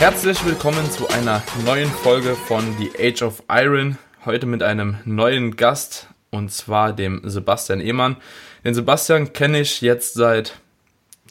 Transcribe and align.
Herzlich 0.00 0.44
willkommen 0.46 0.90
zu 0.90 1.08
einer 1.08 1.42
neuen 1.66 1.90
Folge 1.90 2.34
von 2.34 2.64
The 2.78 2.90
Age 2.98 3.22
of 3.22 3.42
Iron. 3.50 3.98
Heute 4.24 4.46
mit 4.46 4.62
einem 4.62 4.96
neuen 5.04 5.56
Gast 5.56 6.06
und 6.30 6.50
zwar 6.50 6.94
dem 6.94 7.20
Sebastian 7.24 7.80
Ehmann. 7.80 8.16
Den 8.64 8.74
Sebastian 8.74 9.34
kenne 9.34 9.60
ich 9.60 9.82
jetzt 9.82 10.14
seit 10.14 10.54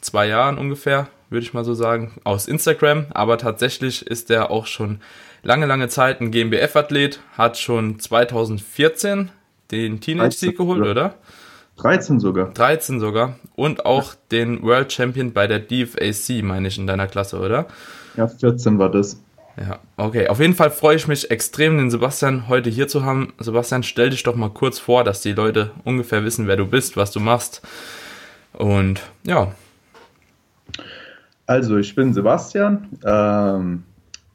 zwei 0.00 0.28
Jahren 0.28 0.56
ungefähr, 0.56 1.08
würde 1.30 1.44
ich 1.44 1.54
mal 1.54 1.64
so 1.64 1.74
sagen, 1.74 2.12
aus 2.24 2.46
Instagram. 2.48 3.06
Aber 3.10 3.38
tatsächlich 3.38 4.06
ist 4.06 4.30
er 4.30 4.50
auch 4.50 4.66
schon 4.66 5.00
lange, 5.42 5.66
lange 5.66 5.88
Zeit 5.88 6.20
ein 6.20 6.30
GmbF-Athlet, 6.30 7.20
hat 7.36 7.56
schon 7.56 7.98
2014 7.98 9.30
den 9.70 10.00
Teenage-Sieg 10.00 10.56
geholt, 10.56 10.86
oder? 10.86 11.14
13 11.76 12.20
sogar. 12.20 12.50
13 12.50 13.00
sogar. 13.00 13.36
Und 13.56 13.86
auch 13.86 14.14
den 14.30 14.62
World 14.62 14.92
Champion 14.92 15.32
bei 15.32 15.46
der 15.46 15.60
DFAC, 15.60 16.42
meine 16.42 16.68
ich, 16.68 16.76
in 16.78 16.86
deiner 16.86 17.06
Klasse, 17.06 17.38
oder? 17.38 17.66
Ja, 18.16 18.28
14 18.28 18.78
war 18.78 18.90
das. 18.90 19.22
Ja, 19.56 19.78
okay. 19.96 20.28
Auf 20.28 20.40
jeden 20.40 20.54
Fall 20.54 20.70
freue 20.70 20.96
ich 20.96 21.08
mich 21.08 21.30
extrem, 21.30 21.78
den 21.78 21.90
Sebastian 21.90 22.48
heute 22.48 22.70
hier 22.70 22.88
zu 22.88 23.04
haben. 23.04 23.32
Sebastian, 23.38 23.82
stell 23.82 24.10
dich 24.10 24.22
doch 24.22 24.34
mal 24.34 24.50
kurz 24.50 24.78
vor, 24.78 25.04
dass 25.04 25.22
die 25.22 25.32
Leute 25.32 25.70
ungefähr 25.84 26.24
wissen, 26.24 26.46
wer 26.46 26.56
du 26.56 26.66
bist, 26.66 26.96
was 26.96 27.12
du 27.12 27.20
machst. 27.20 27.62
Und 28.52 29.00
ja, 29.24 29.52
Also, 31.50 31.78
ich 31.78 31.96
bin 31.96 32.14
Sebastian. 32.14 32.86
Ähm, 33.04 33.82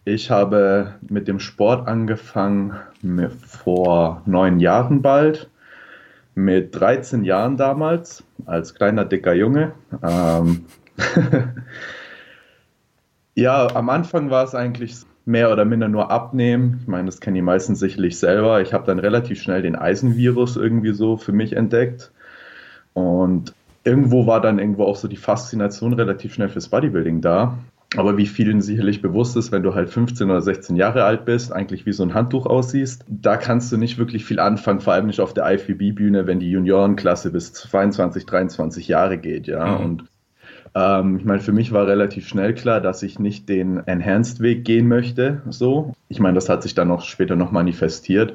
ich 0.04 0.32
habe 0.32 0.96
mit 1.08 1.30
dem 1.30 1.40
Sport 1.40 1.88
angefangen 1.88 2.74
vor 3.42 4.22
neun 4.26 4.60
Jahren 4.60 5.02
bald. 5.02 5.50
Mit 6.34 6.78
13 6.78 7.24
Jahren 7.24 7.56
damals, 7.56 8.22
als 8.46 8.76
kleiner, 8.76 9.06
dicker 9.06 9.34
Junge. 9.34 9.72
Ähm, 10.04 10.66
ja, 13.34 13.74
am 13.74 13.90
Anfang 13.90 14.30
war 14.30 14.44
es 14.44 14.54
eigentlich 14.54 14.98
mehr 15.24 15.54
oder 15.54 15.64
minder 15.64 15.88
nur 15.88 16.12
abnehmen. 16.12 16.80
Ich 16.82 16.88
meine, 16.90 17.06
das 17.06 17.22
kennen 17.22 17.36
die 17.36 17.42
meisten 17.42 17.76
sicherlich 17.76 18.20
selber. 18.20 18.60
Ich 18.60 18.74
habe 18.74 18.86
dann 18.86 19.00
relativ 19.00 19.42
schnell 19.42 19.62
den 19.62 19.78
Eisenvirus 19.78 20.58
irgendwie 20.58 20.92
so 20.92 21.16
für 21.16 21.32
mich 21.32 21.54
entdeckt. 21.54 22.12
Und 22.92 23.54
irgendwo 23.86 24.28
war 24.28 24.42
dann 24.42 24.60
irgendwo 24.60 24.84
auch 24.84 24.96
so 24.96 25.08
die 25.08 25.16
Faszination 25.16 25.94
relativ 25.94 26.34
schnell 26.34 26.50
fürs 26.50 26.68
Bodybuilding 26.70 27.22
da. 27.22 27.58
Aber 27.96 28.18
wie 28.18 28.26
vielen 28.26 28.62
sicherlich 28.62 29.02
bewusst 29.02 29.38
ist, 29.38 29.52
wenn 29.52 29.64
du 29.64 29.74
halt 29.74 29.90
15 29.90 30.30
oder 30.30 30.42
16 30.42 30.76
Jahre 30.76 31.06
alt 31.06 31.24
bist, 31.24 31.54
eigentlich 31.54 31.86
wie 31.86 31.94
so 31.94 32.04
ein 32.04 32.14
Handtuch 32.14 32.46
aussiehst, 32.46 33.06
da 33.08 33.38
kannst 33.38 33.72
du 33.72 33.78
nicht 33.78 33.98
wirklich 33.98 34.26
viel 34.26 34.40
anfangen, 34.40 34.82
vor 34.82 34.94
allem 34.94 35.06
nicht 35.06 35.22
auf 35.22 35.34
der 35.34 35.50
IFBB-Bühne, 35.50 36.28
wenn 36.28 36.40
die 36.40 36.52
Juniorenklasse 36.52 37.32
bis 37.32 37.54
22, 37.54 38.26
23 38.26 38.88
Jahre 38.88 39.18
geht, 39.18 39.48
ja. 39.48 39.78
Mhm. 39.78 39.86
Und 39.86 40.04
ähm, 40.76 41.18
ich 41.18 41.26
meine, 41.26 41.40
für 41.40 41.54
mich 41.54 41.72
war 41.72 41.88
relativ 41.88 42.28
schnell 42.28 42.54
klar, 42.54 42.82
dass 42.82 43.02
ich 43.02 43.18
nicht 43.18 43.48
den 43.48 43.78
Enhanced-Weg 43.88 44.66
gehen 44.66 44.88
möchte, 44.90 45.42
so. 45.50 45.94
Ich 46.10 46.20
meine, 46.20 46.36
das 46.36 46.50
hat 46.50 46.64
sich 46.64 46.76
dann 46.76 46.92
auch 46.92 47.02
später 47.02 47.38
noch 47.38 47.52
manifestiert. 47.52 48.34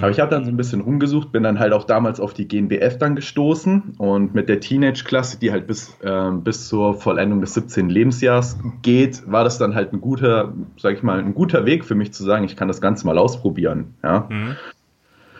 Aber 0.00 0.10
ich 0.10 0.20
habe 0.20 0.30
dann 0.30 0.44
so 0.44 0.50
ein 0.50 0.56
bisschen 0.56 0.80
rumgesucht, 0.80 1.32
bin 1.32 1.42
dann 1.42 1.58
halt 1.58 1.72
auch 1.72 1.84
damals 1.84 2.20
auf 2.20 2.32
die 2.32 2.48
GNBF 2.48 2.98
dann 2.98 3.16
gestoßen 3.16 3.94
und 3.98 4.34
mit 4.34 4.48
der 4.48 4.60
Teenage-Klasse, 4.60 5.38
die 5.38 5.50
halt 5.50 5.66
bis, 5.66 5.96
ähm, 6.02 6.44
bis 6.44 6.68
zur 6.68 6.94
Vollendung 6.94 7.40
des 7.40 7.54
17. 7.54 7.90
Lebensjahres 7.90 8.58
geht, 8.82 9.30
war 9.30 9.44
das 9.44 9.58
dann 9.58 9.74
halt 9.74 9.92
ein 9.92 10.00
guter, 10.00 10.54
sag 10.78 10.94
ich 10.94 11.02
mal, 11.02 11.18
ein 11.18 11.34
guter 11.34 11.66
Weg 11.66 11.84
für 11.84 11.94
mich 11.94 12.12
zu 12.12 12.24
sagen, 12.24 12.44
ich 12.44 12.56
kann 12.56 12.68
das 12.68 12.80
Ganze 12.80 13.06
mal 13.06 13.18
ausprobieren. 13.18 13.94
Ja. 14.02 14.28
Mhm. 14.30 14.56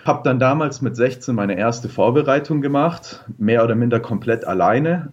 Habe 0.04 0.22
dann 0.24 0.40
damals 0.40 0.82
mit 0.82 0.96
16 0.96 1.34
meine 1.34 1.56
erste 1.56 1.88
Vorbereitung 1.88 2.60
gemacht, 2.60 3.24
mehr 3.38 3.62
oder 3.62 3.76
minder 3.76 4.00
komplett 4.00 4.44
alleine. 4.44 5.12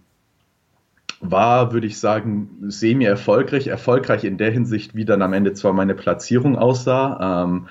War, 1.20 1.72
würde 1.72 1.86
ich 1.86 1.98
sagen, 1.98 2.48
semi 2.68 3.04
erfolgreich. 3.04 3.66
Erfolgreich 3.66 4.24
in 4.24 4.38
der 4.38 4.50
Hinsicht, 4.50 4.94
wie 4.94 5.04
dann 5.04 5.20
am 5.22 5.32
Ende 5.34 5.52
zwar 5.52 5.72
meine 5.74 5.94
Platzierung 5.94 6.56
aussah. 6.56 7.44
Ähm, 7.44 7.68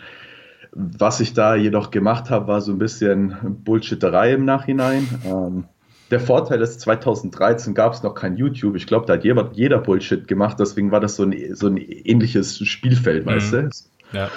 was 0.72 1.20
ich 1.20 1.34
da 1.34 1.56
jedoch 1.56 1.90
gemacht 1.90 2.30
habe, 2.30 2.48
war 2.48 2.62
so 2.62 2.72
ein 2.72 2.78
bisschen 2.78 3.36
Bullshitterei 3.64 4.34
im 4.34 4.46
Nachhinein. 4.46 5.08
Ähm, 5.26 5.66
der 6.12 6.20
Vorteil 6.20 6.62
ist, 6.62 6.80
2013 6.82 7.74
gab 7.74 7.94
es 7.94 8.04
noch 8.04 8.14
kein 8.14 8.38
YouTube. 8.38 8.76
Ich 8.76 8.86
glaube, 8.86 9.06
da 9.08 9.14
hat 9.14 9.24
jeder, 9.24 9.50
jeder 9.54 9.80
Bullshit 9.80 10.28
gemacht. 10.28 10.60
Deswegen 10.60 10.92
war 10.92 11.00
das 11.00 11.16
so 11.16 11.24
ein, 11.24 11.56
so 11.56 11.68
ein 11.68 11.78
ähnliches 11.78 12.58
Spielfeld, 12.68 13.26
weißt 13.26 13.54
Mhm. 13.54 13.70
du? 14.12 14.18
ja. 14.18 14.30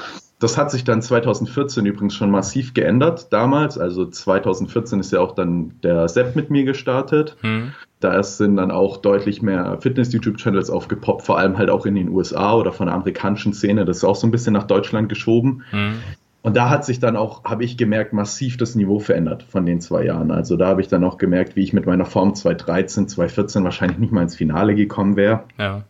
Das 0.42 0.58
hat 0.58 0.72
sich 0.72 0.82
dann 0.82 1.00
2014 1.00 1.86
übrigens 1.86 2.14
schon 2.16 2.30
massiv 2.30 2.75
geändert 2.75 3.32
damals. 3.32 3.78
Also 3.78 4.06
2014 4.06 4.98
ist 4.98 5.12
ja 5.12 5.20
auch 5.20 5.36
dann 5.36 5.75
der 5.84 6.08
Sepp 6.08 6.34
mit 6.34 6.50
mir 6.50 6.64
gestartet. 6.64 7.36
Mhm. 7.42 7.75
Da 8.00 8.20
sind 8.25 8.56
dann 8.56 8.72
auch 8.72 8.97
deutlich 8.97 9.41
mehr 9.41 9.78
Fitness-YouTube-Channels 9.81 10.69
aufgepoppt, 10.69 11.22
vor 11.22 11.38
allem 11.38 11.58
halt 11.58 11.70
auch 11.70 11.86
in 11.86 11.94
den 11.94 12.08
USA 12.08 12.54
oder 12.54 12.72
von 12.72 12.86
der 12.86 12.97
amerikanischen 12.97 13.52
Szene. 13.52 13.84
Das 13.84 13.98
ist 13.98 14.04
auch 14.04 14.16
so 14.16 14.26
ein 14.26 14.32
bisschen 14.32 14.52
nach 14.52 14.64
Deutschland 14.64 15.08
geschoben. 15.08 15.62
Mhm. 15.70 16.00
Und 16.42 16.56
da 16.56 16.70
hat 16.70 16.84
sich 16.84 16.98
dann 16.98 17.14
auch, 17.16 17.44
habe 17.44 17.62
ich 17.62 17.76
gemerkt, 17.76 18.12
massiv 18.12 18.56
das 18.56 18.75
Niveau 18.75 18.98
verändert 18.98 19.44
von 19.44 19.64
den 19.64 19.81
zwei 19.81 20.06
Jahren. 20.06 20.32
Also 20.32 20.56
da 20.56 20.66
habe 20.66 20.81
ich 20.81 20.88
dann 20.88 21.04
auch 21.04 21.19
gemerkt, 21.19 21.54
wie 21.54 21.62
ich 21.62 21.72
mit 21.72 21.86
meiner 21.86 22.04
Form 22.04 22.34
2013, 22.34 23.06
2014 23.06 23.62
wahrscheinlich 23.62 23.98
nicht 23.98 24.12
mal 24.12 24.22
ins 24.22 24.34
Finale 24.34 24.75
gekommen 24.75 25.14
wäre. 25.14 25.44
ja. 25.56 25.84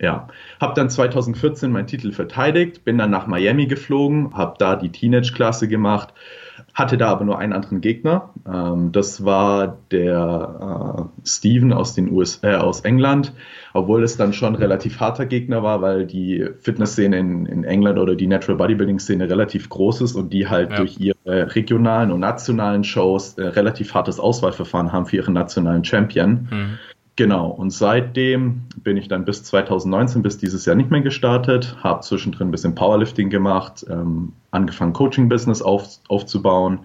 Ja, 0.00 0.28
habe 0.60 0.74
dann 0.74 0.88
2014 0.88 1.70
meinen 1.70 1.86
Titel 1.86 2.12
verteidigt, 2.12 2.84
bin 2.84 2.96
dann 2.96 3.10
nach 3.10 3.26
Miami 3.26 3.66
geflogen, 3.66 4.32
habe 4.34 4.54
da 4.58 4.76
die 4.76 4.90
Teenage-Klasse 4.90 5.68
gemacht, 5.68 6.14
hatte 6.72 6.96
da 6.96 7.08
aber 7.08 7.24
nur 7.24 7.38
einen 7.38 7.52
anderen 7.52 7.82
Gegner. 7.82 8.30
Ähm, 8.50 8.92
das 8.92 9.24
war 9.26 9.76
der 9.90 11.10
äh, 11.22 11.28
Steven 11.28 11.72
aus, 11.74 11.94
den 11.94 12.10
US, 12.10 12.40
äh, 12.42 12.54
aus 12.54 12.80
England, 12.80 13.34
obwohl 13.74 14.02
es 14.02 14.16
dann 14.16 14.32
schon 14.32 14.54
ein 14.54 14.58
relativ 14.58 15.00
harter 15.00 15.26
Gegner 15.26 15.62
war, 15.62 15.82
weil 15.82 16.06
die 16.06 16.48
Fitnessszene 16.60 17.18
in, 17.18 17.44
in 17.46 17.64
England 17.64 17.98
oder 17.98 18.14
die 18.14 18.26
Natural 18.26 18.56
Bodybuilding-Szene 18.56 19.28
relativ 19.28 19.68
groß 19.68 20.00
ist 20.00 20.14
und 20.14 20.32
die 20.32 20.48
halt 20.48 20.70
Ja. 20.70 20.76
durch 20.78 20.98
ihre 20.98 21.54
regionalen 21.54 22.10
und 22.10 22.20
nationalen 22.20 22.84
Shows 22.84 23.34
äh, 23.34 23.42
relativ 23.48 23.92
hartes 23.92 24.18
Auswahlverfahren 24.18 24.92
haben 24.92 25.04
für 25.06 25.16
ihren 25.16 25.34
nationalen 25.34 25.84
Champion. 25.84 26.48
Mhm. 26.50 26.78
Genau, 27.20 27.48
und 27.48 27.68
seitdem 27.68 28.62
bin 28.82 28.96
ich 28.96 29.06
dann 29.06 29.26
bis 29.26 29.44
2019, 29.44 30.22
bis 30.22 30.38
dieses 30.38 30.64
Jahr 30.64 30.74
nicht 30.74 30.90
mehr 30.90 31.02
gestartet, 31.02 31.76
habe 31.82 32.00
zwischendrin 32.00 32.48
ein 32.48 32.50
bisschen 32.50 32.74
Powerlifting 32.74 33.28
gemacht, 33.28 33.84
ähm, 33.90 34.32
angefangen 34.52 34.94
Coaching-Business 34.94 35.60
auf, 35.60 35.98
aufzubauen 36.08 36.78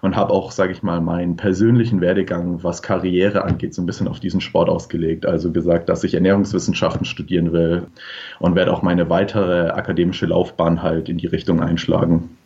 und 0.00 0.14
habe 0.14 0.32
auch, 0.32 0.52
sage 0.52 0.70
ich 0.70 0.84
mal, 0.84 1.00
meinen 1.00 1.36
persönlichen 1.36 2.00
Werdegang, 2.00 2.62
was 2.62 2.82
Karriere 2.82 3.42
angeht, 3.42 3.74
so 3.74 3.82
ein 3.82 3.86
bisschen 3.86 4.06
auf 4.06 4.20
diesen 4.20 4.40
Sport 4.40 4.68
ausgelegt. 4.68 5.26
Also 5.26 5.50
gesagt, 5.50 5.88
dass 5.88 6.04
ich 6.04 6.14
Ernährungswissenschaften 6.14 7.04
studieren 7.04 7.52
will 7.52 7.88
und 8.38 8.54
werde 8.54 8.72
auch 8.72 8.82
meine 8.82 9.10
weitere 9.10 9.70
akademische 9.70 10.26
Laufbahn 10.26 10.84
halt 10.84 11.08
in 11.08 11.18
die 11.18 11.26
Richtung 11.26 11.60
einschlagen. 11.60 12.36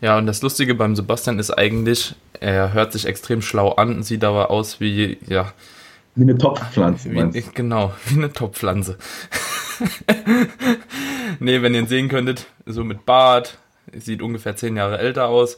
Ja, 0.00 0.18
und 0.18 0.26
das 0.26 0.42
Lustige 0.42 0.74
beim 0.74 0.96
Sebastian 0.96 1.38
ist 1.38 1.52
eigentlich, 1.52 2.16
er 2.40 2.72
hört 2.72 2.92
sich 2.92 3.06
extrem 3.06 3.42
schlau 3.42 3.74
an, 3.74 4.02
sieht 4.02 4.24
aber 4.24 4.50
aus 4.50 4.80
wie, 4.80 5.18
ja, 5.28 5.52
Wie 6.16 6.22
eine 6.22 6.38
Topfpflanze, 6.38 7.10
wie, 7.10 7.44
genau, 7.54 7.92
wie 8.06 8.16
eine 8.16 8.32
Topfpflanze. 8.32 8.98
nee, 11.40 11.60
wenn 11.62 11.74
ihr 11.74 11.80
ihn 11.80 11.88
sehen 11.88 12.08
könntet, 12.08 12.46
so 12.66 12.84
mit 12.84 13.04
Bart, 13.04 13.58
sieht 13.92 14.22
ungefähr 14.22 14.56
zehn 14.56 14.76
Jahre 14.76 14.98
älter 14.98 15.26
aus. 15.28 15.56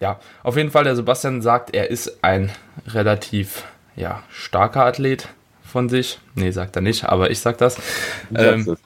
Ja, 0.00 0.20
auf 0.42 0.56
jeden 0.56 0.70
Fall, 0.70 0.84
der 0.84 0.96
Sebastian 0.96 1.40
sagt, 1.40 1.74
er 1.74 1.90
ist 1.90 2.22
ein 2.22 2.50
relativ, 2.86 3.64
ja, 3.96 4.22
starker 4.28 4.84
Athlet 4.84 5.28
von 5.64 5.88
sich. 5.88 6.18
Nee, 6.34 6.50
sagt 6.50 6.76
er 6.76 6.82
nicht, 6.82 7.04
aber 7.04 7.30
ich 7.30 7.40
sag 7.40 7.58
das. 7.58 7.78
Ähm, 8.36 8.76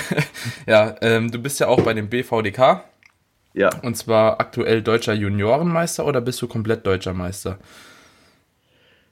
ja, 0.66 0.96
ähm, 1.00 1.30
du 1.30 1.38
bist 1.38 1.60
ja 1.60 1.68
auch 1.68 1.80
bei 1.82 1.94
dem 1.94 2.08
BVDK 2.08 2.82
Ja. 3.54 3.70
und 3.82 3.96
zwar 3.96 4.40
aktuell 4.40 4.82
deutscher 4.82 5.14
Juniorenmeister 5.14 6.04
oder 6.04 6.20
bist 6.20 6.42
du 6.42 6.48
komplett 6.48 6.86
deutscher 6.86 7.14
Meister? 7.14 7.58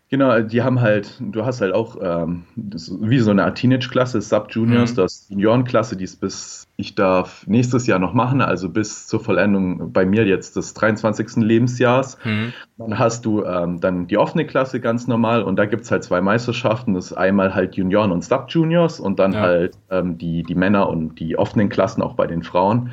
Genau, 0.09 0.41
die 0.41 0.63
haben 0.63 0.81
halt, 0.81 1.21
du 1.21 1.45
hast 1.45 1.61
halt 1.61 1.75
auch 1.75 1.97
ähm, 2.01 2.45
wie 2.55 3.19
so 3.19 3.33
eine 3.33 3.43
Art 3.45 3.59
Teenage-Klasse, 3.59 4.21
Sub-Juniors, 4.21 4.93
Mhm. 4.93 4.97
das 4.97 5.27
Juniorenklasse, 5.31 5.97
die 5.97 6.05
ist 6.05 6.21
bis, 6.21 6.65
ich 6.77 6.95
darf 6.95 7.45
nächstes 7.49 7.89
Jahr 7.89 7.99
noch 7.99 8.13
machen, 8.15 8.41
also 8.41 8.69
bis 8.69 9.09
zur 9.09 9.19
Vollendung 9.19 9.93
bei 9.93 10.07
mir 10.07 10.25
jetzt 10.25 10.55
des 10.55 10.75
23. 10.75 11.43
Lebensjahres. 11.45 12.19
Mhm. 12.25 12.53
Dann 12.79 12.99
hast 13.01 13.25
du 13.25 13.43
ähm, 13.45 13.81
dann 13.81 14.07
die 14.07 14.17
offene 14.17 14.47
Klasse 14.47 14.79
ganz 14.79 15.09
normal 15.09 15.43
und 15.43 15.57
da 15.57 15.65
gibt's 15.65 15.91
halt 15.91 16.05
zwei 16.05 16.21
Meisterschaften, 16.21 16.95
das 16.95 17.07
ist 17.07 17.13
einmal 17.15 17.55
halt 17.57 17.75
Junioren 17.75 18.13
und 18.13 18.23
Sub-Juniors 18.23 19.01
und 19.01 19.19
dann 19.19 19.33
Ja. 19.33 19.41
halt 19.41 19.77
ähm, 19.91 20.19
die, 20.19 20.45
die 20.45 20.55
Männer 20.55 20.89
und 20.89 21.19
die 21.19 21.37
offenen 21.37 21.69
Klassen 21.69 22.01
auch 22.03 22.15
bei 22.15 22.29
den 22.29 22.45
Frauen. 22.45 22.91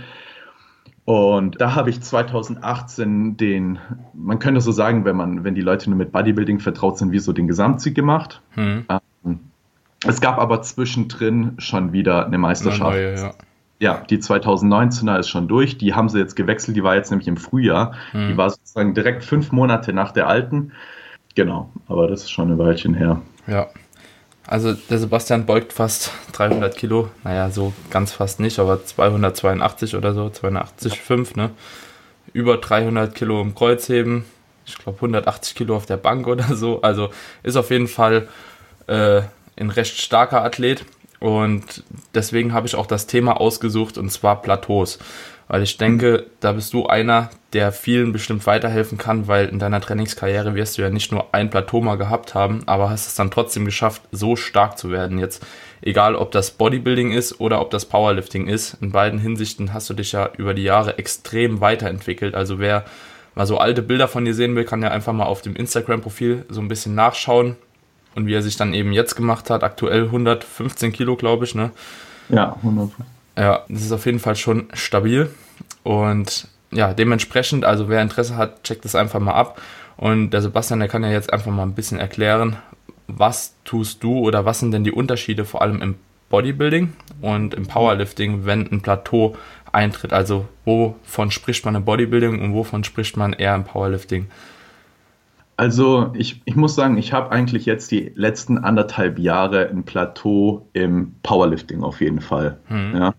Und 1.06 1.60
da 1.60 1.76
habe 1.76 1.90
ich 1.90 2.02
2018 2.02 3.36
den, 3.36 3.80
man 4.14 4.40
könnte 4.40 4.62
so 4.62 4.72
sagen, 4.72 5.04
wenn 5.04 5.18
man, 5.18 5.44
wenn 5.44 5.54
die 5.54 5.62
Leute 5.62 5.90
nur 5.90 5.98
mit 5.98 6.12
Bodybuilding 6.14 6.60
vertraut 6.60 6.98
sind, 6.98 7.12
wie 7.12 7.20
so 7.20 7.34
den 7.34 7.48
Gesamtsieg 7.48 7.94
gemacht. 7.94 8.42
Mhm. 8.56 8.86
Es 10.06 10.22
gab 10.22 10.38
aber 10.38 10.62
zwischendrin 10.62 11.54
schon 11.58 11.94
wieder 11.94 12.18
eine 12.18 12.26
Eine 12.28 12.38
Meisterschaft. 12.38 12.92
neue, 12.92 13.16
ja. 13.16 13.34
Ja, 13.80 14.02
die 14.10 14.18
2019er 14.18 15.20
ist 15.20 15.28
schon 15.30 15.50
durch. 15.50 15.78
Die 15.78 15.94
haben 15.94 16.08
sie 16.08 16.20
jetzt 16.20 16.36
gewechselt. 16.36 16.78
Die 16.78 16.84
war 16.84 16.96
jetzt 16.96 17.10
nämlich 17.10 17.28
im 17.28 17.36
Frühjahr. 17.36 17.94
Hm. 18.12 18.30
Die 18.30 18.38
war 18.38 18.50
sozusagen 18.50 18.94
direkt 18.94 19.26
fünf 19.26 19.52
Monate 19.52 19.92
nach 19.92 20.12
der 20.12 20.28
alten. 20.28 20.72
Genau, 21.36 21.70
aber 21.88 22.08
das 22.08 22.22
ist 22.24 22.32
schon 22.32 22.52
ein 22.52 22.58
Weilchen 22.58 22.94
her. 22.94 23.22
Ja. 23.48 23.68
Also 24.46 24.74
der 24.74 25.00
Sebastian 25.00 25.46
beugt 25.46 25.74
fast 25.74 26.12
300 26.34 26.76
Kilo. 26.76 27.10
Naja, 27.24 27.50
so 27.50 27.74
ganz 27.90 28.12
fast 28.12 28.40
nicht, 28.40 28.60
aber 28.60 28.84
282 28.86 29.96
oder 29.96 30.14
so, 30.14 30.30
285, 30.30 31.36
ne? 31.36 31.52
Über 32.34 32.58
300 32.58 33.16
Kilo 33.16 33.42
im 33.42 33.56
Kreuzheben. 33.56 34.26
Ich 34.66 34.78
glaube 34.78 34.98
180 34.98 35.56
Kilo 35.56 35.76
auf 35.76 35.86
der 35.86 35.98
Bank 35.98 36.28
oder 36.28 36.56
so. 36.56 36.82
Also 36.82 37.10
ist 37.44 37.56
auf 37.56 37.70
jeden 37.70 37.88
Fall 37.88 38.28
äh, 38.88 39.22
ein 39.58 39.70
recht 39.70 40.00
starker 40.00 40.44
Athlet. 40.44 40.86
Und 41.20 41.84
deswegen 42.14 42.54
habe 42.54 42.68
ich 42.68 42.76
auch 42.76 42.86
das 42.86 43.08
Thema 43.08 43.40
ausgesucht 43.40 43.98
und 43.98 44.10
zwar 44.10 44.42
Plateaus. 44.42 45.00
Weil 45.48 45.64
ich 45.64 45.78
denke, 45.78 46.26
da 46.40 46.54
bist 46.54 46.74
du 46.74 46.88
einer, 46.88 47.30
der 47.52 47.72
vielen 47.72 48.14
bestimmt 48.14 48.48
weiterhelfen 48.48 48.98
kann, 48.98 49.28
weil 49.28 49.48
in 49.48 49.60
deiner 49.60 49.82
Trainingskarriere 49.82 50.56
wirst 50.56 50.78
du 50.78 50.82
ja 50.82 50.90
nicht 50.90 51.12
nur 51.12 51.28
ein 51.34 51.50
Plateau 51.50 51.82
mal 51.82 51.98
gehabt 51.98 52.34
haben, 52.34 52.64
aber 52.66 52.90
hast 52.90 53.08
es 53.08 53.16
dann 53.16 53.30
trotzdem 53.30 53.66
geschafft, 53.66 54.02
so 54.12 54.36
stark 54.36 54.78
zu 54.78 54.90
werden. 54.90 55.20
Jetzt, 55.20 55.46
egal 55.82 56.16
ob 56.16 56.32
das 56.32 56.52
Bodybuilding 56.52 57.12
ist 57.12 57.40
oder 57.40 57.62
ob 57.62 57.72
das 57.72 57.86
Powerlifting 57.86 58.48
ist, 58.48 58.78
in 58.82 58.92
beiden 58.92 59.20
Hinsichten 59.20 59.74
hast 59.74 59.90
du 59.90 59.94
dich 59.94 60.14
ja 60.14 60.30
über 60.38 60.54
die 60.54 60.64
Jahre 60.64 60.98
extrem 60.98 61.62
weiterentwickelt. 61.62 62.36
Also 62.36 62.60
wer 62.60 62.86
mal 63.36 63.46
so 63.46 63.58
alte 63.58 63.82
Bilder 63.82 64.08
von 64.08 64.26
dir 64.26 64.34
sehen 64.34 64.56
will, 64.56 64.64
kann 64.64 64.82
ja 64.82 64.90
einfach 64.90 65.14
mal 65.14 65.26
auf 65.26 65.42
dem 65.42 65.56
Instagram-Profil 65.56 66.46
so 66.50 66.62
ein 66.62 66.68
bisschen 66.68 66.96
nachschauen 66.96 67.58
und 68.16 68.28
wie 68.28 68.34
er 68.34 68.42
sich 68.42 68.58
dann 68.58 68.74
eben 68.74 68.94
jetzt 68.94 69.16
gemacht 69.16 69.50
hat. 69.50 69.64
Aktuell 69.64 70.06
115 70.06 70.92
Kilo, 70.92 71.16
glaube 71.16 71.46
ich, 71.46 71.56
ne? 71.56 71.72
Ja, 72.30 72.56
100. 72.64 72.92
Ja, 73.38 73.66
das 73.68 73.82
ist 73.82 73.92
auf 73.92 74.06
jeden 74.06 74.20
Fall 74.20 74.36
schon 74.36 74.68
stabil. 74.74 75.30
Und 75.84 76.48
ja, 76.72 76.94
dementsprechend, 76.94 77.66
also 77.66 77.90
wer 77.90 78.02
Interesse 78.02 78.38
hat, 78.38 78.64
checkt 78.64 78.86
das 78.86 78.96
einfach 78.96 79.20
mal 79.20 79.34
ab. 79.34 79.62
Und 79.98 80.32
der 80.32 80.42
Sebastian, 80.42 80.80
der 80.80 80.90
kann 80.90 81.04
ja 81.04 81.12
jetzt 81.12 81.32
einfach 81.32 81.52
mal 81.52 81.64
ein 81.64 81.76
bisschen 81.76 82.00
erklären, 82.00 82.58
was 83.08 83.56
tust 83.64 84.04
du 84.04 84.20
oder 84.20 84.46
was 84.46 84.60
sind 84.60 84.72
denn 84.72 84.84
die 84.84 84.92
Unterschiede 84.92 85.46
vor 85.46 85.62
allem 85.62 85.82
im 85.82 85.96
Bodybuilding 86.30 86.94
und 87.22 87.54
im 87.54 87.68
Powerlifting, 87.68 88.46
wenn 88.46 88.72
ein 88.72 88.82
Plateau 88.82 89.36
eintritt. 89.72 90.14
Also 90.14 90.48
wovon 90.66 91.30
spricht 91.32 91.66
man 91.66 91.76
im 91.76 91.86
Bodybuilding 91.86 92.42
und 92.42 92.54
wovon 92.54 92.84
spricht 92.84 93.18
man 93.18 93.34
eher 93.34 93.54
im 93.56 93.66
Powerlifting? 93.66 94.28
Also 95.58 96.12
ich, 96.16 96.42
ich 96.46 96.56
muss 96.56 96.74
sagen, 96.74 96.98
ich 96.98 97.14
habe 97.14 97.32
eigentlich 97.32 97.66
jetzt 97.66 97.92
die 97.92 98.12
letzten 98.16 98.58
anderthalb 98.58 99.20
Jahre 99.20 99.70
ein 99.70 99.84
Plateau 99.84 100.68
im 100.74 101.16
Powerlifting 101.22 101.84
auf 101.84 102.02
jeden 102.02 102.22
Fall. 102.22 102.58
Mhm. 102.70 102.96
Ja. 102.96 103.14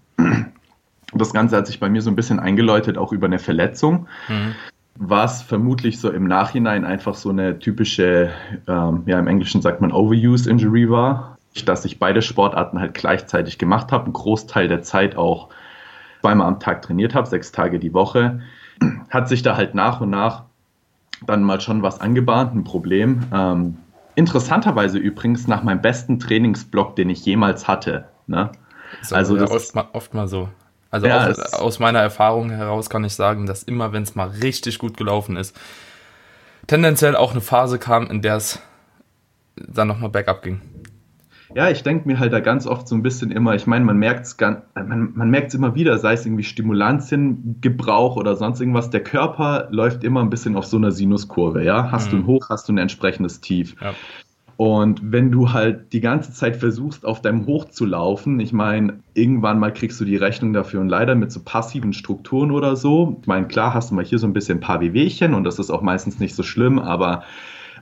Das 1.13 1.33
Ganze 1.33 1.57
hat 1.57 1.67
sich 1.67 1.79
bei 1.79 1.89
mir 1.89 2.03
so 2.03 2.11
ein 2.11 2.17
bisschen 2.17 2.41
eingeläutet, 2.41 2.99
auch 2.99 3.13
über 3.13 3.27
eine 3.27 3.39
Verletzung, 3.39 4.09
Mhm. 4.29 4.55
was 4.97 5.43
vermutlich 5.43 6.01
so 6.01 6.11
im 6.11 6.27
Nachhinein 6.27 6.85
einfach 6.85 7.15
so 7.15 7.31
eine 7.31 7.59
typische, 7.59 8.31
ähm, 8.67 9.03
ja 9.07 9.19
im 9.19 9.27
Englischen 9.29 9.63
sagt 9.63 9.81
man 9.81 9.93
Overuse 9.93 10.49
Injury 10.51 10.91
war, 10.91 11.39
dass 11.67 11.85
ich 11.85 11.99
beide 12.01 12.21
Sportarten 12.23 12.81
halt 12.81 12.95
gleichzeitig 12.95 13.59
gemacht 13.59 13.93
habe, 13.93 14.05
einen 14.05 14.13
Großteil 14.13 14.67
der 14.67 14.83
Zeit 14.83 15.17
auch 15.17 15.51
zweimal 16.21 16.49
am 16.49 16.59
Tag 16.59 16.83
trainiert 16.83 17.15
habe, 17.15 17.29
sechs 17.29 17.53
Tage 17.53 17.79
die 17.79 17.93
Woche, 17.95 18.41
hat 19.11 19.29
sich 19.29 19.43
da 19.43 19.57
halt 19.57 19.75
nach 19.75 20.01
und 20.01 20.11
nach 20.11 20.45
dann 21.27 21.45
mal 21.45 21.61
schon 21.61 21.83
was 21.83 22.01
angebahnt, 22.01 22.55
ein 22.55 22.65
Problem. 22.65 23.23
Ähm, 23.33 23.77
interessanterweise 24.17 24.99
übrigens 24.99 25.47
nach 25.47 25.63
meinem 25.63 25.81
besten 25.81 26.19
Trainingsblock, 26.19 26.97
den 26.97 27.09
ich 27.11 27.25
jemals 27.25 27.69
hatte. 27.69 28.07
Ne? 28.27 28.51
So, 29.05 29.15
Also 29.17 29.37
ja, 29.37 29.43
das- 29.43 29.51
oft, 29.51 29.75
mal, 29.75 29.89
oft 29.93 30.15
mal 30.15 30.29
so. 30.29 30.49
Also 30.91 31.07
Ja, 31.07 31.25
auch, 31.25 31.29
es- 31.29 31.53
aus 31.55 31.79
meiner 31.79 32.01
Erfahrung 32.01 32.51
heraus 32.51 32.89
kann 32.89 33.05
ich 33.05 33.15
sagen, 33.15 33.47
dass 33.47 33.63
immer, 33.65 33.93
wenn 33.93 34.03
es 34.05 34.15
mal 34.15 34.29
richtig 34.29 34.79
gut 34.79 34.97
gelaufen 34.97 35.37
ist, 35.37 35.57
tendenziell 36.67 37.17
auch 37.17 37.33
eine 37.33 37.41
Phase 37.41 37.79
kam, 37.79 38.07
in 38.11 38.23
der 38.23 38.37
es 38.37 38.61
dann 39.57 39.89
nochmal 39.89 40.11
bergab 40.11 40.43
ging. 40.43 40.61
Ja, 41.55 41.71
ich 41.71 41.83
denke 41.85 42.09
mir 42.09 42.19
halt 42.19 42.33
da 42.33 42.41
ganz 42.41 42.67
oft 42.67 42.89
so 42.89 42.97
ein 42.97 43.03
bisschen 43.03 43.31
immer, 43.31 43.55
ich 43.55 43.67
meine, 43.67 43.85
man 43.85 43.97
merkt 43.97 44.27
es 44.27 44.37
man, 44.41 45.13
man 45.15 45.31
merkt's 45.31 45.55
immer 45.55 45.75
wieder, 45.77 45.99
sei 45.99 46.15
es 46.15 46.27
irgendwie 46.27 46.43
Stimulantiengebrauch 46.43 48.17
oder 48.17 48.35
sonst 48.37 48.61
irgendwas, 48.61 48.91
der 48.91 49.03
Körper 49.05 49.69
läuft 49.71 50.03
immer 50.05 50.21
ein 50.21 50.31
bisschen 50.31 50.57
auf 50.57 50.65
so 50.67 50.77
einer 50.77 50.91
Sinuskurve, 50.91 51.63
ja. 51.63 51.93
Hast 51.93 52.13
du 52.13 52.17
Mhm. 52.17 52.23
ein 52.23 52.27
Hoch, 52.27 52.49
hast 52.51 52.69
du 52.69 52.73
ein 52.73 52.79
entsprechendes 52.79 53.41
Tief. 53.41 53.77
Ja. 53.81 53.95
Und 54.57 55.01
wenn 55.13 55.33
du 55.33 55.53
halt 55.53 55.93
die 55.93 56.01
ganze 56.01 56.33
Zeit 56.33 56.57
versuchst, 56.57 57.05
auf 57.05 57.21
deinem 57.21 57.47
Hoch 57.47 57.67
zu 57.67 57.85
laufen, 57.85 58.39
ich 58.39 58.53
meine, 58.53 59.01
irgendwann 59.15 59.59
mal 59.59 59.73
kriegst 59.73 60.01
du 60.01 60.05
die 60.05 60.17
Rechnung 60.17 60.53
dafür 60.53 60.81
und 60.81 60.89
leider 60.89 61.15
mit 61.15 61.33
so 61.33 61.41
passiven 61.41 61.93
Strukturen 61.93 62.53
oder 62.53 62.77
so. 62.77 63.19
Ich 63.21 63.27
meine, 63.27 63.49
klar 63.49 63.75
hast 63.75 63.91
du 63.91 63.95
mal 63.95 64.05
hier 64.05 64.19
so 64.19 64.27
ein 64.27 64.33
bisschen 64.33 64.59
ein 64.59 64.61
paar 64.61 64.81
Wehwehchen 64.81 65.35
und 65.35 65.45
das 65.45 65.59
ist 65.59 65.71
auch 65.71 65.83
meistens 65.83 66.21
nicht 66.21 66.37
so 66.37 66.45
schlimm, 66.45 66.79
aber 66.79 67.25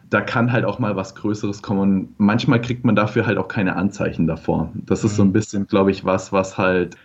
da 0.08 0.20
kann 0.20 0.52
halt 0.52 0.64
auch 0.64 0.78
mal 0.78 0.96
was 0.96 1.14
Größeres 1.14 1.62
kommen 1.62 1.80
und 1.80 2.08
manchmal 2.18 2.60
kriegt 2.60 2.84
man 2.84 2.94
dafür 2.94 3.26
halt 3.26 3.38
auch 3.38 3.48
keine 3.48 3.76
Anzeichen 3.76 4.26
davor. 4.26 4.70
Das 4.74 5.04
ist 5.04 5.16
so 5.16 5.22
ein 5.22 5.32
bisschen, 5.32 5.66
glaube 5.66 5.90
ich, 5.90 6.04
was, 6.04 6.32
was 6.32 6.58
halt 6.58 6.96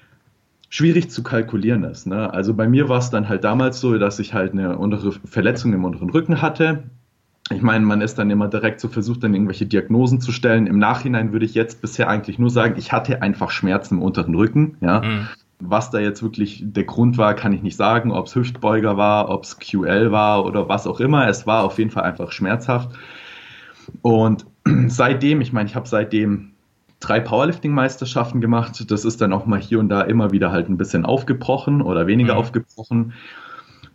schwierig 0.69 1.09
zu 1.09 1.23
kalkulieren 1.23 1.83
ist. 1.83 2.07
Ne? 2.07 2.33
Also 2.33 2.53
bei 2.53 2.67
mir 2.67 2.89
war 2.89 2.99
es 2.99 3.09
dann 3.09 3.29
halt 3.29 3.43
damals 3.43 3.79
so, 3.79 3.97
dass 3.97 4.19
ich 4.19 4.33
halt 4.33 4.51
eine 4.51 4.77
untere 4.77 5.13
Verletzung 5.25 5.73
im 5.73 5.85
unteren 5.85 6.09
Rücken 6.09 6.41
hatte. 6.41 6.83
Ich 7.49 7.61
meine, 7.61 7.85
man 7.85 8.01
ist 8.01 8.17
dann 8.17 8.29
immer 8.29 8.47
direkt 8.49 8.79
so 8.81 8.89
versucht, 8.89 9.23
dann 9.23 9.33
irgendwelche 9.33 9.65
Diagnosen 9.65 10.19
zu 10.19 10.31
stellen. 10.31 10.67
Im 10.67 10.79
Nachhinein 10.79 11.31
würde 11.31 11.45
ich 11.45 11.53
jetzt 11.53 11.81
bisher 11.81 12.09
eigentlich 12.09 12.39
nur 12.39 12.49
sagen, 12.49 12.75
ich 12.77 12.91
hatte 12.91 13.21
einfach 13.21 13.51
Schmerzen 13.51 13.95
im 13.95 14.01
unteren 14.01 14.35
Rücken. 14.35 14.77
Ja? 14.81 15.01
Mhm. 15.01 15.27
Was 15.59 15.89
da 15.89 15.99
jetzt 15.99 16.21
wirklich 16.21 16.61
der 16.65 16.83
Grund 16.83 17.17
war, 17.17 17.33
kann 17.35 17.53
ich 17.53 17.63
nicht 17.63 17.77
sagen. 17.77 18.11
Ob 18.11 18.27
es 18.27 18.35
Hüftbeuger 18.35 18.97
war, 18.97 19.29
ob 19.29 19.43
es 19.43 19.59
QL 19.59 20.11
war 20.11 20.45
oder 20.45 20.67
was 20.67 20.85
auch 20.87 20.99
immer. 20.99 21.27
Es 21.27 21.47
war 21.47 21.63
auf 21.63 21.77
jeden 21.79 21.89
Fall 21.89 22.03
einfach 22.03 22.31
schmerzhaft. 22.31 22.89
Und 24.01 24.45
seitdem, 24.87 25.41
ich 25.41 25.53
meine, 25.53 25.69
ich 25.69 25.75
habe 25.75 25.87
seitdem 25.87 26.51
drei 26.99 27.19
Powerlifting-Meisterschaften 27.19 28.41
gemacht. 28.41 28.83
Das 28.91 29.05
ist 29.05 29.21
dann 29.21 29.31
auch 29.31 29.45
mal 29.45 29.59
hier 29.59 29.79
und 29.79 29.89
da 29.89 30.01
immer 30.01 30.31
wieder 30.31 30.51
halt 30.51 30.67
ein 30.69 30.77
bisschen 30.77 31.05
aufgebrochen 31.05 31.81
oder 31.81 32.07
weniger 32.07 32.33
Mhm. 32.33 32.39
aufgebrochen. 32.39 33.13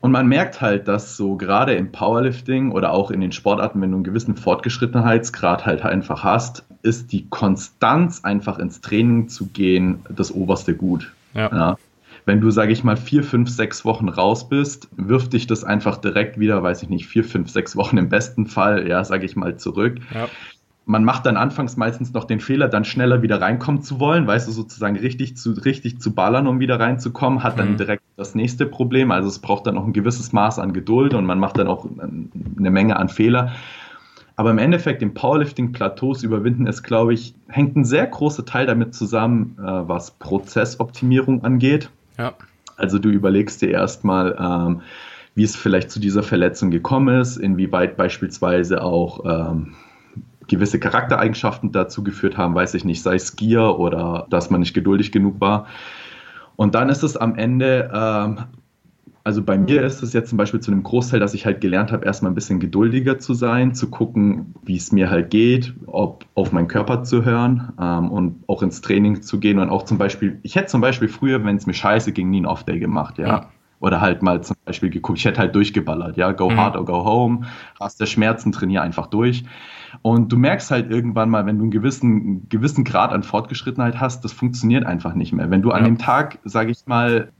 Und 0.02 0.10
man 0.10 0.26
merkt 0.26 0.60
halt, 0.60 0.88
dass 0.88 1.16
so 1.16 1.36
gerade 1.36 1.74
im 1.74 1.92
Powerlifting 1.92 2.72
oder 2.72 2.92
auch 2.92 3.12
in 3.12 3.20
den 3.20 3.30
Sportarten, 3.30 3.80
wenn 3.80 3.92
du 3.92 3.98
einen 3.98 4.04
gewissen 4.04 4.36
Fortgeschrittenheitsgrad 4.36 5.64
halt 5.64 5.82
einfach 5.82 6.24
hast, 6.24 6.64
ist 6.82 7.12
die 7.12 7.28
Konstanz 7.30 8.24
einfach 8.24 8.58
ins 8.58 8.80
Training 8.80 9.28
zu 9.28 9.46
gehen 9.46 10.00
das 10.08 10.32
oberste 10.32 10.74
Gut. 10.74 11.12
Ja. 11.34 11.50
Ja. 11.52 11.76
Wenn 12.24 12.40
du, 12.40 12.50
sage 12.50 12.72
ich 12.72 12.82
mal, 12.82 12.96
vier, 12.96 13.22
fünf, 13.22 13.48
sechs 13.48 13.84
Wochen 13.84 14.08
raus 14.08 14.48
bist, 14.48 14.88
wirft 14.96 15.34
dich 15.34 15.46
das 15.46 15.62
einfach 15.62 15.98
direkt 15.98 16.38
wieder, 16.38 16.60
weiß 16.64 16.82
ich 16.82 16.88
nicht, 16.88 17.06
vier, 17.06 17.22
fünf, 17.22 17.50
sechs 17.50 17.76
Wochen 17.76 17.96
im 17.96 18.08
besten 18.08 18.46
Fall, 18.46 18.88
ja, 18.88 19.04
sage 19.04 19.24
ich 19.24 19.36
mal, 19.36 19.56
zurück. 19.56 19.98
Ja. 20.12 20.28
Man 20.84 21.04
macht 21.04 21.26
dann 21.26 21.36
anfangs 21.36 21.76
meistens 21.76 22.12
noch 22.12 22.24
den 22.24 22.40
Fehler, 22.40 22.68
dann 22.68 22.84
schneller 22.84 23.22
wieder 23.22 23.40
reinkommen 23.40 23.82
zu 23.82 24.00
wollen, 24.00 24.26
weißt 24.26 24.48
du, 24.48 24.52
sozusagen 24.52 24.96
richtig 24.96 25.36
zu, 25.36 25.52
richtig 25.52 26.00
zu 26.00 26.12
ballern, 26.12 26.48
um 26.48 26.58
wieder 26.58 26.80
reinzukommen, 26.80 27.44
hat 27.44 27.58
dann 27.58 27.72
Mhm. 27.72 27.76
direkt 27.76 28.02
das 28.16 28.34
nächste 28.34 28.66
Problem. 28.66 29.12
Also 29.12 29.28
es 29.28 29.38
braucht 29.38 29.66
dann 29.66 29.78
auch 29.78 29.86
ein 29.86 29.92
gewisses 29.92 30.32
Maß 30.32 30.58
an 30.58 30.72
Geduld 30.72 31.14
und 31.14 31.24
man 31.24 31.38
macht 31.38 31.58
dann 31.58 31.68
auch 31.68 31.86
eine 32.58 32.70
Menge 32.70 32.96
an 32.96 33.08
Fehler. 33.08 33.52
Aber 34.34 34.50
im 34.50 34.58
Endeffekt, 34.58 35.02
im 35.02 35.14
Powerlifting-Plateaus 35.14 36.22
überwinden 36.24 36.66
ist, 36.66 36.82
glaube 36.82 37.14
ich, 37.14 37.34
hängt 37.48 37.76
ein 37.76 37.84
sehr 37.84 38.06
großer 38.06 38.44
Teil 38.44 38.66
damit 38.66 38.94
zusammen, 38.94 39.56
äh, 39.58 39.62
was 39.62 40.12
Prozessoptimierung 40.12 41.44
angeht. 41.44 41.90
Ja. 42.18 42.32
Also 42.76 42.98
du 42.98 43.10
überlegst 43.10 43.62
dir 43.62 43.70
erstmal, 43.70 44.36
ähm, 44.40 44.80
wie 45.34 45.44
es 45.44 45.54
vielleicht 45.54 45.90
zu 45.90 46.00
dieser 46.00 46.22
Verletzung 46.22 46.70
gekommen 46.70 47.20
ist, 47.20 47.36
inwieweit 47.36 47.96
beispielsweise 47.96 48.82
auch 48.82 49.24
ähm, 49.24 49.74
gewisse 50.48 50.78
Charaktereigenschaften 50.80 51.72
dazu 51.72 52.02
geführt 52.02 52.36
haben, 52.36 52.54
weiß 52.54 52.74
ich 52.74 52.84
nicht, 52.84 53.02
sei 53.02 53.14
es 53.14 53.36
Gier 53.36 53.78
oder 53.78 54.26
dass 54.30 54.50
man 54.50 54.60
nicht 54.60 54.74
geduldig 54.74 55.12
genug 55.12 55.40
war. 55.40 55.66
Und 56.56 56.74
dann 56.74 56.88
ist 56.88 57.02
es 57.02 57.16
am 57.16 57.34
Ende, 57.36 57.90
ähm, 57.94 58.38
also 59.24 59.42
bei 59.42 59.56
mir 59.56 59.82
ist 59.82 60.02
es 60.02 60.12
jetzt 60.12 60.28
zum 60.30 60.36
Beispiel 60.38 60.60
zu 60.60 60.72
einem 60.72 60.82
Großteil, 60.82 61.20
dass 61.20 61.32
ich 61.32 61.46
halt 61.46 61.60
gelernt 61.60 61.92
habe, 61.92 62.04
erstmal 62.04 62.32
ein 62.32 62.34
bisschen 62.34 62.58
geduldiger 62.58 63.18
zu 63.18 63.34
sein, 63.34 63.74
zu 63.74 63.88
gucken, 63.88 64.54
wie 64.64 64.76
es 64.76 64.90
mir 64.90 65.10
halt 65.10 65.30
geht, 65.30 65.74
ob 65.86 66.24
auf 66.34 66.50
meinen 66.52 66.68
Körper 66.68 67.04
zu 67.04 67.24
hören 67.24 67.72
ähm, 67.80 68.10
und 68.10 68.42
auch 68.48 68.62
ins 68.62 68.80
Training 68.80 69.22
zu 69.22 69.38
gehen 69.38 69.58
und 69.60 69.70
auch 69.70 69.84
zum 69.84 69.96
Beispiel, 69.96 70.38
ich 70.42 70.56
hätte 70.56 70.66
zum 70.66 70.80
Beispiel 70.80 71.08
früher, 71.08 71.44
wenn 71.44 71.56
es 71.56 71.66
mir 71.66 71.74
scheiße 71.74 72.12
ging, 72.12 72.30
nie 72.30 72.38
einen 72.38 72.46
Off-Day 72.46 72.78
gemacht, 72.80 73.18
ja. 73.18 73.26
Ja. 73.26 73.46
Oder 73.78 74.00
halt 74.00 74.22
mal 74.22 74.40
zum 74.44 74.54
Beispiel 74.64 74.90
geguckt, 74.90 75.18
ich 75.18 75.24
hätte 75.24 75.40
halt 75.40 75.56
durchgeballert, 75.56 76.16
ja, 76.16 76.30
go 76.30 76.50
Mhm. 76.50 76.56
hard 76.56 76.76
or 76.76 76.84
go 76.84 77.04
home, 77.04 77.46
hast 77.80 78.00
der 78.00 78.06
Schmerzen, 78.06 78.52
trainier 78.52 78.80
einfach 78.82 79.08
durch. 79.08 79.44
Und 80.00 80.32
du 80.32 80.38
merkst 80.38 80.70
halt 80.70 80.90
irgendwann 80.90 81.28
mal, 81.28 81.44
wenn 81.44 81.58
du 81.58 81.64
einen 81.64 81.70
gewissen, 81.70 82.10
einen 82.10 82.48
gewissen 82.48 82.84
Grad 82.84 83.12
an 83.12 83.22
Fortgeschrittenheit 83.22 84.00
hast, 84.00 84.24
das 84.24 84.32
funktioniert 84.32 84.86
einfach 84.86 85.14
nicht 85.14 85.32
mehr. 85.32 85.50
Wenn 85.50 85.60
du 85.60 85.70
an 85.70 85.80
Ja. 85.82 85.86
dem 85.90 85.98
Tag, 85.98 86.38
sage 86.44 86.70
ich 86.70 86.86
mal, 86.86 87.30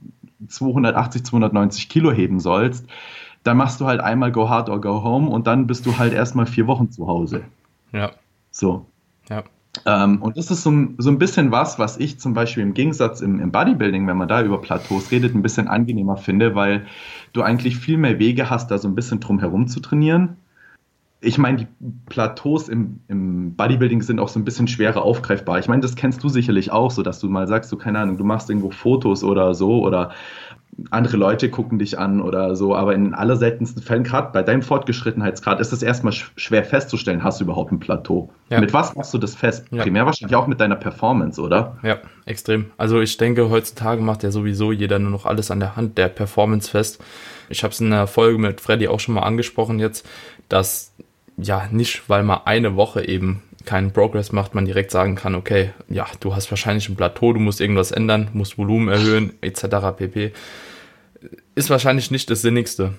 280, 0.47 1.23
290 1.23 1.89
Kilo 1.89 2.11
heben 2.11 2.39
sollst, 2.39 2.85
dann 3.43 3.57
machst 3.57 3.81
du 3.81 3.85
halt 3.85 3.99
einmal 4.01 4.31
go 4.31 4.49
hard 4.49 4.69
or 4.69 4.79
go 4.79 5.03
home 5.03 5.29
und 5.29 5.47
dann 5.47 5.67
bist 5.67 5.85
du 5.85 5.97
halt 5.97 6.13
erstmal 6.13 6.45
vier 6.45 6.67
Wochen 6.67 6.91
zu 6.91 7.07
Hause. 7.07 7.43
Ja. 7.91 8.11
So. 8.51 8.85
Ja. 9.29 9.43
Ähm, 9.85 10.21
und 10.21 10.37
das 10.37 10.51
ist 10.51 10.61
so, 10.63 10.69
ein- 10.69 10.95
so 10.99 11.09
ein 11.09 11.17
bisschen 11.17 11.51
was, 11.51 11.79
was 11.79 11.97
ich 11.97 12.19
zum 12.19 12.33
Beispiel 12.35 12.61
im 12.61 12.73
Gegensatz 12.75 13.21
im, 13.21 13.39
im 13.39 13.51
Bodybuilding, 13.51 14.05
wenn 14.07 14.17
man 14.17 14.27
da 14.27 14.43
über 14.43 14.61
Plateaus 14.61 15.09
redet, 15.11 15.33
ein 15.33 15.41
bisschen 15.41 15.67
angenehmer 15.67 16.15
finde, 16.17 16.53
weil 16.53 16.85
du 17.33 17.41
eigentlich 17.41 17.77
viel 17.77 17.97
mehr 17.97 18.19
Wege 18.19 18.49
hast, 18.51 18.69
da 18.69 18.77
so 18.77 18.87
ein 18.87 18.93
bisschen 18.95 19.19
drum 19.19 19.39
herum 19.39 19.67
zu 19.67 19.79
trainieren. 19.79 20.37
Ich 21.23 21.37
meine, 21.37 21.57
die 21.57 21.67
Plateaus 22.07 22.67
im, 22.67 22.99
im 23.07 23.55
Bodybuilding 23.55 24.01
sind 24.01 24.19
auch 24.19 24.27
so 24.27 24.39
ein 24.39 24.45
bisschen 24.45 24.67
schwerer 24.67 25.01
aufgreifbar. 25.03 25.57
Ich 25.59 25.67
meine, 25.67 25.81
das 25.81 25.95
kennst 25.95 26.23
du 26.23 26.29
sicherlich 26.29 26.71
auch, 26.71 26.91
so 26.91 27.01
dass 27.01 27.19
du 27.19 27.29
mal 27.29 27.47
sagst, 27.47 27.69
so 27.69 27.77
keine 27.77 27.99
Ahnung, 27.99 28.17
du 28.17 28.23
machst 28.23 28.49
irgendwo 28.49 28.71
Fotos 28.71 29.23
oder 29.23 29.53
so 29.55 29.81
oder 29.83 30.11
andere 30.89 31.17
Leute 31.17 31.49
gucken 31.49 31.79
dich 31.79 31.99
an 31.99 32.21
oder 32.21 32.55
so, 32.55 32.75
aber 32.75 32.95
in 32.95 33.03
den 33.03 33.13
allerseltensten 33.13 33.81
Fällen, 33.81 34.03
gerade 34.03 34.31
bei 34.31 34.43
deinem 34.43 34.61
Fortgeschrittenheitsgrad, 34.61 35.59
ist 35.59 35.71
es 35.71 35.83
erstmal 35.83 36.13
sch 36.13 36.31
schwer 36.35 36.63
festzustellen, 36.63 37.23
hast 37.23 37.39
du 37.39 37.45
überhaupt 37.45 37.71
ein 37.71 37.79
Plateau? 37.79 38.29
Ja. 38.49 38.59
Mit 38.59 38.73
was 38.73 38.95
machst 38.95 39.13
du 39.13 39.17
das 39.17 39.35
fest? 39.35 39.65
Ja. 39.71 39.83
Primär 39.83 40.05
wahrscheinlich 40.05 40.35
auch 40.35 40.47
mit 40.47 40.59
deiner 40.59 40.75
Performance, 40.75 41.39
oder? 41.41 41.77
Ja, 41.83 41.97
extrem. 42.25 42.71
Also 42.77 43.01
ich 43.01 43.17
denke, 43.17 43.49
heutzutage 43.49 44.01
macht 44.01 44.23
ja 44.23 44.31
sowieso 44.31 44.71
jeder 44.71 44.99
nur 44.99 45.11
noch 45.11 45.25
alles 45.25 45.51
an 45.51 45.59
der 45.59 45.75
Hand 45.75 45.97
der 45.97 46.07
Performance 46.07 46.69
fest. 46.69 47.03
Ich 47.49 47.63
habe 47.63 47.73
es 47.73 47.79
in 47.79 47.91
der 47.91 48.07
Folge 48.07 48.39
mit 48.39 48.61
Freddy 48.61 48.87
auch 48.87 48.99
schon 48.99 49.15
mal 49.15 49.21
angesprochen 49.21 49.79
jetzt, 49.79 50.07
dass 50.49 50.93
ja 51.37 51.67
nicht, 51.71 52.09
weil 52.09 52.23
man 52.23 52.41
eine 52.45 52.75
Woche 52.75 53.07
eben 53.07 53.41
keinen 53.65 53.91
Progress 53.91 54.31
macht, 54.31 54.55
man 54.55 54.65
direkt 54.65 54.91
sagen 54.91 55.15
kann, 55.15 55.35
okay, 55.35 55.71
ja, 55.89 56.05
du 56.19 56.35
hast 56.35 56.51
wahrscheinlich 56.51 56.89
ein 56.89 56.95
Plateau, 56.95 57.33
du 57.33 57.39
musst 57.39 57.61
irgendwas 57.61 57.91
ändern, 57.91 58.29
musst 58.33 58.57
Volumen 58.57 58.89
erhöhen, 58.89 59.33
etc. 59.41 59.65
pp. 59.97 60.33
Ist 61.55 61.69
wahrscheinlich 61.69 62.11
nicht 62.11 62.29
das 62.29 62.41
Sinnigste, 62.41 62.93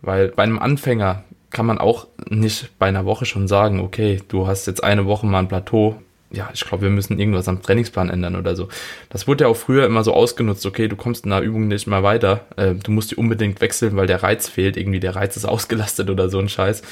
weil 0.00 0.28
bei 0.28 0.42
einem 0.42 0.58
Anfänger 0.58 1.24
kann 1.50 1.66
man 1.66 1.78
auch 1.78 2.06
nicht 2.28 2.78
bei 2.78 2.86
einer 2.86 3.04
Woche 3.04 3.26
schon 3.26 3.46
sagen, 3.46 3.80
okay, 3.80 4.20
du 4.28 4.46
hast 4.46 4.66
jetzt 4.66 4.82
eine 4.82 5.06
Woche 5.06 5.26
mal 5.26 5.40
ein 5.40 5.48
Plateau. 5.48 6.00
Ja, 6.30 6.48
ich 6.54 6.64
glaube, 6.64 6.84
wir 6.84 6.90
müssen 6.90 7.18
irgendwas 7.18 7.46
am 7.46 7.60
Trainingsplan 7.60 8.08
ändern 8.08 8.36
oder 8.36 8.56
so. 8.56 8.68
Das 9.10 9.28
wurde 9.28 9.44
ja 9.44 9.50
auch 9.50 9.56
früher 9.56 9.84
immer 9.84 10.02
so 10.02 10.14
ausgenutzt, 10.14 10.64
okay, 10.64 10.88
du 10.88 10.96
kommst 10.96 11.26
in 11.26 11.32
einer 11.32 11.42
Übung 11.44 11.68
nicht 11.68 11.86
mal 11.86 12.02
weiter, 12.02 12.46
äh, 12.56 12.74
du 12.74 12.90
musst 12.90 13.10
die 13.10 13.16
unbedingt 13.16 13.60
wechseln, 13.60 13.96
weil 13.96 14.06
der 14.06 14.22
Reiz 14.22 14.48
fehlt, 14.48 14.78
irgendwie 14.78 14.98
der 14.98 15.14
Reiz 15.14 15.36
ist 15.36 15.44
ausgelastet 15.48 16.08
oder 16.08 16.30
so 16.30 16.38
ein 16.38 16.48
Scheiß. 16.48 16.82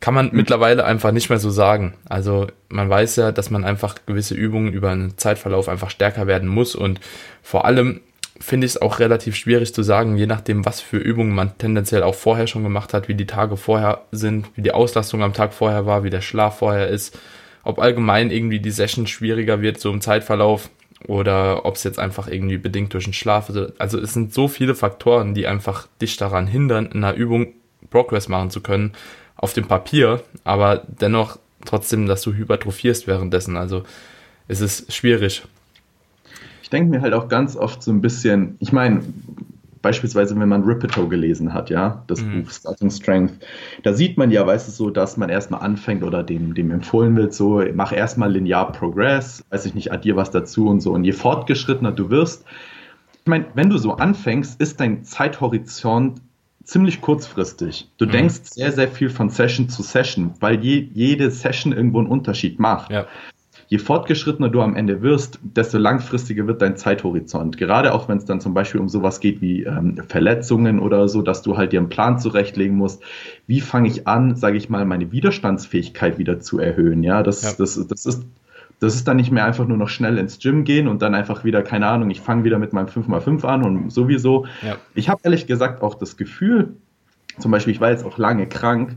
Kann 0.00 0.14
man 0.14 0.30
mittlerweile 0.32 0.84
einfach 0.84 1.10
nicht 1.10 1.28
mehr 1.28 1.40
so 1.40 1.50
sagen. 1.50 1.94
Also 2.08 2.46
man 2.68 2.88
weiß 2.88 3.16
ja, 3.16 3.32
dass 3.32 3.50
man 3.50 3.64
einfach 3.64 3.96
gewisse 4.06 4.34
Übungen 4.34 4.72
über 4.72 4.90
einen 4.90 5.18
Zeitverlauf 5.18 5.68
einfach 5.68 5.90
stärker 5.90 6.26
werden 6.26 6.48
muss 6.48 6.74
und 6.74 7.00
vor 7.42 7.64
allem 7.64 8.00
finde 8.40 8.66
ich 8.66 8.74
es 8.74 8.82
auch 8.82 9.00
relativ 9.00 9.34
schwierig 9.34 9.74
zu 9.74 9.82
sagen, 9.82 10.16
je 10.16 10.26
nachdem, 10.26 10.64
was 10.64 10.80
für 10.80 10.98
Übungen 10.98 11.34
man 11.34 11.58
tendenziell 11.58 12.04
auch 12.04 12.14
vorher 12.14 12.46
schon 12.46 12.62
gemacht 12.62 12.94
hat, 12.94 13.08
wie 13.08 13.14
die 13.14 13.26
Tage 13.26 13.56
vorher 13.56 14.02
sind, 14.12 14.46
wie 14.54 14.62
die 14.62 14.70
Auslastung 14.70 15.24
am 15.24 15.32
Tag 15.32 15.52
vorher 15.52 15.86
war, 15.86 16.04
wie 16.04 16.10
der 16.10 16.20
Schlaf 16.20 16.58
vorher 16.58 16.86
ist, 16.86 17.18
ob 17.64 17.80
allgemein 17.80 18.30
irgendwie 18.30 18.60
die 18.60 18.70
Session 18.70 19.08
schwieriger 19.08 19.60
wird, 19.60 19.80
so 19.80 19.90
im 19.90 20.00
Zeitverlauf, 20.00 20.70
oder 21.06 21.64
ob 21.64 21.76
es 21.76 21.84
jetzt 21.84 21.98
einfach 21.98 22.28
irgendwie 22.28 22.58
bedingt 22.58 22.92
durch 22.94 23.04
den 23.04 23.12
Schlaf 23.12 23.48
ist. 23.50 23.72
Also 23.78 23.98
es 23.98 24.14
sind 24.14 24.34
so 24.34 24.48
viele 24.48 24.74
Faktoren, 24.74 25.34
die 25.34 25.46
einfach 25.46 25.86
dich 26.00 26.16
daran 26.16 26.46
hindern, 26.46 26.86
in 26.86 27.04
einer 27.04 27.14
Übung 27.14 27.54
Progress 27.90 28.28
machen 28.28 28.50
zu 28.50 28.60
können, 28.60 28.92
auf 29.38 29.54
dem 29.54 29.66
Papier, 29.66 30.22
aber 30.44 30.82
dennoch 30.86 31.38
trotzdem, 31.64 32.06
dass 32.06 32.22
du 32.22 32.34
hypertrophierst 32.34 33.06
währenddessen. 33.06 33.56
Also 33.56 33.84
es 34.48 34.60
ist 34.60 34.92
schwierig. 34.92 35.42
Ich 36.62 36.70
denke 36.70 36.90
mir 36.90 37.00
halt 37.00 37.14
auch 37.14 37.28
ganz 37.28 37.56
oft 37.56 37.82
so 37.82 37.90
ein 37.90 38.02
bisschen, 38.02 38.56
ich 38.58 38.72
meine, 38.72 39.02
beispielsweise, 39.80 40.38
wenn 40.38 40.48
man 40.48 40.64
Ripito 40.64 41.08
gelesen 41.08 41.54
hat, 41.54 41.70
ja, 41.70 42.02
das 42.08 42.20
Mhm. 42.20 42.42
Buch 42.42 42.50
Starting 42.50 42.90
Strength, 42.90 43.34
da 43.84 43.94
sieht 43.94 44.18
man 44.18 44.30
ja, 44.30 44.46
weißt 44.46 44.68
du, 44.68 44.72
so, 44.72 44.90
dass 44.90 45.16
man 45.16 45.30
erstmal 45.30 45.60
anfängt 45.60 46.02
oder 46.02 46.22
dem, 46.22 46.54
dem 46.54 46.70
empfohlen 46.70 47.16
wird, 47.16 47.32
so, 47.32 47.62
mach 47.74 47.92
erstmal 47.92 48.32
linear 48.32 48.72
Progress, 48.72 49.44
weiß 49.50 49.66
ich 49.66 49.74
nicht, 49.74 49.92
addier 49.92 50.16
was 50.16 50.30
dazu 50.30 50.68
und 50.68 50.80
so. 50.80 50.92
Und 50.92 51.04
je 51.04 51.12
fortgeschrittener 51.12 51.92
du 51.92 52.10
wirst, 52.10 52.44
ich 53.22 53.30
meine, 53.30 53.46
wenn 53.54 53.70
du 53.70 53.78
so 53.78 53.92
anfängst, 53.94 54.60
ist 54.60 54.80
dein 54.80 55.04
Zeithorizont 55.04 56.20
ziemlich 56.68 57.00
kurzfristig. 57.00 57.88
Du 57.98 58.04
Mhm. 58.06 58.10
denkst 58.10 58.40
sehr, 58.44 58.72
sehr 58.72 58.88
viel 58.88 59.10
von 59.10 59.30
Session 59.30 59.68
zu 59.68 59.82
Session, 59.82 60.34
weil 60.40 60.62
je, 60.62 60.88
jede 60.92 61.30
Session 61.30 61.72
irgendwo 61.72 61.98
einen 61.98 62.08
Unterschied 62.08 62.58
macht 62.60 62.90
Ja. 62.90 63.06
je 63.70 63.78
fortgeschrittener 63.78 64.48
du 64.48 64.60
am 64.62 64.76
Ende 64.76 65.02
wirst, 65.02 65.38
desto 65.42 65.78
langfristiger 65.78 66.46
wird 66.46 66.62
dein 66.62 66.76
Zeithorizont. 66.76 67.56
Gerade 67.58 67.92
auch 67.92 68.08
wenn 68.08 68.18
es 68.18 68.24
dann 68.24 68.40
zum 68.40 68.54
Beispiel 68.54 68.80
um 68.80 68.88
sowas 68.88 69.20
geht 69.20 69.40
wie 69.42 69.64
ähm, 69.64 70.02
Verletzungen 70.08 70.78
oder 70.78 71.08
so, 71.08 71.22
dass 71.22 71.42
du 71.42 71.56
halt 71.56 71.72
dir 71.72 71.80
einen 71.80 71.88
Plan 71.90 72.18
zurechtlegen 72.18 72.76
musst. 72.76 73.02
Wie 73.46 73.60
fange 73.60 73.88
ich 73.88 74.06
an, 74.06 74.36
sage 74.36 74.56
ich 74.56 74.68
mal, 74.70 74.84
meine 74.84 75.10
Widerstandsfähigkeit 75.12 76.18
wieder 76.18 76.40
zu 76.40 76.58
erhöhen? 76.58 77.02
Ja, 77.02 77.22
das, 77.22 77.42
Ja. 77.42 77.52
das, 77.58 77.86
das 77.88 78.06
ist 78.06 78.24
das 78.80 78.94
ist 78.94 79.08
dann 79.08 79.16
nicht 79.16 79.30
mehr 79.32 79.44
einfach 79.44 79.66
nur 79.66 79.76
noch 79.76 79.88
schnell 79.88 80.18
ins 80.18 80.38
Gym 80.38 80.64
gehen 80.64 80.86
und 80.88 81.02
dann 81.02 81.14
einfach 81.14 81.44
wieder, 81.44 81.62
keine 81.62 81.86
Ahnung, 81.88 82.10
ich 82.10 82.20
fange 82.20 82.44
wieder 82.44 82.58
mit 82.58 82.72
meinem 82.72 82.86
5x5 82.86 83.44
an 83.44 83.64
und 83.64 83.90
sowieso. 83.92 84.46
Ja. 84.62 84.76
Ich 84.94 85.08
habe 85.08 85.20
ehrlich 85.24 85.46
gesagt 85.46 85.82
auch 85.82 85.94
das 85.96 86.16
Gefühl, 86.16 86.76
zum 87.38 87.50
Beispiel, 87.50 87.72
ich 87.72 87.80
war 87.80 87.90
jetzt 87.90 88.04
auch 88.04 88.18
lange 88.18 88.46
krank. 88.46 88.96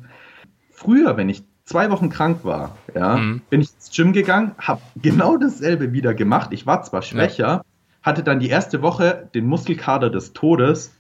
Früher, 0.71 1.17
wenn 1.17 1.29
ich 1.29 1.43
zwei 1.65 1.89
Wochen 1.91 2.09
krank 2.09 2.39
war, 2.43 2.77
ja, 2.95 3.17
Mhm. 3.17 3.41
bin 3.49 3.61
ich 3.61 3.69
ins 3.73 3.91
Gym 3.95 4.13
gegangen, 4.13 4.51
habe 4.57 4.81
genau 5.01 5.37
dasselbe 5.37 5.93
wieder 5.93 6.13
gemacht. 6.13 6.49
Ich 6.53 6.65
war 6.65 6.83
zwar 6.83 7.01
schwächer, 7.01 7.63
hatte 8.01 8.23
dann 8.23 8.39
die 8.39 8.49
erste 8.49 8.81
Woche 8.81 9.29
den 9.33 9.45
Muskelkater 9.45 10.09
des 10.09 10.33
Todes, 10.33 10.93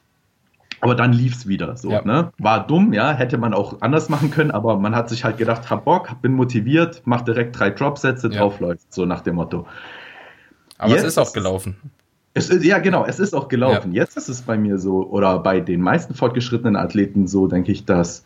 aber 0.81 0.95
dann 0.95 1.13
lief's 1.13 1.47
wieder. 1.47 1.77
So, 1.77 1.91
Ja. 1.91 2.01
ne? 2.03 2.31
War 2.39 2.65
dumm, 2.65 2.91
ja, 2.93 3.11
hätte 3.13 3.37
man 3.37 3.53
auch 3.53 3.81
anders 3.81 4.09
machen 4.09 4.31
können, 4.31 4.51
aber 4.51 4.77
man 4.77 4.95
hat 4.95 5.09
sich 5.09 5.23
halt 5.23 5.37
gedacht, 5.37 5.69
hab 5.69 5.85
Bock, 5.85 6.21
bin 6.21 6.33
motiviert, 6.33 7.01
mach 7.05 7.21
direkt 7.21 7.57
drei 7.57 7.69
Dropsätze, 7.69 8.29
Ja. 8.29 8.39
drauf 8.39 8.59
läuft, 8.59 8.91
so 8.93 9.05
nach 9.05 9.21
dem 9.21 9.35
Motto. 9.35 9.65
Aber 10.77 10.91
Jetzt 10.91 11.01
es 11.03 11.07
ist 11.09 11.17
auch 11.19 11.33
gelaufen. 11.33 11.75
Es 12.33 12.49
ist, 12.49 12.63
ja, 12.63 12.79
genau, 12.79 13.05
es 13.05 13.19
ist 13.19 13.33
auch 13.33 13.47
gelaufen. 13.49 13.91
Jetzt 13.91 14.17
ist 14.17 14.29
es 14.29 14.41
bei 14.41 14.57
mir 14.57 14.77
so, 14.79 15.05
oder 15.07 15.37
bei 15.39 15.59
den 15.59 15.81
meisten 15.81 16.15
fortgeschrittenen 16.15 16.75
Athleten 16.77 17.27
so, 17.27 17.47
denke 17.47 17.71
ich, 17.71 17.85
dass 17.85 18.23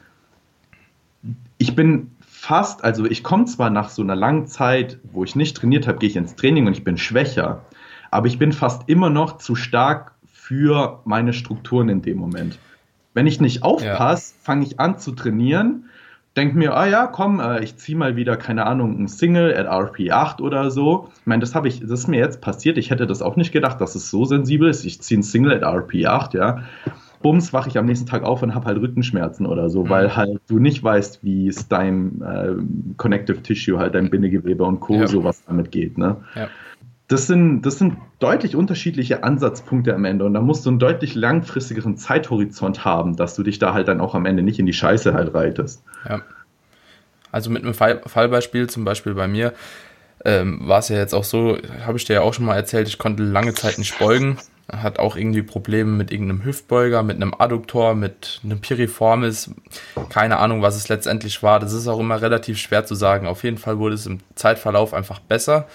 ich 1.58 1.76
bin 1.76 2.12
fast, 2.22 2.84
also 2.84 3.06
ich 3.06 3.24
komme 3.24 3.46
zwar 3.46 3.70
nach 3.70 3.90
so 3.90 4.02
einer 4.04 4.16
langen 4.16 4.46
Zeit, 4.48 5.00
wo 5.12 5.24
ich 5.24 5.36
nicht 5.36 5.58
trainiert 5.58 5.88
habe, 5.88 5.98
gehe 5.98 6.10
ich 6.10 6.16
ins 6.16 6.36
Training 6.36 6.68
und 6.68 6.74
ich 6.74 6.84
bin 6.84 6.98
schwächer, 6.98 7.62
aber 8.12 8.28
ich 8.28 8.38
bin 8.38 8.52
fast 8.54 8.84
immer 8.88 9.10
noch 9.10 9.38
zu 9.40 9.56
stark 9.56 10.12
für 10.48 11.00
meine 11.06 11.34
Strukturen 11.34 11.90
in 11.90 12.02
dem 12.04 12.18
Moment. 12.20 12.60
Wenn 13.16 13.26
ich 13.26 13.42
nicht 13.42 13.64
aufpasse, 13.64 14.36
fange 14.44 14.64
ich 14.66 14.80
an 14.80 15.00
zu 15.00 15.14
trainieren, 15.14 15.86
denke 16.38 16.56
mir, 16.58 16.76
ah 16.76 16.86
ja, 16.86 17.08
komm, 17.08 17.40
äh, 17.40 17.64
ich 17.64 17.78
ziehe 17.78 17.98
mal 17.98 18.16
wieder, 18.16 18.38
keine 18.38 18.66
Ahnung, 18.68 19.00
ein 19.02 19.08
Single 19.08 19.56
at 19.58 19.66
RP8 19.68 20.42
oder 20.42 20.70
so. 20.70 21.10
Ich 21.22 21.26
meine, 21.26 21.40
das 21.40 21.56
habe 21.56 21.68
ich, 21.68 21.80
das 21.80 21.90
ist 21.92 22.08
mir 22.08 22.20
jetzt 22.20 22.42
passiert. 22.42 22.78
Ich 22.78 22.92
hätte 22.92 23.08
das 23.08 23.24
auch 23.24 23.38
nicht 23.38 23.54
gedacht, 23.54 23.82
dass 23.82 23.96
es 23.96 24.12
so 24.12 24.26
sensibel 24.26 24.70
ist. 24.70 24.86
Ich 24.86 25.02
ziehe 25.02 25.20
ein 25.20 25.24
Single 25.24 25.54
at 25.54 25.64
RP8, 25.64 26.38
ja. 26.38 26.60
Bums, 27.24 27.54
wache 27.54 27.70
ich 27.70 27.78
am 27.80 27.86
nächsten 27.88 28.06
Tag 28.06 28.22
auf 28.24 28.44
und 28.44 28.54
habe 28.54 28.66
halt 28.68 28.78
Rückenschmerzen 28.80 29.48
oder 29.48 29.70
so, 29.70 29.86
Mhm. 29.86 29.90
weil 29.90 30.16
halt 30.16 30.42
du 30.48 30.60
nicht 30.60 30.84
weißt, 30.84 31.24
wie 31.24 31.48
es 31.48 31.68
deinem 31.70 32.22
äh, 32.22 32.54
Connective 32.98 33.42
Tissue, 33.42 33.80
halt 33.80 33.96
dein 33.96 34.12
Bindegewebe 34.12 34.64
und 34.64 34.80
Co. 34.80 34.94
Ja. 34.96 35.08
sowas 35.08 35.42
damit 35.48 35.72
geht, 35.72 35.98
ne? 35.98 36.18
Ja. 36.36 36.50
Das 37.08 37.28
sind, 37.28 37.62
das 37.62 37.78
sind 37.78 37.98
deutlich 38.20 38.56
unterschiedliche 38.56 39.24
Ansatzpunkte 39.24 39.94
am 39.94 40.06
Ende 40.06 40.26
und 40.26 40.34
da 40.34 40.42
musst 40.42 40.66
du 40.66 40.72
einen 40.72 40.80
deutlich 40.80 41.14
langfristigeren 41.14 41.98
Zeithorizont 41.98 42.84
haben, 42.84 43.16
dass 43.16 43.36
du 43.36 43.44
dich 43.44 43.60
da 43.60 43.74
halt 43.74 43.88
dann 43.88 44.02
auch 44.02 44.16
am 44.16 44.26
Ende 44.26 44.42
nicht 44.42 44.58
in 44.58 44.66
die 44.66 44.74
Scheiße 44.74 45.14
halt 45.14 45.34
reitest. 45.36 45.84
Ja. 46.10 46.22
Also 47.32 47.50
mit 47.52 47.64
einem 47.64 47.74
Fall, 47.74 48.02
Fallbeispiel, 48.06 48.70
zum 48.70 48.86
Beispiel 48.86 49.14
bei 49.14 49.28
mir, 49.28 49.54
ähm, 50.24 50.68
war 50.68 50.80
es 50.80 50.90
ja 50.90 50.98
jetzt 50.98 51.14
auch 51.14 51.24
so, 51.24 51.58
habe 51.86 51.98
ich 51.98 52.06
dir 52.06 52.14
ja 52.14 52.22
auch 52.22 52.34
schon 52.34 52.46
mal 52.46 52.56
erzählt, 52.56 52.88
ich 52.88 52.98
konnte 52.98 53.24
lange 53.24 53.54
Zeit 53.54 53.78
nicht 53.78 54.00
beugen. 54.00 54.38
Hat 54.72 54.98
auch 54.98 55.16
irgendwie 55.16 55.44
Probleme 55.44 55.92
mit 55.92 56.12
irgendeinem 56.12 56.44
Hüftbeuger, 56.44 57.04
mit 57.04 57.18
einem 57.18 57.36
Adduktor, 57.38 57.94
mit 57.94 58.42
einem 58.44 58.62
Piriformis. 58.62 59.52
Keine 60.10 60.38
Ahnung, 60.38 60.64
was 60.64 60.76
es 60.76 60.90
letztendlich 60.90 61.44
war. 61.44 61.60
Das 61.60 61.72
ist 61.72 61.88
auch 61.88 62.00
immer 62.00 62.20
relativ 62.20 62.58
schwer 62.58 62.84
zu 62.84 62.96
sagen. 62.96 63.28
Auf 63.28 63.44
jeden 63.44 63.60
Fall 63.60 63.78
wurde 63.78 63.94
es 63.94 64.08
im 64.08 64.22
Zeitverlauf 64.34 64.96
einfach 64.96 65.20
besser. 65.20 65.68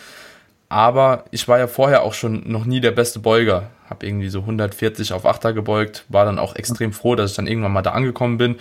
Aber 0.70 1.24
ich 1.32 1.48
war 1.48 1.58
ja 1.58 1.66
vorher 1.66 2.04
auch 2.04 2.14
schon 2.14 2.44
noch 2.46 2.64
nie 2.64 2.80
der 2.80 2.92
beste 2.92 3.18
Beuger. 3.18 3.70
Hab 3.90 4.04
irgendwie 4.04 4.28
so 4.28 4.38
140 4.38 5.12
auf 5.12 5.26
Achter 5.26 5.52
gebeugt, 5.52 6.04
war 6.08 6.24
dann 6.24 6.38
auch 6.38 6.54
extrem 6.54 6.92
froh, 6.92 7.16
dass 7.16 7.32
ich 7.32 7.36
dann 7.36 7.48
irgendwann 7.48 7.72
mal 7.72 7.82
da 7.82 7.90
angekommen 7.90 8.38
bin, 8.38 8.54